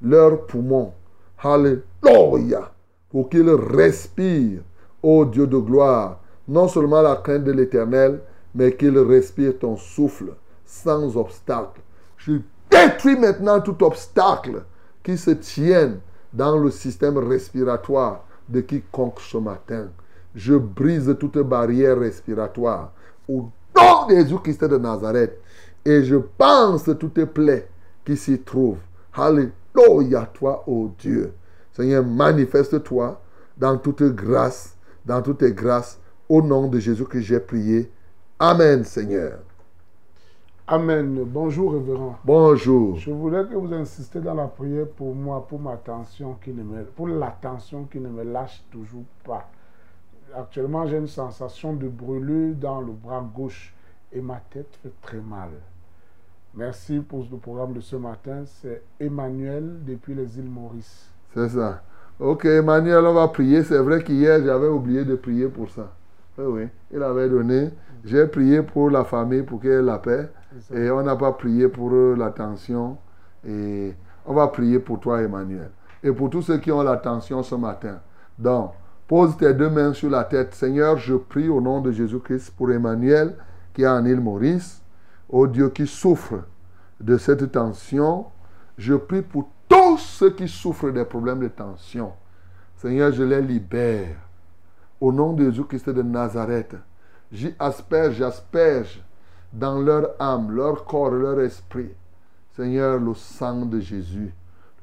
[0.02, 0.94] leurs poumons.
[1.40, 2.72] Alléluia.
[3.10, 4.62] Pour qu'ils respirent,
[5.04, 8.22] ô Dieu de gloire, non seulement la crainte de l'éternel,
[8.54, 10.34] mais qu'ils respirent ton souffle
[10.66, 11.82] sans obstacle.
[12.18, 12.34] Je
[12.70, 14.64] détruis maintenant tout obstacle
[15.04, 16.00] qui se tienne
[16.34, 19.88] dans le système respiratoire de quiconque ce matin.
[20.36, 22.92] Je brise toute barrière respiratoire
[23.28, 25.40] au nom de Jésus-Christ de Nazareth
[25.84, 27.68] et je pense toutes plaies
[28.06, 28.80] qui s'y trouvent.
[29.14, 31.34] Alléluia, toi, ô Dieu.
[31.74, 33.22] Seigneur, manifeste-toi
[33.58, 34.76] dans toute grâce,
[35.06, 37.92] dans toutes tes grâces, au nom de Jésus que j'ai prié.
[38.40, 39.40] Amen, Seigneur.
[40.72, 41.26] Amen.
[41.26, 42.16] Bonjour, révérend.
[42.24, 42.96] Bonjour.
[42.96, 46.64] Je voudrais que vous insistiez dans la prière pour moi, pour ma tension qui ne
[46.64, 49.50] me, pour la tension qui ne me lâche toujours pas.
[50.34, 53.74] Actuellement, j'ai une sensation de brûlure dans le bras gauche
[54.14, 55.50] et ma tête fait très mal.
[56.56, 58.44] Merci pour le programme de ce matin.
[58.46, 61.12] C'est Emmanuel depuis les îles Maurice.
[61.34, 61.82] C'est ça.
[62.18, 63.62] Ok, Emmanuel, on va prier.
[63.64, 65.92] C'est vrai qu'hier, j'avais oublié de prier pour ça.
[66.38, 66.68] Oui, oui.
[66.94, 67.72] Il avait donné.
[68.06, 70.30] J'ai prié pour la famille pour qu'elle ait la paix.
[70.74, 72.98] Et on n'a pas prié pour eux, la tension.
[73.48, 73.94] Et
[74.26, 75.72] on va prier pour toi, Emmanuel.
[76.04, 78.00] Et pour tous ceux qui ont la tension ce matin.
[78.38, 78.74] Donc,
[79.08, 80.54] pose tes deux mains sur la tête.
[80.54, 83.36] Seigneur, je prie au nom de Jésus-Christ pour Emmanuel
[83.74, 84.82] qui est en île Maurice.
[85.30, 86.44] Ô Dieu qui souffre
[87.00, 88.26] de cette tension.
[88.78, 92.14] Je prie pour tous ceux qui souffrent des problèmes de tension.
[92.76, 94.16] Seigneur, je les libère.
[95.00, 96.76] Au nom de Jésus-Christ de Nazareth,
[97.32, 99.04] j'y asperge, j'asperge
[99.54, 101.90] dans leur âme, leur corps, leur esprit.
[102.56, 104.34] Seigneur, le sang de Jésus,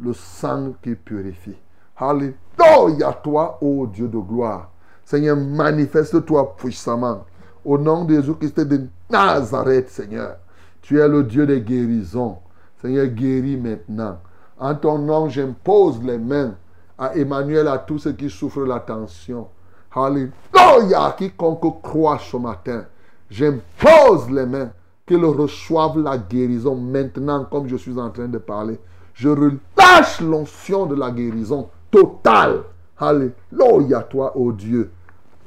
[0.00, 1.56] le sang qui purifie.
[1.96, 4.70] Alléluia, toi, ô Dieu de gloire.
[5.04, 7.24] Seigneur, manifeste-toi puissamment.
[7.64, 10.36] Au nom de Jésus-Christ de Nazareth, Seigneur.
[10.80, 12.38] Tu es le Dieu des guérisons.
[12.80, 14.18] Seigneur, guéris maintenant.
[14.58, 16.54] En ton nom, j'impose les mains
[16.98, 19.48] à Emmanuel, à tous ceux qui souffrent la tension.
[19.94, 22.84] Alléluia, quiconque croit ce matin,
[23.30, 24.70] j'impose les mains
[25.06, 28.78] qu'ils reçoivent la guérison maintenant, comme je suis en train de parler.
[29.14, 32.62] Je relâche l'onction de la guérison totale.
[32.98, 34.90] Alléluia, toi, ô Dieu.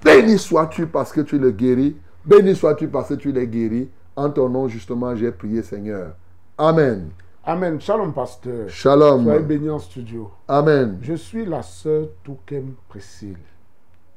[0.04, 1.96] Béni sois-tu parce que tu le guéris.
[2.26, 3.90] Béni sois-tu parce que tu les guéris.
[4.16, 6.16] En ton nom, justement, j'ai prié, Seigneur.
[6.58, 7.12] Amen.
[7.44, 7.80] Amen.
[7.80, 8.70] Shalom, pasteur.
[8.70, 9.24] Shalom.
[9.24, 10.32] Soyez bénis en studio.
[10.48, 11.00] Amen.
[11.02, 13.38] Je suis la sœur Toukem Priscille.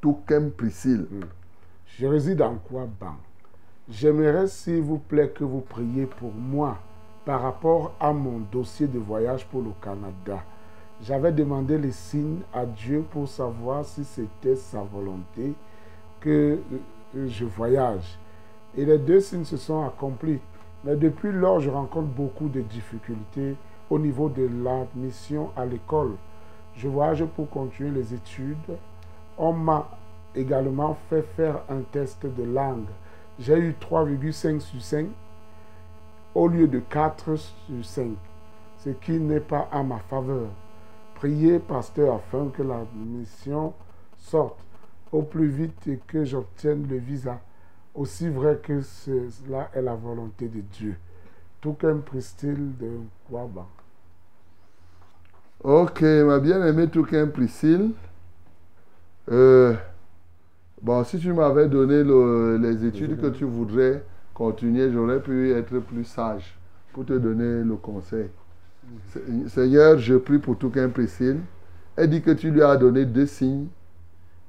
[0.01, 1.07] Toukem Priscille.
[1.97, 3.15] Je réside en Kouaban.
[3.87, 6.79] J'aimerais, s'il vous plaît, que vous priez pour moi
[7.23, 10.43] par rapport à mon dossier de voyage pour le Canada.
[11.03, 15.53] J'avais demandé les signes à Dieu pour savoir si c'était sa volonté
[16.19, 16.57] que
[17.15, 18.17] euh, je voyage.
[18.75, 20.39] Et les deux signes se sont accomplis.
[20.83, 23.55] Mais depuis lors, je rencontre beaucoup de difficultés
[23.91, 26.13] au niveau de l'admission à l'école.
[26.75, 28.77] Je voyage pour continuer les études.
[29.37, 29.87] On m'a
[30.33, 32.87] également fait faire un test de langue.
[33.39, 35.07] J'ai eu 3,5 sur 5
[36.33, 38.17] au lieu de 4 sur 5,
[38.77, 40.49] ce qui n'est pas à ma faveur.
[41.15, 43.73] Priez, pasteur, afin que la mission
[44.17, 44.57] sorte
[45.11, 47.39] au plus vite et que j'obtienne le visa,
[47.93, 50.97] aussi vrai que cela est la volonté de Dieu.
[51.61, 53.65] Tout comme Priscille de Kouaba.
[55.63, 57.91] Ok, ma bien-aimée Touquin Priscille.
[59.31, 59.73] Euh,
[60.85, 64.03] bon, si tu m'avais donné le- les études que tu voudrais
[64.33, 66.57] continuer, j'aurais pu être plus sage
[66.93, 68.29] pour te donner le conseil.
[69.13, 71.39] Se- Seigneur, je prie pour Touquin Priscille.
[71.97, 73.67] Elle dit que tu lui as donné deux signes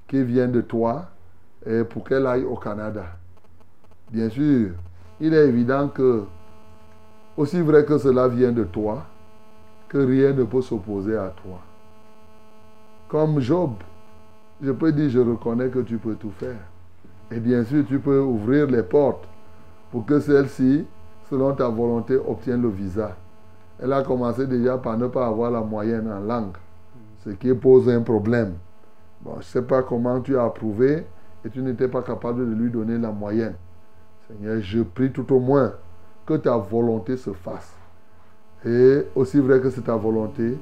[0.08, 1.10] qui viennent de toi
[1.66, 3.06] et pour qu'elle aille au Canada.
[4.10, 4.70] Bien sûr,
[5.20, 6.24] il est évident que,
[7.36, 9.06] aussi vrai que cela vient de toi,
[9.88, 11.60] que rien ne peut s'opposer à toi.
[13.08, 13.70] Comme Job,
[14.62, 16.56] je peux dire, je reconnais que tu peux tout faire.
[17.30, 19.28] Et bien sûr, tu peux ouvrir les portes
[19.90, 20.86] pour que celle-ci,
[21.28, 23.16] selon ta volonté, obtienne le visa.
[23.78, 26.56] Elle a commencé déjà par ne pas avoir la moyenne en langue,
[27.24, 28.54] ce qui pose un problème.
[29.20, 31.06] Bon, je ne sais pas comment tu as approuvé
[31.44, 33.54] et tu n'étais pas capable de lui donner la moyenne.
[34.28, 35.72] Seigneur, je prie tout au moins
[36.24, 37.72] que ta volonté se fasse.
[38.64, 40.58] Et aussi vrai que c'est ta volonté,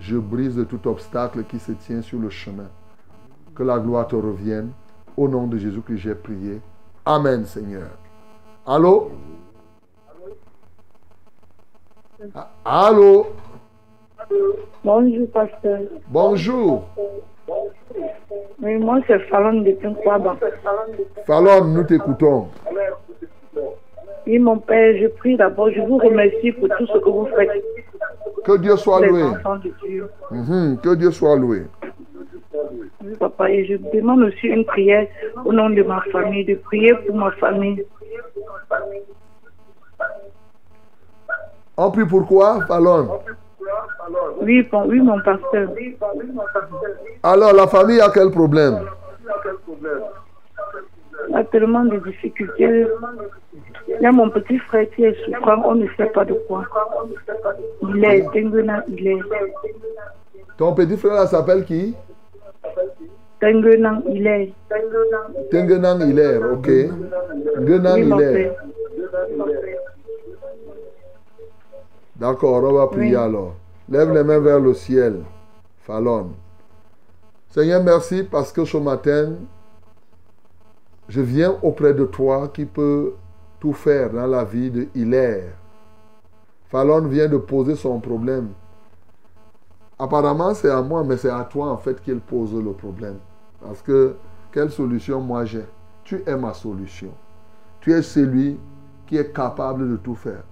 [0.00, 2.68] je brise tout obstacle qui se tient sur le chemin.
[3.54, 4.70] Que la gloire te revienne.
[5.16, 6.60] Au nom de Jésus que j'ai prié.
[7.04, 7.88] Amen, Seigneur.
[8.66, 9.10] Allô?
[12.64, 13.26] Allô?
[14.84, 15.80] Bonjour, pasteur.
[16.08, 16.84] Bonjour.
[18.62, 20.36] Oui, moi, c'est Fallon depuis Kouaba.
[21.26, 22.48] Fallon, nous t'écoutons.
[24.26, 27.50] Oui, mon père, je prie d'abord, je vous remercie pour tout ce que vous faites.
[28.44, 29.22] Que Dieu soit loué.
[29.22, 30.08] de Dieu.
[30.30, 31.64] Mhm, Que Dieu soit loué.
[33.04, 35.06] Oui, papa, et je demande aussi une prière
[35.44, 37.84] au nom de ma famille, de prier pour ma famille.
[41.76, 43.20] On prie pourquoi, Fallon?
[44.40, 45.68] Oui, bon, oui, mon pasteur.
[47.22, 48.80] Alors, la famille a quel problème?
[51.28, 52.86] Il y a tellement de difficultés.
[53.88, 56.64] Il y a mon petit frère qui est souffrant, on ne sait pas de quoi.
[57.82, 58.26] Il est
[58.88, 59.20] il est.
[60.58, 61.94] Ton petit frère s'appelle qui?
[63.40, 64.52] Tenguena, il est.
[65.50, 66.68] Tengenang Hilaire, ok.
[67.56, 68.54] Tengenang Hilaire.
[72.16, 73.16] D'accord, on va prier Oui.
[73.16, 73.54] alors.
[73.88, 75.24] Lève les mains vers le ciel.
[75.80, 76.30] Fallon.
[77.48, 79.32] Seigneur, merci parce que ce matin,
[81.08, 83.14] je viens auprès de toi qui peut
[83.58, 85.52] tout faire dans la vie de Hilaire.
[86.68, 88.50] Fallon vient de poser son problème.
[90.02, 93.18] Apparemment, c'est à moi, mais c'est à toi en fait qu'il pose le problème.
[93.60, 94.16] Parce que
[94.50, 95.64] quelle solution moi j'ai?
[96.02, 97.10] Tu es ma solution.
[97.80, 98.58] Tu es celui
[99.06, 100.42] qui est capable de tout faire.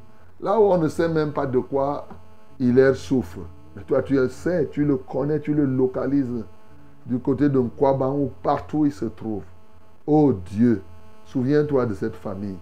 [0.40, 2.06] Là où on ne sait même pas de quoi
[2.60, 3.40] Hilaire souffre.
[3.74, 6.44] Mais toi, tu le sais, tu le connais, tu le localises
[7.04, 9.42] du côté de Nkwaban ou partout où il se trouve.
[10.06, 10.80] Oh Dieu,
[11.26, 12.58] souviens-toi de cette famille.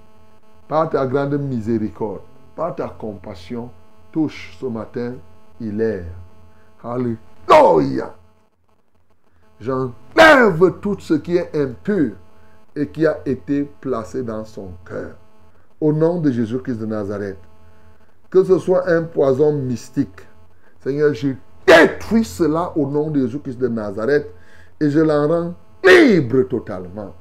[0.66, 2.22] Par ta grande miséricorde,
[2.56, 3.68] par ta compassion,
[4.10, 5.16] touche ce matin
[5.60, 6.06] Hilaire.
[6.82, 8.14] Alléluia.
[9.60, 12.12] J'enlève tout ce qui est impur
[12.76, 15.16] et qui a été placé dans son cœur.
[15.80, 17.38] Au nom de Jésus-Christ de Nazareth.
[18.30, 20.26] Que ce soit un poison mystique.
[20.80, 21.28] Seigneur, je
[21.66, 24.28] détruis cela au nom de Jésus-Christ de Nazareth
[24.80, 27.14] et je l'en rends libre totalement.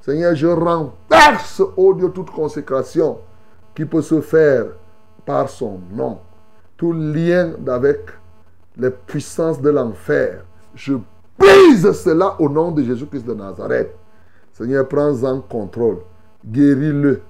[0.00, 3.18] Seigneur, je renverse, oh Dieu, toute consécration
[3.74, 4.66] qui peut se faire
[5.24, 6.18] par son nom,
[6.76, 8.00] tout lien avec
[8.76, 10.44] les puissances de l'enfer,
[10.74, 10.94] je
[11.38, 13.94] brise cela au nom de Jésus-Christ de Nazareth.
[14.52, 15.98] Seigneur, prends-en contrôle.
[16.44, 17.22] Guéris-le.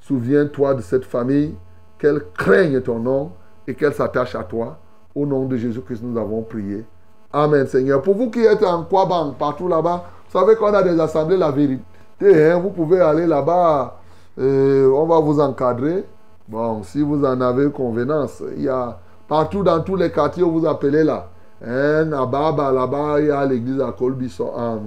[0.00, 1.54] Souviens-toi de cette famille,
[1.98, 3.32] qu'elle craigne ton nom
[3.66, 4.78] et qu'elle s'attache à toi.
[5.14, 6.84] Au nom de Jésus-Christ, nous avons prié.
[7.32, 8.00] Amen, Seigneur.
[8.00, 11.50] Pour vous qui êtes en Kwabang, partout là-bas, vous savez qu'on a des assemblées, la
[11.50, 11.82] vérité.
[12.22, 13.98] hein, vous pouvez aller là-bas.
[14.38, 16.04] euh, on va vous encadrer.
[16.46, 18.98] Bon, si vous en avez convenance, il y a
[19.28, 21.30] partout dans tous les quartiers où vous appelez là.
[21.64, 24.78] Hein, à Baba, là-bas, il y a l'église à Colbisson, à,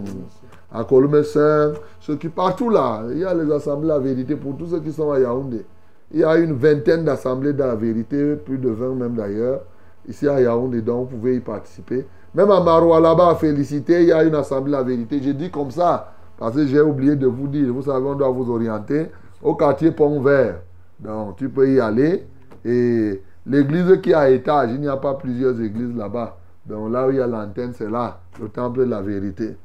[0.73, 4.67] à Colmessin, ceux qui partout là, il y a les assemblées la vérité pour tous
[4.67, 5.65] ceux qui sont à Yaoundé.
[6.13, 9.61] Il y a une vingtaine d'assemblées de la vérité, plus de 20 même d'ailleurs,
[10.07, 12.05] ici à Yaoundé, donc vous pouvez y participer.
[12.33, 15.19] Même à Maroua là-bas, félicité, il y a une assemblée la vérité.
[15.21, 18.29] J'ai dit comme ça, parce que j'ai oublié de vous dire, vous savez, on doit
[18.29, 19.07] vous orienter
[19.43, 20.61] au quartier Pont Vert.
[20.99, 22.25] Donc tu peux y aller.
[22.63, 26.37] Et l'église qui à étage, il n'y a pas plusieurs églises là-bas.
[26.65, 29.55] Donc là où il y a l'antenne, c'est là, le temple de la vérité.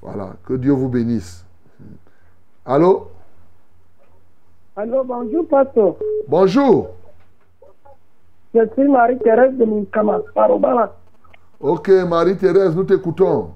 [0.00, 1.44] Voilà, que Dieu vous bénisse.
[2.64, 3.08] Allô?
[4.76, 5.96] Allô, bonjour, pasteur.
[6.28, 6.90] Bonjour.
[8.54, 10.94] Je suis Marie-Thérèse de Minkama, Parobala.
[11.60, 13.50] Ok, Marie-Thérèse, nous t'écoutons.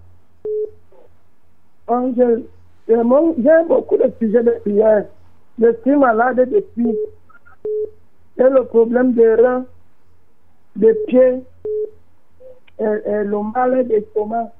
[1.88, 5.06] J'ai beaucoup de sujets de prière.
[5.58, 6.96] Je suis malade depuis.
[8.42, 9.64] J'ai le problème des reins,
[10.74, 11.44] des pieds
[12.80, 14.50] et, et le mal d'estomac.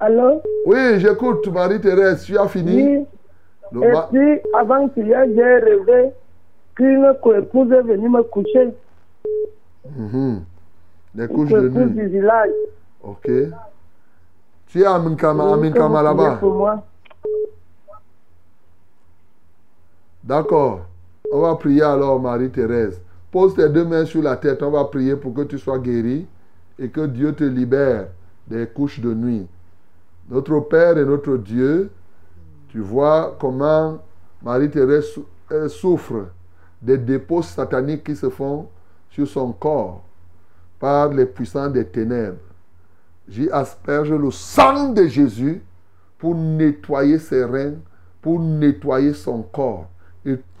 [0.00, 0.42] Allô?
[0.66, 2.82] Oui, j'écoute, Marie-Thérèse, tu as fini?
[2.82, 3.06] Oui.
[3.70, 6.10] Le Et ma- puis, avant qu'hier, j'ai rêvé
[6.74, 8.70] qu'une coépouse est venue me coucher.
[9.88, 10.42] Mhm.
[11.14, 11.90] Les couches de nuit.
[11.92, 12.50] du village.
[13.04, 13.30] Ok.
[14.66, 16.84] Tu es à Minkama, à Minkama là-bas priez pour moi.
[20.24, 20.86] D'accord.
[21.32, 23.00] On va prier alors, Marie-Thérèse.
[23.30, 24.62] Pose tes deux mains sur la tête.
[24.62, 26.26] On va prier pour que tu sois guérie
[26.78, 28.08] et que Dieu te libère
[28.46, 29.46] des couches de nuit.
[30.30, 31.90] Notre Père et notre Dieu,
[32.68, 33.98] tu vois comment
[34.42, 35.18] Marie-Thérèse
[35.68, 36.26] souffre
[36.80, 38.68] des dépôts sataniques qui se font
[39.10, 40.02] sur son corps
[40.78, 42.38] par les puissants des ténèbres.
[43.28, 45.62] J'y asperge le sang de Jésus
[46.18, 47.74] pour nettoyer ses reins,
[48.20, 49.88] pour nettoyer son corps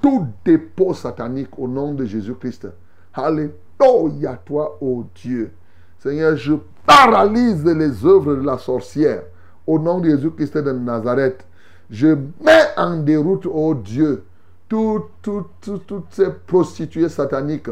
[0.02, 2.68] tout dépôt satanique au nom de Jésus-Christ.
[3.14, 5.52] Alléluia toi, ô Dieu.
[5.98, 6.54] Seigneur, je
[6.84, 9.22] paralyse les œuvres de la sorcière
[9.66, 11.46] au nom de Jésus-Christ de Nazareth.
[11.88, 14.24] Je mets en déroute, ô Dieu,
[14.68, 17.68] tout- tout- toutes ces prostituées sataniques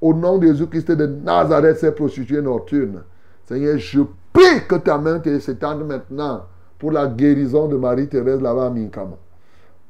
[0.00, 3.02] au nom de Jésus-Christ de Nazareth, ces prostituées nocturnes.
[3.46, 4.00] Seigneur, je
[4.32, 6.44] prie que ta main te s'étende maintenant
[6.78, 9.16] pour la guérison de Marie-Thérèse là-bas à Minkama.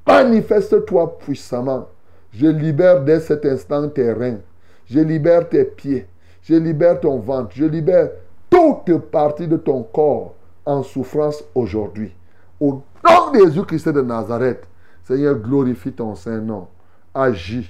[0.07, 1.89] Manifeste-toi puissamment.
[2.33, 4.39] Je libère dès cet instant tes reins.
[4.87, 6.07] Je libère tes pieds.
[6.43, 7.51] Je libère ton ventre.
[7.55, 8.11] Je libère
[8.51, 10.35] toute partie de ton corps
[10.65, 12.13] en souffrance aujourd'hui.
[12.61, 14.67] Au nom de Jésus-Christ de Nazareth,
[15.05, 16.69] Seigneur, glorifie ton Saint-Nom.
[17.15, 17.69] Agis.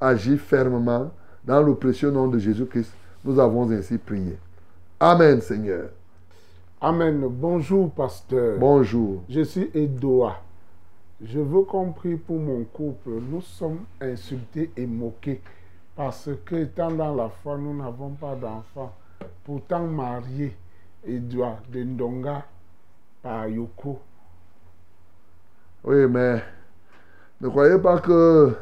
[0.00, 1.10] Agis fermement.
[1.44, 2.92] Dans le précieux nom de Jésus-Christ,
[3.24, 4.38] nous avons ainsi prié.
[4.98, 5.88] Amen, Seigneur.
[6.80, 7.26] Amen.
[7.28, 8.58] Bonjour, pasteur.
[8.58, 9.22] Bonjour.
[9.28, 10.36] Je suis Edoa.
[11.22, 13.10] Je veux qu'on prie pour mon couple.
[13.30, 15.42] Nous sommes insultés et moqués
[15.94, 18.94] parce que, étant dans la foi, nous n'avons pas d'enfants.
[19.44, 20.56] Pourtant mariés,
[21.06, 22.44] Edoa de Ndonga
[23.22, 24.00] par Yoko.
[25.84, 26.42] Oui, mais
[27.40, 28.54] ne croyez pas que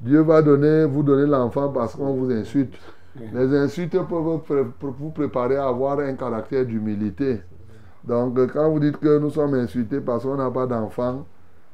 [0.00, 2.74] Dieu va donner, vous donner l'enfant parce qu'on vous insulte.
[3.34, 4.40] Les insultes peuvent
[4.80, 7.42] vous préparer à avoir un caractère d'humilité.
[8.02, 11.26] Donc, quand vous dites que nous sommes insultés parce qu'on n'a pas d'enfant,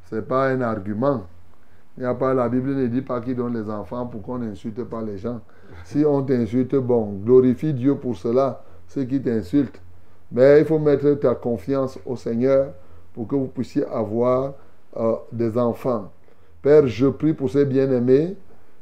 [0.09, 1.25] ce n'est pas un argument.
[1.99, 5.41] La Bible ne dit pas qu'il donne les enfants pour qu'on n'insulte pas les gens.
[5.85, 9.81] Si on t'insulte, bon, glorifie Dieu pour cela, ceux qui t'insultent.
[10.33, 12.73] Mais il faut mettre ta confiance au Seigneur
[13.13, 14.55] pour que vous puissiez avoir
[14.97, 16.11] euh, des enfants.
[16.63, 18.37] Père, je prie pour ces bien-aimés.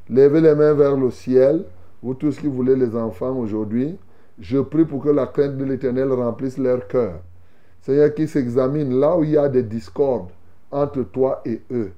[0.08, 1.64] Levez les mains vers le ciel,
[2.02, 3.96] vous tous qui voulez les enfants aujourd'hui.
[4.38, 7.14] Je prie pour que la crainte de l'Éternel remplisse leur cœur.
[7.80, 10.28] Seigneur, qui s'examine là où il y a des discordes
[10.76, 11.92] entre toi et eux.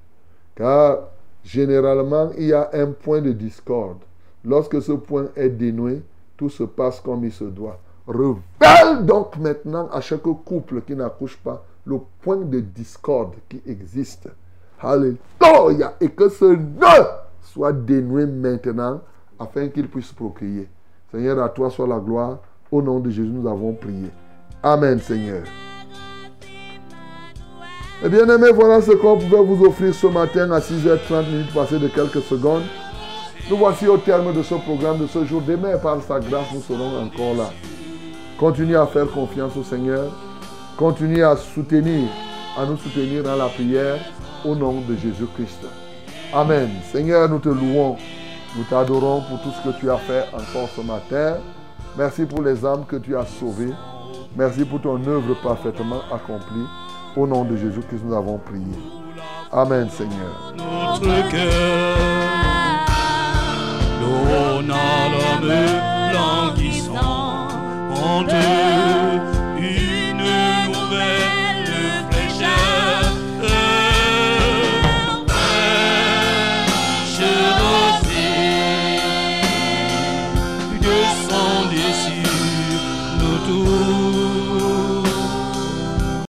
[0.55, 0.99] Car
[1.45, 3.99] généralement, il y a un point de discorde.
[4.45, 6.03] Lorsque ce point est dénoué,
[6.37, 7.79] tout se passe comme il se doit.
[8.07, 14.29] Révèle donc maintenant à chaque couple qui n'accouche pas le point de discorde qui existe.
[14.81, 15.95] Alléluia.
[16.01, 17.07] Et que ce nœud
[17.43, 19.01] soit dénoué maintenant
[19.39, 20.69] afin qu'il puisse procréer.
[21.11, 22.39] Seigneur, à toi soit la gloire.
[22.71, 24.11] Au nom de Jésus, nous avons prié.
[24.63, 25.43] Amen, Seigneur.
[28.01, 31.81] Eh bien aimés, voilà ce qu'on pouvait vous offrir ce matin à 6h30 minutes passées
[31.81, 32.63] de quelques secondes.
[33.51, 35.43] Nous voici au terme de ce programme de ce jour.
[35.43, 37.51] Demain, par sa grâce, nous serons encore là.
[38.39, 40.13] Continuez à faire confiance au Seigneur.
[40.77, 42.09] Continuez à soutenir,
[42.57, 43.99] à nous soutenir dans la prière
[44.45, 45.67] au nom de Jésus-Christ.
[46.33, 46.71] Amen.
[46.93, 47.97] Seigneur, nous te louons.
[48.57, 51.39] Nous t'adorons pour tout ce que tu as fait encore ce matin.
[51.97, 53.73] Merci pour les âmes que tu as sauvées.
[54.37, 56.67] Merci pour ton œuvre parfaitement accomplie.
[57.19, 58.63] Au nom de Jésus-Christ, nous avons prié.
[59.51, 60.55] Amen, Seigneur.
[60.57, 61.99] notre cœur.
[64.01, 65.53] L'eau a l'homme
[66.15, 67.49] languissant,
[67.91, 69.38] honteux,